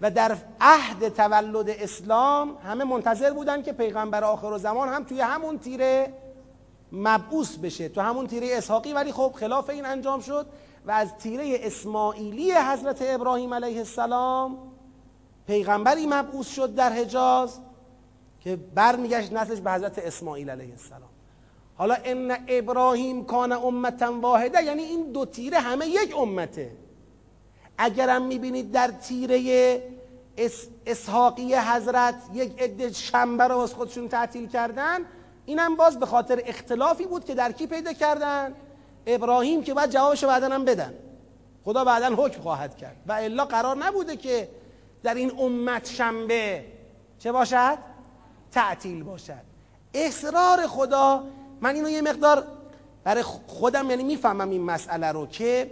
[0.00, 5.20] و در عهد تولد اسلام همه منتظر بودن که پیغمبر آخر و زمان هم توی
[5.20, 6.12] همون تیره
[6.94, 10.46] مبعوث بشه تو همون تیره اسحاقی ولی خب خلاف این انجام شد
[10.86, 14.58] و از تیره اسماعیلی حضرت ابراهیم علیه السلام
[15.46, 17.58] پیغمبری مبعوث شد در حجاز
[18.40, 21.08] که برمیگشت نسلش به حضرت اسماعیل علیه السلام.
[21.76, 26.72] حالا ان ابراهیم کان امتا واحده یعنی این دو تیره همه یک امته.
[27.78, 29.82] اگرم می‌بینید در تیره
[30.86, 34.98] اسحاقی حضرت یک عده شنبه رو از خودشون تعطیل کردن
[35.46, 38.54] اینم باز به خاطر اختلافی بود که در کی پیدا کردن؟
[39.06, 40.94] ابراهیم که بعد جوابش بعدا هم بدن.
[41.64, 42.96] خدا بعدا حکم خواهد کرد.
[43.06, 44.48] و الا قرار نبوده که
[45.02, 46.64] در این امت شنبه
[47.18, 47.78] چه باشد؟
[48.52, 49.42] تعطیل باشد.
[49.94, 51.24] اصرار خدا
[51.60, 52.44] من اینو یه مقدار
[53.04, 55.70] برای خودم یعنی می‌فهمم این مسئله رو که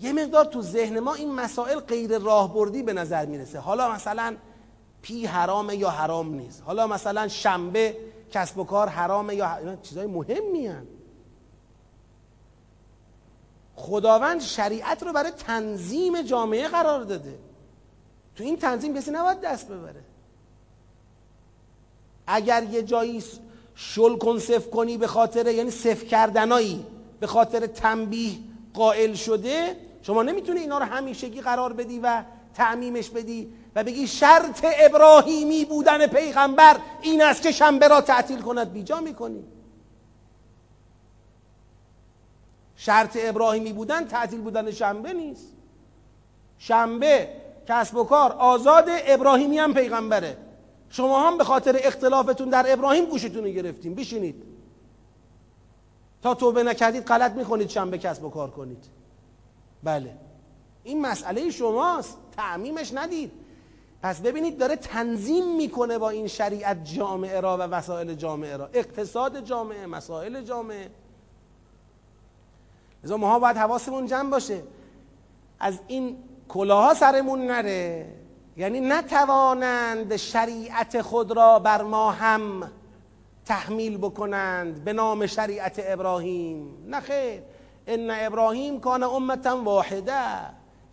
[0.00, 3.58] یه مقدار تو ذهن ما این مسائل غیر راهبردی به نظر می‌رسه.
[3.58, 4.36] حالا مثلا
[5.02, 6.62] پی حرامه یا حرام نیست.
[6.66, 7.96] حالا مثلا شنبه
[8.30, 10.86] کسب و کار حرامه یا چیزای مهمی هن.
[13.76, 17.38] خداوند شریعت رو برای تنظیم جامعه قرار داده.
[18.36, 20.04] تو این تنظیم کسی نباید دست ببره.
[22.26, 23.24] اگر یه جایی
[23.74, 26.86] شل کن صف کنی به خاطر یعنی صف کردنایی
[27.20, 28.38] به خاطر تنبیه
[28.74, 32.24] قائل شده شما نمی‌تونی اینا رو همیشگی قرار بدی و
[32.54, 33.52] تعمیمش بدی.
[33.76, 38.72] و بگی شرط ابراهیمی بودن پیغمبر این است که شنبه را تعطیل کند.
[38.72, 39.44] بیجا می‌کنی.
[42.76, 45.52] شرط ابراهیمی بودن تعطیل بودن شنبه نیست.
[46.58, 47.28] شنبه
[47.68, 50.36] کسب و کار آزاد ابراهیمی هم پیغمبره.
[50.90, 53.94] شما هم به خاطر اختلافتون در ابراهیم گوشتون رو گرفتیم.
[53.94, 54.42] بشینید.
[56.22, 58.84] تا توبه نکردید غلط می‌کنید شنبه کسب و کار کنید.
[59.82, 60.16] بله.
[60.84, 62.16] این مسئله شماست.
[62.36, 63.45] تعمیمش ندید.
[64.02, 68.68] پس ببینید داره تنظیم می‌کنه با این شریعت جامعه را و وسایل جامعه را.
[68.72, 70.90] اقتصاد جامعه مسائل جامعه.
[73.04, 74.62] لذا ماها باید حواسمون جمع باشه.
[75.60, 76.16] از این
[76.48, 78.12] کلاها سرمون نره.
[78.56, 82.70] یعنی نتوانند شریعت خود را بر ما هم
[83.46, 86.74] تحمیل بکنند به نام شریعت ابراهیم.
[86.86, 87.42] نه خیر.
[87.86, 90.12] ان ابراهیم کان امتا واحده.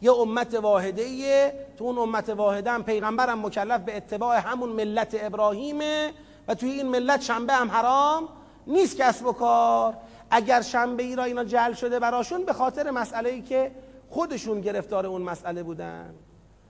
[0.03, 5.17] یه امت واحده ایه تو اون امت واحده هم پیغمبرم مکلف به اتباع همون ملت
[5.19, 6.11] ابراهیمه
[6.47, 8.29] و توی این ملت شنبه هم حرام
[8.67, 9.93] نیست کسب و کار.
[10.31, 13.71] اگر شنبه ای را اینا جل شده براشون به خاطر مسئله ای که
[14.09, 16.13] خودشون گرفتار اون مسئله بودن.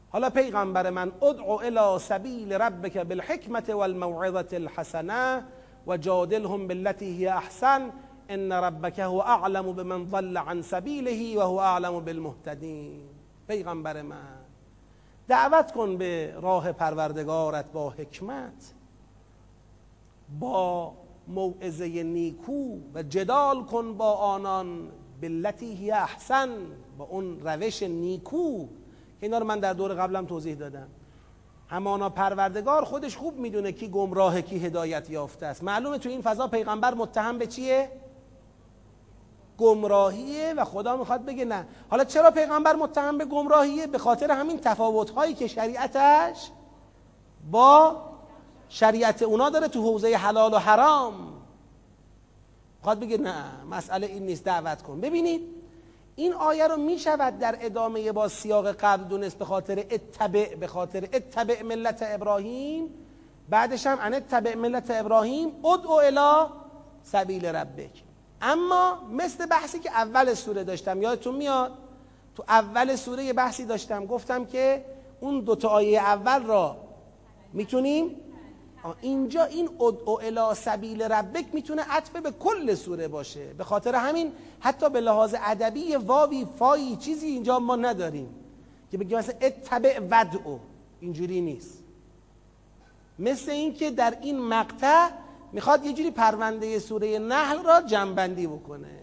[0.10, 5.46] حالا پیغمبر من ادعو الى سبیل ربک بالحکمت والموعظه الحسنه
[5.88, 7.90] و جادلهم بالتي هي احسن.
[8.30, 13.13] ان ربک هو اعلم بمن ضل عن سبیله و هو اعلم بالمهتدین.
[13.48, 14.38] پیغمبر من.
[15.28, 18.74] دعوت کن به راه پروردگارت با حکمت
[20.40, 20.94] با
[21.28, 24.92] موعظه نیکو و جدال کن با آنان
[25.22, 26.50] بلتی هی احسن
[26.98, 28.68] با اون روش نیکو.
[29.22, 30.88] اینا رو من در دور قبلم توضیح دادم.
[31.68, 35.64] همانا پروردگار خودش خوب می‌دونه کی گمراه کی هدایت یافته است.
[35.64, 37.90] معلومه تو این فضا پیغمبر متهم به چیه؟
[39.58, 41.66] گمراهیه و خدا می‌خواد بگه نه.
[41.90, 46.52] حالا چرا پیغمبر متهم به گمراهیه؟ به خاطر همین تفاوت هایی که شریعتش
[47.52, 47.96] با
[48.70, 51.14] شریعت اونا داره تو حوزه حلال و حرام.
[52.78, 55.02] می‌خواد بگه نه مسئله این نیست دعوت کن.
[55.02, 55.42] ببینید
[56.16, 60.68] این آیه رو می شود در ادامه با سیاق قبل دونست به خاطر اتبع به
[60.68, 62.90] خاطر اتبع ملت ابراهیم.
[63.50, 66.50] بعدش هم ان اتبع ملت ابراهیم ادعو الی
[67.04, 68.04] سبیل ربک.
[68.44, 71.72] اما مثل بحثی که اول سوره داشتم یادتون میاد؟
[72.36, 74.86] تو اول سوره یه بحثی داشتم گفتم که
[75.20, 76.78] اون دوتا آیه اول را
[77.54, 78.16] می‌تونیم؟
[79.02, 83.54] اینجا این ادعو الی سبیل ربک می‌تونه عطف به کل سوره باشه.
[83.54, 88.36] به خاطر همین حتی به لحاظ ادبی واوی فایی چیزی اینجا ما نداریم
[88.92, 90.58] که بگیم مثلا اتبع ودعو.
[91.00, 91.84] اینجوری نیست.
[93.20, 95.10] مثل اینکه در این مقطع
[95.54, 99.00] می‌خواد یه جوری پرونده سوره نحل را جنبندی بکنه.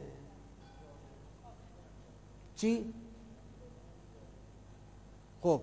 [2.57, 2.95] چی؟
[5.43, 5.61] خب.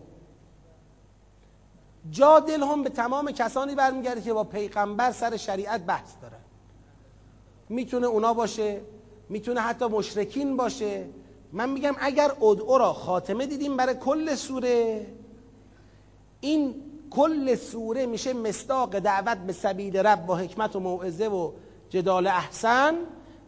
[2.11, 6.39] جادل هم به تمام کسانی برمیگرده که با پیغمبر سر شریعت بحث دارن.
[7.69, 8.81] می‌تونه اونا باشه
[9.29, 11.05] می‌تونه حتی مشرکین باشه.
[11.51, 15.07] من میگم اگر ادعو را خاتمه دیدیم برای کل سوره
[16.41, 21.51] این کل سوره میشه مستاق دعوت به سبیل رب با حکمت و موعظه و
[21.89, 22.95] جدال احسن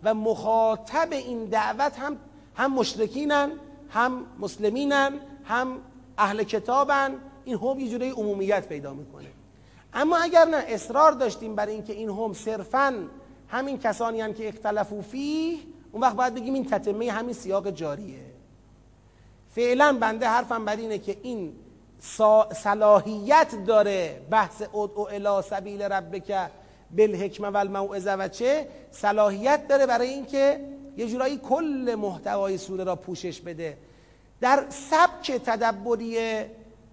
[0.04, 2.18] و مخاطب این دعوت هم
[2.56, 3.52] هم مشرکینن
[3.90, 5.78] هم مسلمینن هم
[6.18, 7.16] اهل کتابن.
[7.46, 9.30] این هم یه جوری عمومیت پیدا می‌کنه.
[9.94, 13.08] اما اگر نه اصرار داشتیم برای اینکه این هم صرفا
[13.48, 15.60] همین کسانی هم که اختلفو فیه
[15.92, 18.26] اون وقت باید بگیم این تتمه همین سیاق جاریه.
[19.50, 21.54] فعلا بنده حرفم بر اینه که این
[22.54, 26.50] صلاحیت داره بحث ادعو الی سبیل ربک
[26.98, 30.66] بالحکمه و الموعظه و چه؟ صلاحیت داره برای اینکه
[30.98, 33.78] یه جورایی کل محتوای سوره را پوشش بده.
[34.42, 36.18] در سبک تدبری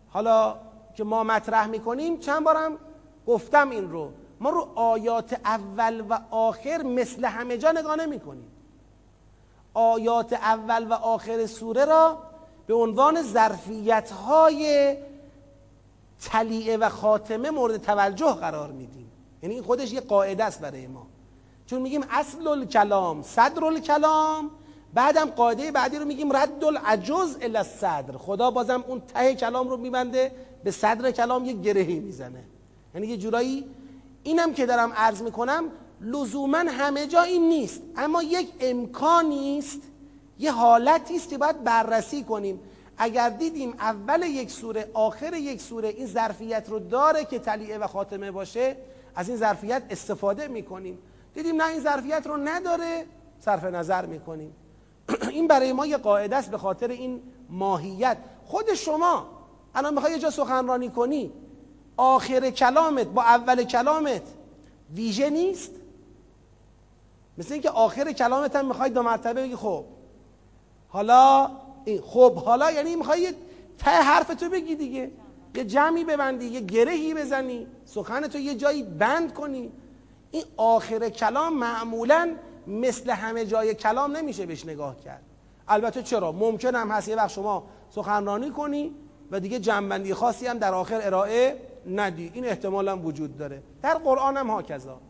[0.09, 0.57] حالا
[0.95, 2.79] که ما مطرح می‌کنیم چند بارم
[3.27, 4.13] گفتم این رو.
[4.41, 8.21] ما رو آیات اول و آخر مثل همه جا نگاه نمی
[9.75, 12.19] آیات اول و آخر سوره را
[12.67, 14.95] به عنوان ظرفیت های
[16.21, 19.11] تلیعه و خاتمه مورد توجه قرار میدیم.
[19.43, 21.07] یعنی این خودش یه قاعده است برای ما.
[21.67, 24.51] چون میگیم اصل الکلام صدر الکلام
[24.95, 29.77] بعدم قاعده بعدی رو میگیم رد العجز الی الصدر خدا بازم اون ته کلام رو
[29.77, 30.33] میبنده
[30.65, 32.45] به صدر کلام یه گرهی می‌زنه.
[32.95, 33.65] یعنی یه جورایی
[34.23, 35.65] اینم که دارم عرض می‌کنم
[36.01, 37.83] لزوما همه جا این نیست.
[37.97, 39.81] اما یک امکانی است
[40.39, 42.61] یه حالتی است که باید بررسی کنیم.
[42.99, 47.87] اگر دیدیم اول یک سوره آخر یک سوره این ظرفیت رو داره که تلیعه و
[47.87, 48.77] خاتمه باشه
[49.15, 50.99] از این ظرفیت استفاده می‌کنیم.
[51.35, 53.05] دیدیم نه این ظرفیت رو نداره
[53.41, 54.55] صرف نظر می‌کنیم.
[55.31, 58.17] این برای ما یه قاعده است به خاطر این ماهیت.
[58.47, 59.27] خود شما
[59.75, 61.33] الان می‌خوای یه جا سخنرانی کنی
[61.97, 64.23] آخر کلامت با اول کلامت
[64.95, 65.71] ویژه نیست؟
[67.39, 69.85] مثل اینکه آخر کلامت هم می‌خوای دو مرتبه بگی خب
[70.97, 71.51] حالا
[71.85, 73.33] این خب حالا یعنی می‌خوای
[73.79, 75.11] ته حرف تو بگی دیگه.
[75.55, 79.73] یه جمعی ببندی یه گرهی بزنی سخن تو یه جایی بند کنی.
[80.31, 82.37] این آخر کلام معمولا
[82.67, 85.23] مثل همه جای کلام نمیشه بهش نگاه کرد.
[85.69, 88.95] البته چرا؟ ممکن هم هست یه وقت شما سخنرانی کنی
[89.31, 91.57] و دیگه جنبندی خاصی هم در آخر ارائه
[91.87, 92.31] ندی.
[92.35, 93.63] این احتمال هم وجود داره.
[93.83, 95.01] در قرآن هم هاکذا.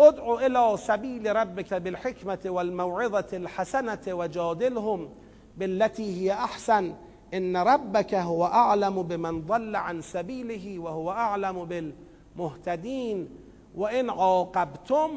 [0.00, 5.08] ادعو الى سبیل ربک بالحکمت والموعظة الحسنة وجادلهم
[5.58, 6.94] بالتي هي احسن.
[7.34, 13.28] ان ربك هو اعلم بمن ضل عن سبیله وهو اعلم بالمهتدین
[13.76, 15.10] وان عاقبتم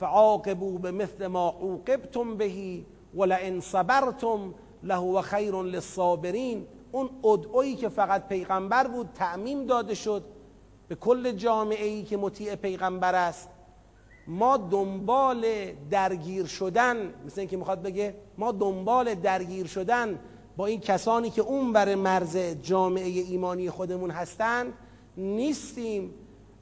[0.00, 2.82] فعاقبوا بمثل ما عوقبتم به
[3.14, 10.24] ولئن صبرتم لهو خیر للصابرین اون ادعایی که فقط پیغمبر بود تعمیم داده شد.
[10.88, 13.48] به کل جامعه ای که مطیع پیغمبر است.
[14.26, 15.44] ما دنبال
[15.90, 20.18] درگیر شدن مثل اینکه می‌خواد بگه ما دنبال درگیر شدن
[20.56, 24.72] با این کسانی که اون بر مرز جامعه ایمانی خودمون هستند
[25.16, 26.14] نیستیم.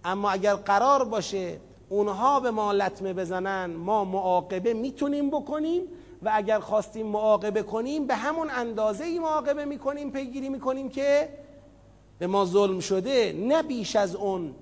[0.05, 5.83] اما اگر قرار باشه اونها به ما لطمه بزنن ما معاقبه می‌تونیم بکنیم
[6.23, 11.29] و اگر خواستیم معاقبه کنیم به همون اندازه ای معاقبه می‌کنیم پیگیری می‌کنیم که
[12.19, 14.55] به ما ظلم شده نه بیش از اون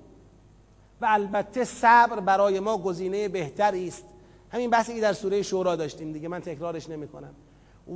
[1.01, 4.05] و البته صبر برای ما گزینه بهتری است.
[4.49, 7.33] همین بحثی که در سوره شورا داشتیم دیگه من تکرارش نمی‌کنم.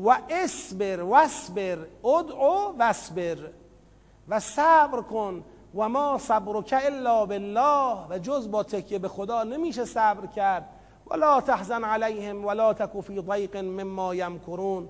[0.05, 3.37] و اسبر واسبر ادعو واسبر
[4.27, 5.43] و صبر کن.
[5.75, 8.07] و ما صبرک الا بالله.
[8.09, 10.69] و جز با تکیه به خدا نمیشه صبر کرد.
[11.11, 14.89] ولا تحزن علیهم ولا تکو فی ضیق مما یمکرون.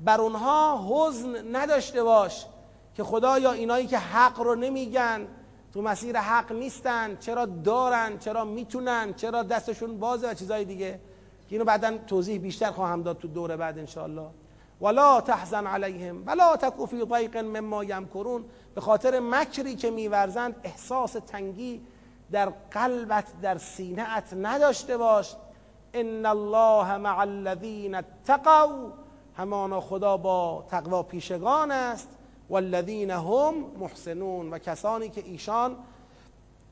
[0.00, 2.46] بر اونها حزن نداشته باش
[2.94, 5.26] که خدایا اینایی که حق رو نمیگن
[5.74, 11.00] تو مسیر حق نیستن چرا دارن چرا می‌تونن چرا دستشون بازه و چیزای دیگه.
[11.48, 14.30] اینو بعدا توضیح بیشتر خواهم داد تو دور بعد انشاءالله.
[14.80, 18.44] ولا تحزن علیهم ولا تکو فی ضیق مما یمکرون.
[18.74, 21.82] به خاطر مکری که میورزند احساس تنگی
[22.30, 25.34] در قلبت در سینهت نداشته باش.
[25.94, 28.92] ان الله مع الذین اتقوا.
[29.36, 32.08] همانا خدا با تقوا پیشگان است.
[32.52, 35.76] والذین هم محسنون و کسانی که ایشان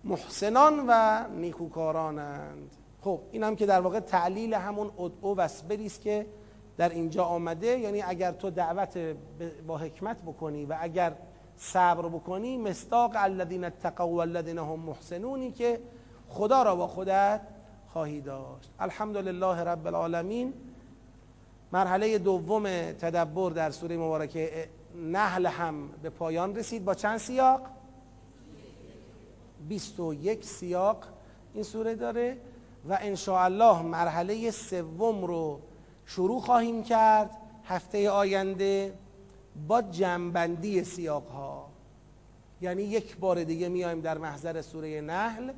[0.04, 2.70] محسنان و نیکوکارانند.
[3.00, 6.26] خب این هم که در واقع تعلیل همون ادعو و است که
[6.76, 7.78] در اینجا آمده.
[7.78, 8.98] یعنی اگر تو دعوت
[9.66, 11.12] با حکمت بکنی و اگر
[11.56, 15.80] صبر بکنی مستاق الذین اتقوا والذین هم محسنونی که
[16.28, 17.40] خدا را با خودت
[17.92, 18.70] خواهی داشت.
[18.80, 20.54] الحمدلله رب العالمین.
[21.72, 27.60] مرحله دوم تدبر در سوره مبارکه نحل هم به پایان رسید با چند سیاق؟
[29.68, 31.04] 21 سیاق
[31.54, 32.36] این سوره داره
[32.88, 32.98] و
[33.28, 35.60] الله مرحله سوم رو
[36.06, 37.30] شروع خواهیم کرد
[37.64, 38.94] هفته آینده
[39.68, 41.70] با جنبندی سیاق ها
[42.60, 45.52] یعنی یک بار دیگه میایم در محضر سوره نحل.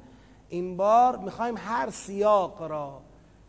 [0.48, 3.00] این بار می‌خوایم هر سیاق را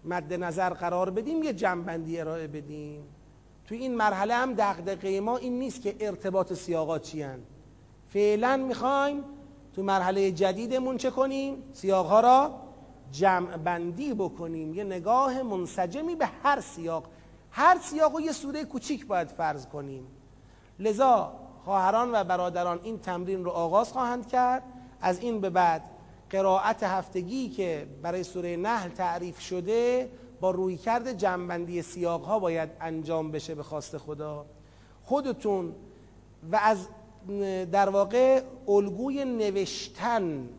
[0.05, 3.03] مد نظر قرار بدیم یه جنبندی ارائه بدیم.
[3.67, 7.25] توی این مرحله هم دقدقه ما این نیست که ارتباط سیاقات چی
[8.09, 9.23] فعلا می‌خوایم
[9.75, 12.59] تو مرحله جدیدمون چه کنیم؟ سیاق ها را
[13.11, 14.73] جمع بندی بکنیم.
[14.73, 17.05] یه نگاه منسجمی به هر سیاق.
[17.51, 20.07] هر سیاق و یه سوره کوچیک باید فرض کنیم.
[20.79, 21.33] لذا
[21.65, 24.63] خواهران و برادران این تمرین رو آغاز خواهند کرد.
[25.01, 25.81] از این به بعد
[26.29, 30.09] قرائت هفتگی که برای سوره نحل تعریف شده
[30.43, 34.45] با رویکرد جنبندی سیاق ها باید انجام بشه به خواست خدا.
[35.03, 35.75] خودتون
[36.51, 36.77] و از
[37.71, 40.49] در واقع الگوی نوشتن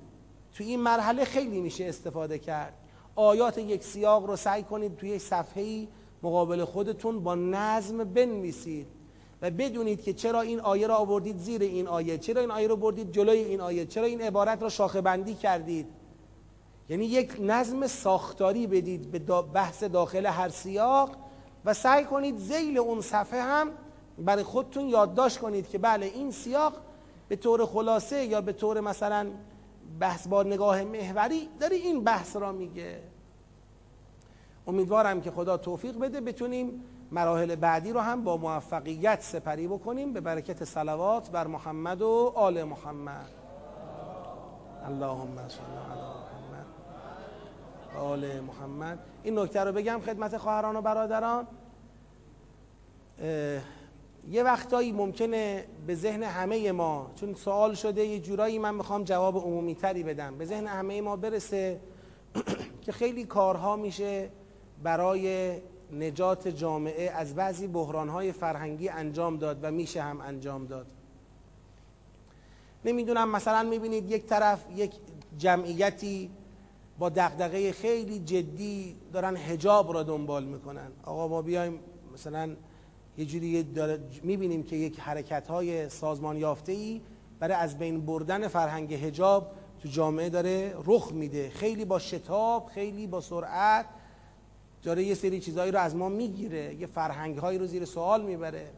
[0.54, 2.72] توی این مرحله خیلی میشه استفاده کرد.
[3.16, 5.86] آیات یک سیاق رو سعی کنید توی یک صفحه
[6.22, 8.86] مقابل خودتون با نظم بنویسید
[9.42, 12.76] و بدونید که چرا این آیه را آوردید زیر این آیه چرا این آیه رو
[12.76, 15.86] بردید جلوی این آیه چرا این عبارت را شاخه بندی کردید.
[16.88, 21.10] یعنی یک نظم ساختاری بدید به بحث داخل هر سیاق
[21.64, 23.70] و سعی کنید زیل اون صفحه هم
[24.18, 26.72] برای خودتون یادداشت کنید که بله این سیاق
[27.28, 29.30] به طور خلاصه یا به طور مثلا
[30.00, 33.00] بحث با نگاه محوری داره این بحث را میگه.
[34.66, 40.12] امیدوارم که خدا توفیق بده بتونیم مراحل بعدی رو هم با موفقیت سپری بکنیم.
[40.12, 43.30] به برکت صلوات بر محمد و آل محمد.
[44.86, 45.62] اللهم صل
[45.92, 46.13] علی
[47.96, 48.98] آل محمد.
[49.22, 51.46] این نکته رو بگم خدمت خواهران و برادران.
[54.30, 59.36] یه وقتایی ممکنه به ذهن همه ما چون سوال شده یه جورایی من می‌خوام جواب
[59.36, 60.38] عمومی تری بدم.
[60.38, 61.80] به ذهن همه ما برسه
[62.84, 64.30] که خیلی کارها میشه
[64.82, 65.56] برای
[65.92, 70.86] نجات جامعه از بعضی بحرانهای فرهنگی انجام داد و میشه هم انجام داد.
[72.84, 74.92] نمی‌دونم مثلا می‌بینید یک طرف یک
[75.38, 76.30] جمعیتی
[76.98, 80.92] با دغدغه خیلی جدی دارن هجاب را دنبال می‌کنن.
[81.02, 81.80] آقا ما بیایم
[82.14, 82.56] مثلا
[83.18, 83.66] یه جوری
[84.22, 87.00] می‌بینیم که یک حرکت های سازمان یافته ای
[87.38, 89.52] برای از بین بردن فرهنگ هجاب
[89.82, 91.50] تو جامعه داره رخ میده.
[91.50, 93.86] خیلی با شتاب خیلی با سرعت
[94.82, 96.74] داره یه سری چیزهایی رو از ما می‌گیره.
[96.74, 98.70] یه فرهنگ هایی رو زیر سوال می‌بره.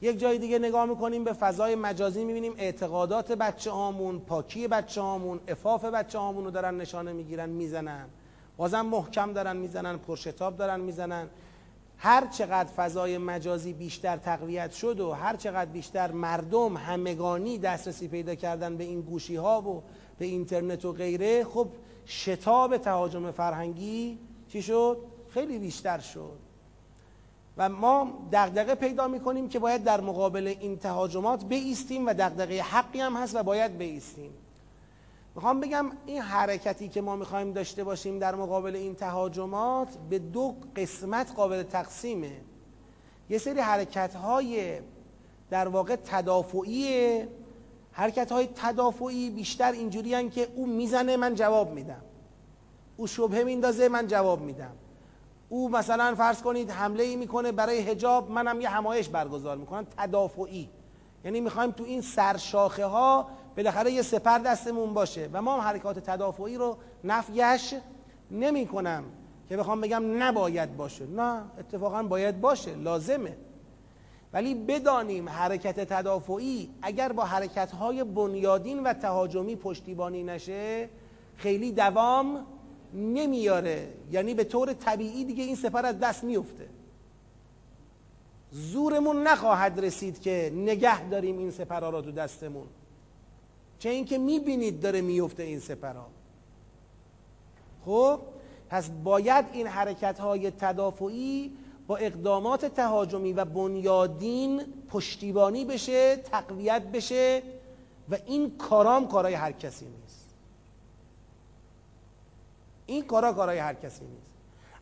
[0.00, 5.40] یک جای دیگه نگاه می‌کنیم به فضای مجازی می‌بینیم اعتقادات بچه هامون پاکی بچه هامون
[5.48, 8.08] افاف بچه هامون رو دارن نشانه می‌گیرن می‌زنن.
[8.56, 11.28] بازم محکم دارن می‌زنن پرشتاب دارن می‌زنن.
[11.98, 18.34] هر چقدر فضای مجازی بیشتر تقویت شد و هر چقدر بیشتر مردم همگانی دسترسی پیدا
[18.34, 19.82] کردن به این گوشی ها و
[20.18, 21.68] به اینترنت و غیره خب
[22.06, 24.18] شتاب تهاجم فرهنگی
[24.48, 24.98] چی شد؟
[25.28, 26.45] خیلی بیشتر شد.
[27.56, 33.00] و ما دغدغه پیدا می‌کنیم که باید در مقابل این تهاجمات بیستیم و دغدغه حقی
[33.00, 34.30] هم هست و باید بیستیم.
[35.34, 40.54] می‌خوام بگم این حرکتی که ما می‌خوایم داشته باشیم در مقابل این تهاجمات به دو
[40.76, 42.32] قسمت قابل تقسیمه.
[43.30, 44.80] یه سری حرکت های
[45.50, 47.22] در واقع تدافعی
[47.92, 52.02] حرکت های تدافعی بیشتر اینجوری که او می‌زنه من جواب میدم.
[52.96, 54.72] او شبهه میندازه من جواب میدم.
[55.48, 60.68] او مثلا فرض کنید حمله ای می‌کنه برای هجاب منم یه همایش برگزار می‌کنم تدافعی.
[61.24, 65.30] یعنی می‌خوایم تو این سرشاخه ها بالاخره یه سپر دستمون باشه.
[65.32, 67.74] و ما هم حرکات تدافعی رو نفیش
[68.30, 69.04] نمی کنم
[69.48, 71.06] که بخوام بگم نباید باشه.
[71.06, 73.36] نه اتفاقا باید باشه لازمه.
[74.32, 80.88] ولی بدانیم حرکت تدافعی اگر با حرکت های بنیادین و تهاجمی پشتیبانی نشه
[81.36, 82.46] خیلی دوام
[82.94, 83.88] نمیاره.
[84.12, 86.68] یعنی به طور طبیعی دیگه این سپر از دست میفته.
[88.52, 92.66] زورمون نخواهد رسید که نگه داریم این سپرها را تو دستمون.
[93.78, 96.06] چه اینکه می‌بینید داره میفته این سپرها.
[97.84, 98.20] خب
[98.70, 101.52] پس باید این حرکت های تدافعی
[101.86, 107.42] با اقدامات تهاجمی و بنیادین پشتیبانی بشه تقویت بشه
[108.10, 110.05] و این کارام کارای هر کسی نیست
[112.86, 114.32] این کارا کارای هر کسی نیست.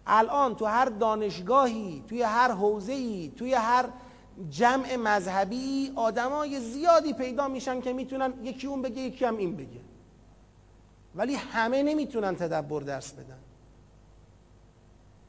[0.06, 3.89] الان تو هر دانشگاهی توی هر حوزه‌ای توی هر
[4.51, 9.81] جمع مذهبی آدمای زیادی پیدا میشن که می‌تونن یکی اون بگه یکی هم این بگه.
[11.14, 13.39] ولی همه نمی‌تونن تدبر درس بدن.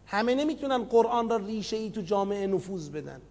[0.05, 3.21] همه نمی‌تونن قرآن را ریشه ای تو جامعه نفوذ بدن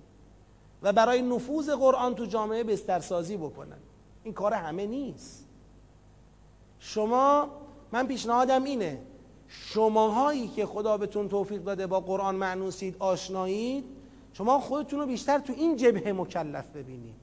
[0.83, 3.79] و برای نفوذ قرآن تو جامعه بسترسازی بکنن.
[4.25, 5.45] این کار همه نیست.
[6.79, 7.49] شما
[7.93, 9.03] من پیشنهادم اینه
[9.49, 13.85] شماهایی که خدا بهتون توفیق داده با قرآن معنوسید آشنایید
[14.33, 17.15] شما خودتون رو بیشتر تو این جبهه مکلف ببینید.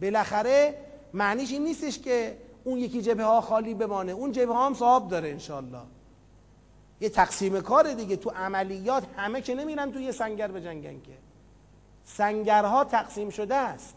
[0.00, 0.74] بالاخره
[1.14, 5.08] معنیش این نیستش که اون یکی جبهه ها خالی بمانه اون جبهه ها هم صاحب
[5.08, 5.82] داره انشالله
[7.00, 11.12] یه تقسیم کار دیگه تو عملیات همه که نمیرن تو یه سنگر بجنگن که.
[12.04, 13.94] سنگرها تقسیم شده است.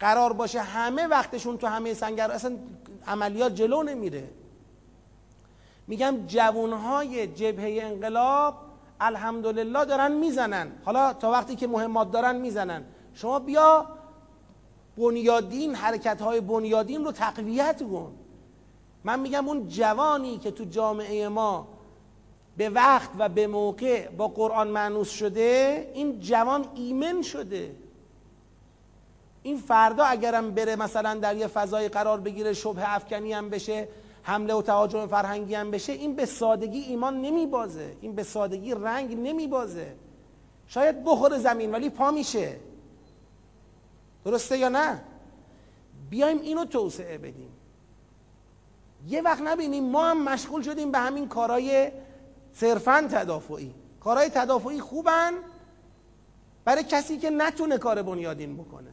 [0.00, 2.56] قرار باشه همه وقتشون تو همه سنگر اصلا
[3.06, 4.28] عملیات جلو نمیره.
[5.90, 8.54] میگم جوانهای جبهه انقلاب
[9.00, 10.72] الحمدلله دارن می‌زنن.
[10.84, 12.84] حالا تا وقتی که مهمات دارن می‌زنن.
[13.14, 13.86] شما بیا
[14.98, 18.12] بنیادین حرکت های بنیادین رو تقویت کن.
[19.04, 21.68] من میگم اون جوانی که تو جامعه ما
[22.56, 27.74] به وقت و به موقع با قرآن معنوس شده این جوان ایمن شده.
[29.42, 33.88] این فردا اگرم بره مثلا در یه فضای قرار بگیره شبه افکنی هم بشه
[34.22, 37.96] حمله و تهاجم فرهنگی هم بشه این به سادگی ایمان نمیبازه.
[38.00, 39.96] این به سادگی رنگ نمیبازه.
[40.66, 42.56] شاید بخوره زمین ولی پا میشه.
[44.24, 45.00] درسته یا نه؟
[46.10, 47.50] بیایم اینو توسعه بدیم.
[49.08, 51.90] یه وقت نبینیم ما هم مشغول شدیم به همین کارهای
[52.54, 53.74] صرفا تدافعی.
[54.00, 55.32] کارهای تدافعی خوبن
[56.64, 58.90] برای کسی که نتونه کار بنیادین بکنه.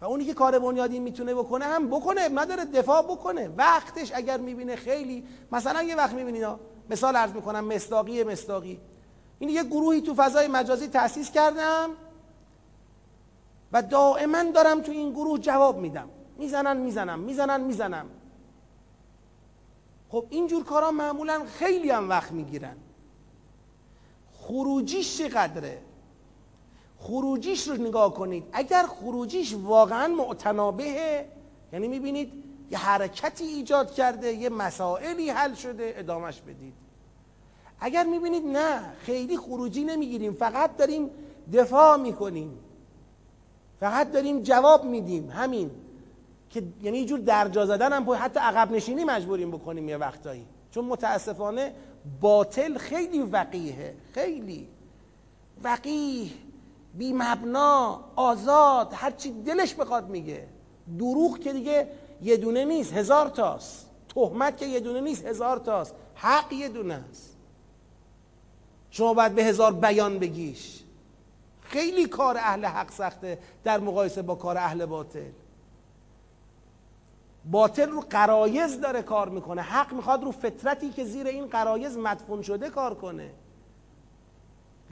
[0.00, 3.48] و اونی که کار بنیادین می‌تونه بکنه هم بکنه نداره دفاع بکنه.
[3.56, 6.46] وقتش اگر می‌بینه خیلی مثلا یه وقت می‌بینید
[6.90, 8.80] مثال عرض می‌کنم مصداقی مصداقی.
[9.38, 11.90] این یه گروهی تو فضای مجازی تأسیس کردم
[13.72, 16.08] و دائما دارم تو این گروه جواب میدم.
[16.38, 18.06] می‌زنن می‌زنم می‌زنن می‌زنم.
[20.08, 22.76] خب اینجور کارا معمولا خیلی هم وقت می‌گیرن.
[24.32, 25.82] خروجیش چقدره؟
[26.98, 28.44] خروجیش رو نگاه کنید.
[28.52, 31.28] اگر خروجیش واقعا معتنابهه
[31.72, 32.32] یعنی می‌بینید
[32.70, 36.74] یه حرکتی ایجاد کرده یه مسائلی حل شده ادامش بدید.
[37.80, 41.10] اگر می‌بینید نه خیلی خروجی نمی‌گیریم فقط داریم
[41.52, 42.58] دفاع می‌کنیم.
[43.80, 45.30] فقط داریم جواب میدیم.
[45.30, 45.70] همین.
[46.50, 50.46] که یعنی جور درجا زدن هم حتی عقب نشینی مجبوریم بکنیم یه وقتایی.
[50.70, 51.72] چون متاسفانه
[52.20, 54.68] باطل خیلی وقیه خیلی.
[55.62, 56.30] وقیه
[56.94, 60.48] بی مبنا آزاد هر چی دلش بخواد میگه.
[60.98, 61.88] دروغ که دیگه
[62.22, 63.86] یه دونه نیست هزار تاست.
[64.08, 65.94] تهمت که یه دونه نیست هزار تاست.
[66.14, 67.36] حق یه دونه است.
[68.90, 70.82] شما باید به هزار بیان بگیش.
[71.60, 75.30] خیلی کار اهل حق سخته در مقایسه با کار اهل باطل.
[77.50, 79.62] باطل رو قرایز داره کار می‌کنه.
[79.62, 83.30] حق می‌خواد رو فطرتی که زیر این قرایز مدفون شده کار کنه.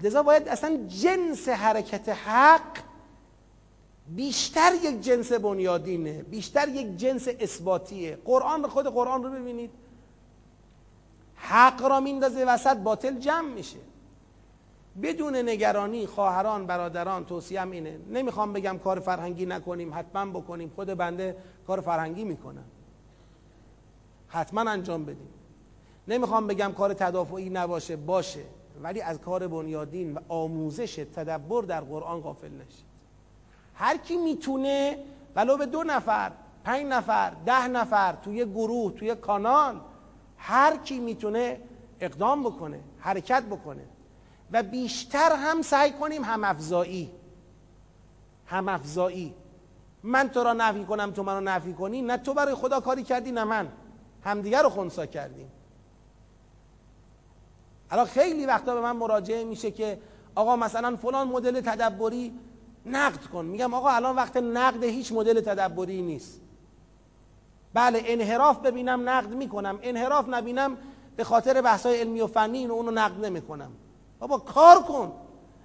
[0.03, 2.79] لذا باید اصلا جنس حرکت حق
[4.09, 8.19] بیشتر یک جنس بنیادینه بیشتر یک جنس اثباتیه.
[8.25, 9.71] قرآن خود قرآن رو ببینید.
[11.35, 13.79] حق را میندازه وسط باطل جمع میشه.
[15.03, 17.99] بدون نگرانی خواهران برادران توصیم اینه.
[18.11, 20.73] نمی‌خوام بگم کار فرهنگی نکنیم حتما بکنیم.
[20.77, 21.37] خود بنده
[21.67, 22.65] کار فرهنگی می‌کنم
[24.29, 25.29] حتما انجام بدیم.
[26.09, 28.45] نمی‌خوام بگم کار تدافعی نباشه باشه.
[28.83, 32.87] ولی از کار بنیادین و آموزش تدبر در قرآن غافل نشید.
[33.75, 34.99] هر کی می‌تونه
[35.37, 36.33] ولو به دو نفر
[36.65, 39.81] پنج نفر ده نفر توی گروه توی کانال
[40.39, 41.61] هر کی می‌تونه
[42.01, 43.85] اقدام بکنه حرکت بکنه
[44.53, 47.11] و بیشتر هم سعی کنیم هم افزایی.
[48.47, 49.35] هم افزایی.
[50.03, 53.33] من تو را نفی کنم تو منو نفی کنی نه تو برای خدا کاری کردی
[53.33, 53.69] نه من.
[54.25, 55.51] همدیگر رو خونسا کردیم.
[57.91, 59.99] الان خیلی وقتا به من مراجعه میشه که
[60.35, 62.33] آقا مثلا فلان مدل تدبری
[62.87, 63.45] نقد کن.
[63.45, 66.41] میگم آقا الان وقت نقد هیچ مدل تدبری نیست.
[67.75, 69.79] بله انحراف ببینم نقد می‌کنم.
[69.83, 70.77] انحراف نبینم
[71.17, 73.71] به خاطر بحثای علمی و فنی اینو اونو نقد نمی‌کنم.
[74.19, 75.13] بابا کار کن.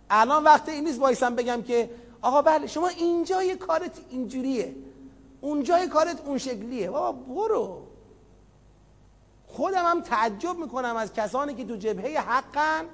[0.09, 1.89] الان وقت این نیست وایسم بگم که
[2.21, 4.75] آقا بله شما اینجای کارت اینجوریه.
[5.41, 6.89] اونجای کارت اون شکلیه.
[6.89, 7.90] بابا برو.
[9.51, 12.85] خودم هم تعجب می‌کنم از کسانی که تو جبهه حقن.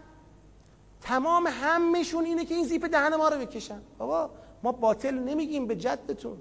[1.02, 3.82] تمام همشون اینه که این زیپ دهن ما رو بکشن.
[3.98, 4.30] بابا
[4.64, 6.38] ما باطل نمیگیم به جدتون.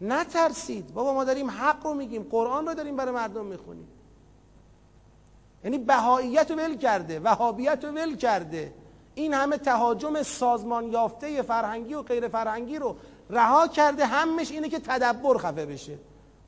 [0.00, 0.94] نترسید.
[0.94, 2.22] بابا ما داریم حق رو میگیم.
[2.30, 3.88] قرآن رو داریم برای مردم می‌خونیم.
[5.64, 8.74] یعنی بهاییت رو ول کرده وهابیت رو ول کرده.
[9.14, 12.96] این همه تهاجم سازمان یافته فرهنگی و غیر فرهنگی رو
[13.30, 14.06] رها کرده.
[14.06, 15.98] همش اینه که تدبر خفه بشه.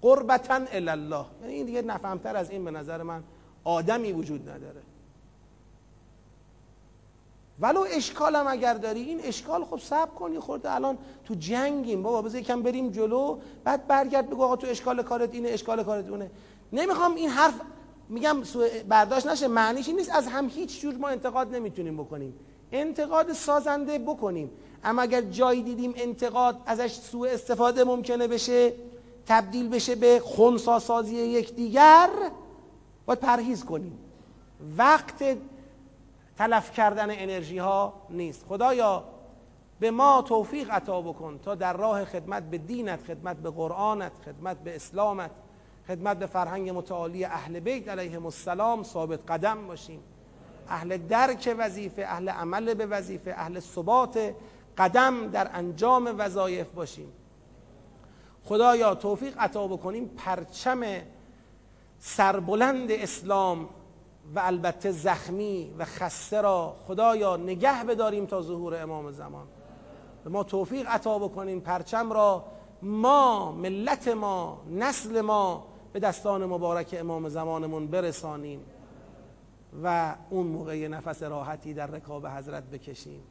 [0.02, 3.22] قربتا الله یعنی این دیگه نفهمتر از این به نظر من
[3.64, 4.82] آدمی وجود نداره.
[7.60, 10.72] ولو اشکالم اگر داری این اشکال خب سب کنی خورده.
[10.74, 12.02] الان تو جنگیم.
[12.02, 13.38] بابا بذار یکم بریم جلو.
[13.64, 16.30] بعد برگرد بگو آقا تو اشکال کارت اینه اشکال کارت اونه.
[16.72, 17.54] نمی‌خوام این حرف
[18.08, 18.42] میگم
[18.88, 19.48] برداشت نشه.
[19.48, 20.10] معنیش این نیست.
[20.14, 22.34] از هم هیچ جور ما انتقاد نمی‌تونیم بکنیم.
[22.72, 24.50] انتقاد سازنده بکنیم.
[24.84, 28.72] اما اگر جایی دیدیم انتقاد ازش سوء استفاده ممکنه بشه
[29.26, 32.10] تبدیل بشه به خونسا سازی یکدیگر
[33.06, 33.98] باید پرهیز کنیم.
[34.78, 35.24] وقت
[36.38, 38.46] تلف کردن انرژی ها نیست.
[38.48, 39.04] خدایا
[39.80, 44.58] به ما توفیق عطا بکن تا در راه خدمت به دینت خدمت به قرآنت خدمت
[44.58, 45.30] به اسلامت
[45.88, 50.00] خدمت به فرهنگ متعالی اهل بیت علیهم السلام ثابت قدم باشیم.
[50.68, 54.34] اهل درک وظیفه اهل عمل به وظیفه اهل ثبات
[54.78, 57.12] قدم در انجام وظایف باشیم.
[58.44, 60.82] خدایا توفیق عطا بکنیم پرچم
[61.98, 63.68] سربلند اسلام
[64.34, 69.46] و البته زخمی و خسته را خدایا نگه بداریم تا ظهور امام زمان.
[70.24, 72.44] به ما توفیق عطا بکنیم پرچم را.
[72.82, 78.60] ما ملت ما نسل ما به دستان مبارک امام زمانمون برسانیم
[79.84, 83.22] و اون موقع نفس راحتی در رکاب حضرت بکشیم.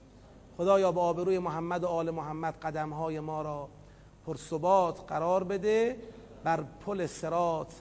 [0.57, 3.69] خدایا با آبروی محمد و آل محمد قدمهای ما را
[4.25, 5.97] پرثبات قرار بده
[6.43, 7.73] بر پل سرات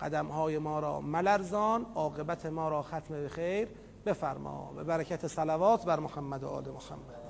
[0.00, 3.68] قدمهای ما را ملرزان عاقبت ما را ختم به خیر
[4.06, 4.72] بفرما.
[4.76, 7.25] به برکت صلوات بر محمد و آل محمد.